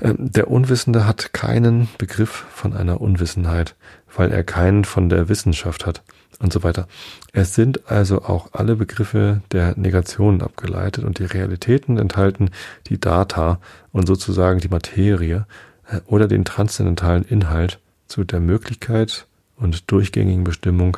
Ähm, 0.00 0.16
der 0.18 0.50
Unwissende 0.50 1.06
hat 1.06 1.32
keinen 1.32 1.88
Begriff 1.98 2.46
von 2.50 2.74
einer 2.74 3.00
Unwissenheit, 3.00 3.74
weil 4.14 4.30
er 4.32 4.44
keinen 4.44 4.84
von 4.84 5.08
der 5.08 5.28
Wissenschaft 5.28 5.86
hat 5.86 6.02
und 6.38 6.52
so 6.52 6.62
weiter. 6.62 6.86
Es 7.32 7.54
sind 7.54 7.90
also 7.90 8.22
auch 8.22 8.50
alle 8.52 8.76
Begriffe 8.76 9.42
der 9.52 9.76
Negationen 9.76 10.42
abgeleitet 10.42 11.04
und 11.04 11.18
die 11.18 11.24
Realitäten 11.24 11.98
enthalten 11.98 12.50
die 12.86 13.00
Data 13.00 13.60
und 13.92 14.06
sozusagen 14.06 14.60
die 14.60 14.68
Materie 14.68 15.46
äh, 15.88 16.00
oder 16.06 16.28
den 16.28 16.44
transzendentalen 16.44 17.24
Inhalt 17.24 17.80
zu 18.06 18.24
der 18.24 18.40
Möglichkeit 18.40 19.26
und 19.56 19.90
durchgängigen 19.90 20.44
Bestimmung 20.44 20.96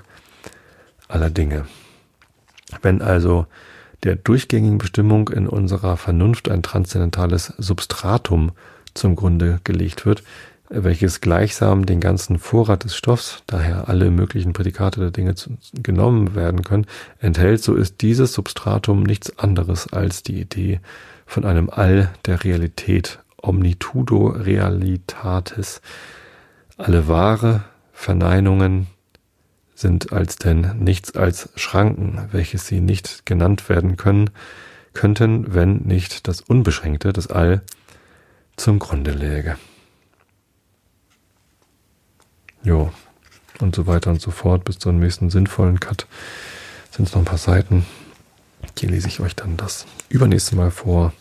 aller 1.08 1.30
Dinge. 1.30 1.66
Wenn 2.82 3.02
also 3.02 3.46
der 4.02 4.16
durchgängigen 4.16 4.78
Bestimmung 4.78 5.28
in 5.28 5.46
unserer 5.46 5.96
Vernunft 5.96 6.50
ein 6.50 6.62
transzendentales 6.62 7.52
Substratum 7.58 8.52
zum 8.94 9.16
Grunde 9.16 9.60
gelegt 9.64 10.06
wird, 10.06 10.22
welches 10.70 11.20
gleichsam 11.20 11.84
den 11.84 12.00
ganzen 12.00 12.38
Vorrat 12.38 12.84
des 12.84 12.96
Stoffs, 12.96 13.42
daher 13.46 13.88
alle 13.88 14.10
möglichen 14.10 14.52
Prädikate 14.52 15.00
der 15.00 15.10
Dinge 15.10 15.34
zu, 15.34 15.50
genommen 15.74 16.34
werden 16.34 16.62
können, 16.62 16.86
enthält, 17.18 17.62
so 17.62 17.74
ist 17.74 18.00
dieses 18.00 18.32
Substratum 18.32 19.02
nichts 19.02 19.36
anderes 19.38 19.92
als 19.92 20.22
die 20.22 20.40
Idee 20.40 20.80
von 21.26 21.44
einem 21.44 21.70
All 21.70 22.10
der 22.24 22.44
Realität, 22.44 23.18
omnitudo 23.36 24.28
realitatis. 24.28 25.80
Alle 26.76 27.08
wahre 27.08 27.64
Verneinungen 27.92 28.86
sind 29.80 30.12
als 30.12 30.36
denn 30.36 30.78
nichts 30.78 31.16
als 31.16 31.48
Schranken, 31.56 32.28
welches 32.32 32.66
sie 32.66 32.80
nicht 32.80 33.24
genannt 33.24 33.68
werden 33.68 33.96
können, 33.96 34.30
könnten, 34.92 35.54
wenn 35.54 35.78
nicht 35.78 36.28
das 36.28 36.40
Unbeschränkte, 36.40 37.12
das 37.12 37.28
All, 37.28 37.62
zum 38.56 38.78
Grunde 38.78 39.12
läge. 39.12 39.56
Jo, 42.62 42.92
und 43.58 43.74
so 43.74 43.86
weiter 43.86 44.10
und 44.10 44.20
so 44.20 44.30
fort 44.30 44.64
bis 44.64 44.78
zum 44.78 45.00
nächsten 45.00 45.30
sinnvollen 45.30 45.80
Cut 45.80 46.06
sind 46.90 47.08
es 47.08 47.14
noch 47.14 47.22
ein 47.22 47.26
paar 47.26 47.38
Seiten. 47.38 47.86
Hier 48.78 48.90
lese 48.90 49.08
ich 49.08 49.20
euch 49.20 49.34
dann 49.34 49.56
das 49.56 49.86
übernächste 50.08 50.56
Mal 50.56 50.70
vor. 50.70 51.12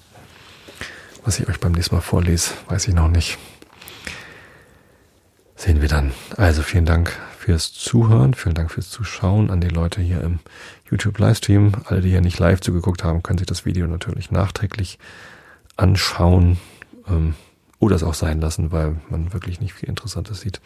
Was 1.24 1.40
ich 1.40 1.48
euch 1.48 1.60
beim 1.60 1.74
nächsten 1.74 1.96
Mal 1.96 2.02
vorlese, 2.02 2.52
weiß 2.68 2.88
ich 2.88 2.94
noch 2.94 3.10
nicht. 3.10 3.38
Sehen 5.56 5.82
wir 5.82 5.90
dann. 5.90 6.14
Also 6.38 6.62
vielen 6.62 6.86
Dank 6.86 7.18
fürs 7.50 7.74
Zuhören, 7.74 8.36
vielen 8.36 8.54
Dank 8.54 8.70
fürs 8.70 8.92
Zuschauen 8.92 9.50
an 9.50 9.60
die 9.60 9.70
Leute 9.70 10.02
hier 10.02 10.22
im 10.22 10.38
YouTube 10.88 11.18
Livestream. 11.18 11.72
Alle, 11.86 12.02
die 12.02 12.12
hier 12.12 12.22
nicht 12.22 12.38
live 12.38 12.62
zugeguckt 12.62 13.04
haben, 13.04 13.24
können 13.24 13.40
sich 13.40 13.48
das 13.48 13.66
Video 13.66 13.88
natürlich 13.88 14.30
nachträglich 14.30 15.00
anschauen 15.76 16.60
ähm, 17.08 17.34
oder 17.80 17.96
es 17.96 18.04
auch 18.04 18.14
sein 18.14 18.40
lassen, 18.40 18.72
weil 18.72 18.98
man 19.10 19.34
wirklich 19.34 19.60
nicht 19.62 19.74
viel 19.74 19.90
Interessantes 19.90 20.42
sieht. 20.42 20.62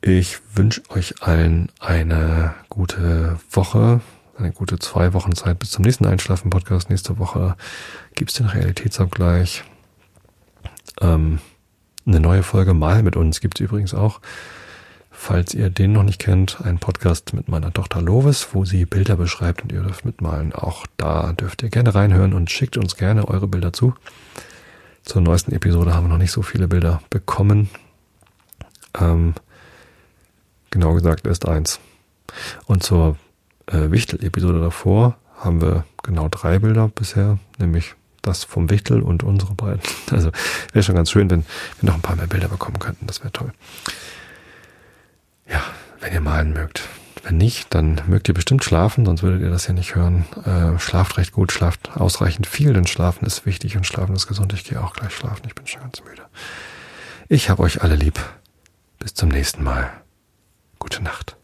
Ich 0.00 0.38
wünsche 0.54 0.80
euch 0.88 1.20
allen 1.20 1.68
eine 1.78 2.54
gute 2.70 3.38
Woche, 3.50 4.00
eine 4.38 4.50
gute 4.50 4.78
zwei 4.78 5.12
Wochen 5.12 5.34
Zeit 5.34 5.58
bis 5.58 5.72
zum 5.72 5.84
nächsten 5.84 6.06
Einschlafen-Podcast. 6.06 6.88
Nächste 6.88 7.18
Woche 7.18 7.54
gibt's 8.14 8.32
den 8.32 8.46
Realitätsabgleich. 8.46 9.62
Ähm, 11.02 11.40
eine 12.06 12.20
neue 12.20 12.42
Folge 12.42 12.72
Mal 12.72 13.02
mit 13.02 13.14
uns 13.14 13.42
gibt's 13.42 13.60
übrigens 13.60 13.92
auch. 13.92 14.22
Falls 15.20 15.52
ihr 15.52 15.68
den 15.68 15.92
noch 15.92 16.04
nicht 16.04 16.20
kennt, 16.20 16.60
ein 16.62 16.78
Podcast 16.78 17.34
mit 17.34 17.48
meiner 17.48 17.72
Tochter 17.72 18.00
Lovis, 18.00 18.48
wo 18.52 18.64
sie 18.64 18.86
Bilder 18.86 19.16
beschreibt 19.16 19.62
und 19.62 19.72
ihr 19.72 19.82
dürft 19.82 20.04
mitmalen. 20.04 20.52
Auch 20.52 20.86
da 20.96 21.32
dürft 21.32 21.62
ihr 21.62 21.70
gerne 21.70 21.94
reinhören 21.94 22.32
und 22.32 22.50
schickt 22.50 22.76
uns 22.76 22.96
gerne 22.96 23.26
eure 23.26 23.48
Bilder 23.48 23.72
zu. 23.72 23.94
Zur 25.02 25.22
neuesten 25.22 25.52
Episode 25.52 25.94
haben 25.94 26.04
wir 26.04 26.10
noch 26.10 26.18
nicht 26.18 26.32
so 26.32 26.42
viele 26.42 26.68
Bilder 26.68 27.02
bekommen. 27.10 27.68
Ähm, 28.98 29.34
Genau 30.70 30.94
gesagt 30.94 31.26
erst 31.26 31.48
eins. 31.48 31.80
Und 32.66 32.82
zur 32.82 33.16
äh, 33.66 33.90
Wichtel-Episode 33.90 34.60
davor 34.60 35.16
haben 35.38 35.60
wir 35.60 35.84
genau 36.02 36.28
drei 36.28 36.58
Bilder 36.58 36.88
bisher, 36.88 37.38
nämlich 37.58 37.94
das 38.22 38.44
vom 38.44 38.68
Wichtel 38.68 39.00
und 39.02 39.22
unsere 39.22 39.54
beiden. 39.54 39.80
Also 40.10 40.30
wäre 40.72 40.82
schon 40.82 40.94
ganz 40.94 41.10
schön, 41.10 41.30
wenn 41.30 41.44
wir 41.80 41.88
noch 41.88 41.94
ein 41.94 42.02
paar 42.02 42.16
mehr 42.16 42.26
Bilder 42.26 42.48
bekommen 42.48 42.78
könnten. 42.78 43.06
Das 43.06 43.20
wäre 43.20 43.32
toll. 43.32 43.52
Ja, 45.50 45.62
wenn 46.00 46.12
ihr 46.12 46.20
malen 46.20 46.52
mögt. 46.52 46.88
Wenn 47.24 47.36
nicht, 47.36 47.74
dann 47.74 48.00
mögt 48.06 48.28
ihr 48.28 48.34
bestimmt 48.34 48.64
schlafen, 48.64 49.04
sonst 49.04 49.22
würdet 49.22 49.42
ihr 49.42 49.50
das 49.50 49.66
ja 49.66 49.72
nicht 49.72 49.94
hören. 49.94 50.24
Äh, 50.44 50.78
schlaft 50.78 51.18
recht 51.18 51.32
gut, 51.32 51.52
schlaft 51.52 51.96
ausreichend 51.96 52.46
viel, 52.46 52.72
denn 52.72 52.86
Schlafen 52.86 53.26
ist 53.26 53.44
wichtig 53.44 53.76
und 53.76 53.86
Schlafen 53.86 54.14
ist 54.14 54.28
gesund. 54.28 54.52
Ich 54.52 54.64
gehe 54.64 54.82
auch 54.82 54.92
gleich 54.92 55.12
schlafen, 55.12 55.42
ich 55.46 55.54
bin 55.54 55.66
schon 55.66 55.82
ganz 55.82 56.02
müde. 56.04 56.22
Ich 57.28 57.50
habe 57.50 57.62
euch 57.62 57.82
alle 57.82 57.96
lieb. 57.96 58.20
Bis 58.98 59.14
zum 59.14 59.28
nächsten 59.28 59.62
Mal. 59.62 59.90
Gute 60.78 61.02
Nacht. 61.02 61.37